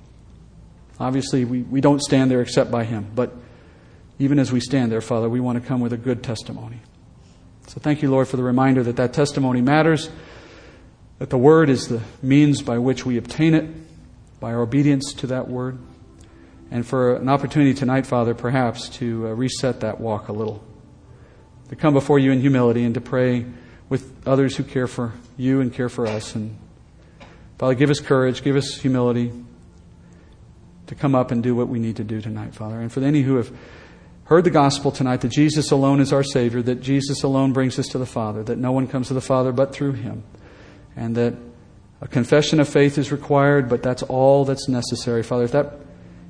Obviously, 1.00 1.46
we, 1.46 1.62
we 1.62 1.82
don't 1.82 2.02
stand 2.02 2.32
there 2.32 2.42
except 2.42 2.72
by 2.72 2.84
Him, 2.84 3.08
but 3.14 3.34
even 4.18 4.40
as 4.40 4.52
we 4.52 4.60
stand 4.60 4.92
there, 4.92 5.02
Father, 5.02 5.30
we 5.30 5.40
want 5.40 5.62
to 5.62 5.68
come 5.68 5.80
with 5.80 5.94
a 5.94 5.98
good 5.98 6.24
testimony. 6.24 6.80
So 7.68 7.80
thank 7.80 8.02
you, 8.02 8.10
Lord, 8.10 8.28
for 8.28 8.38
the 8.38 8.44
reminder 8.44 8.84
that 8.84 8.96
that 8.96 9.14
testimony 9.14 9.62
matters, 9.62 10.10
that 11.20 11.30
the 11.30 11.38
Word 11.38 11.70
is 11.70 11.88
the 11.88 12.02
means 12.22 12.62
by 12.62 12.78
which 12.80 13.06
we 13.06 13.18
obtain 13.18 13.54
it, 13.54 13.70
by 14.40 14.54
our 14.54 14.62
obedience 14.62 15.14
to 15.14 15.28
that 15.28 15.48
Word, 15.48 15.78
and 16.72 16.86
for 16.86 17.16
an 17.16 17.30
opportunity 17.30 17.74
tonight, 17.74 18.06
Father, 18.06 18.34
perhaps 18.34 18.90
to 18.90 19.28
uh, 19.28 19.32
reset 19.32 19.82
that 19.82 20.00
walk 20.00 20.28
a 20.28 20.34
little, 20.34 20.64
to 21.70 21.76
come 21.76 21.94
before 21.94 22.20
you 22.20 22.32
in 22.32 22.42
humility 22.42 22.84
and 22.84 22.94
to 22.96 23.02
pray 23.02 23.46
with 23.88 24.28
others 24.28 24.56
who 24.58 24.64
care 24.64 24.88
for 24.88 25.14
you 25.38 25.62
and 25.62 25.74
care 25.74 25.90
for 25.90 26.06
us 26.06 26.36
and 26.36 26.58
Father, 27.60 27.76
give 27.76 27.90
us 27.90 28.00
courage, 28.00 28.42
give 28.42 28.56
us 28.56 28.78
humility 28.78 29.32
to 30.88 30.96
come 30.96 31.14
up 31.14 31.30
and 31.30 31.44
do 31.44 31.54
what 31.54 31.68
we 31.68 31.78
need 31.78 31.98
to 31.98 32.04
do 32.04 32.22
tonight, 32.22 32.56
Father. 32.56 32.80
And 32.80 32.92
for 32.92 33.02
any 33.02 33.22
who 33.22 33.36
have 33.36 33.52
heard 34.24 34.46
the 34.46 34.50
gospel 34.50 34.92
tonight 34.92 35.22
that 35.22 35.32
Jesus 35.32 35.70
alone 35.70 36.00
is 36.00 36.14
our 36.14 36.24
Savior, 36.24 36.62
that 36.64 36.82
Jesus 36.82 37.22
alone 37.22 37.52
brings 37.52 37.78
us 37.78 37.88
to 37.90 37.98
the 37.98 38.06
Father, 38.06 38.44
that 38.44 38.58
no 38.58 38.72
one 38.72 38.88
comes 38.88 39.10
to 39.10 39.14
the 39.14 39.22
Father 39.22 39.52
but 39.52 39.74
through 39.74 39.92
Him, 39.92 40.24
and 40.96 41.16
that 41.18 41.36
a 42.02 42.08
confession 42.08 42.62
of 42.62 42.70
faith 42.70 42.98
is 42.98 43.12
required, 43.12 43.68
but 43.68 43.84
that's 43.84 44.04
all 44.04 44.46
that's 44.46 44.70
necessary. 44.70 45.22
Father, 45.22 45.44
if 45.44 45.52
that 45.52 45.80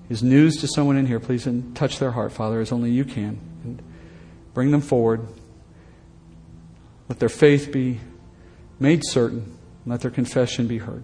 is 0.09 0.23
news 0.23 0.57
to 0.57 0.67
someone 0.67 0.97
in 0.97 1.05
here, 1.05 1.19
please 1.19 1.47
touch 1.75 1.99
their 1.99 2.11
heart, 2.11 2.31
Father, 2.31 2.59
as 2.59 2.71
only 2.71 2.89
you 2.89 3.05
can. 3.05 3.39
And 3.63 3.83
bring 4.55 4.71
them 4.71 4.81
forward. 4.81 5.27
Let 7.07 7.19
their 7.19 7.29
faith 7.29 7.71
be 7.71 7.99
made 8.79 9.03
certain. 9.05 9.41
And 9.83 9.91
Let 9.91 10.01
their 10.01 10.11
confession 10.11 10.67
be 10.67 10.79
heard. 10.79 11.03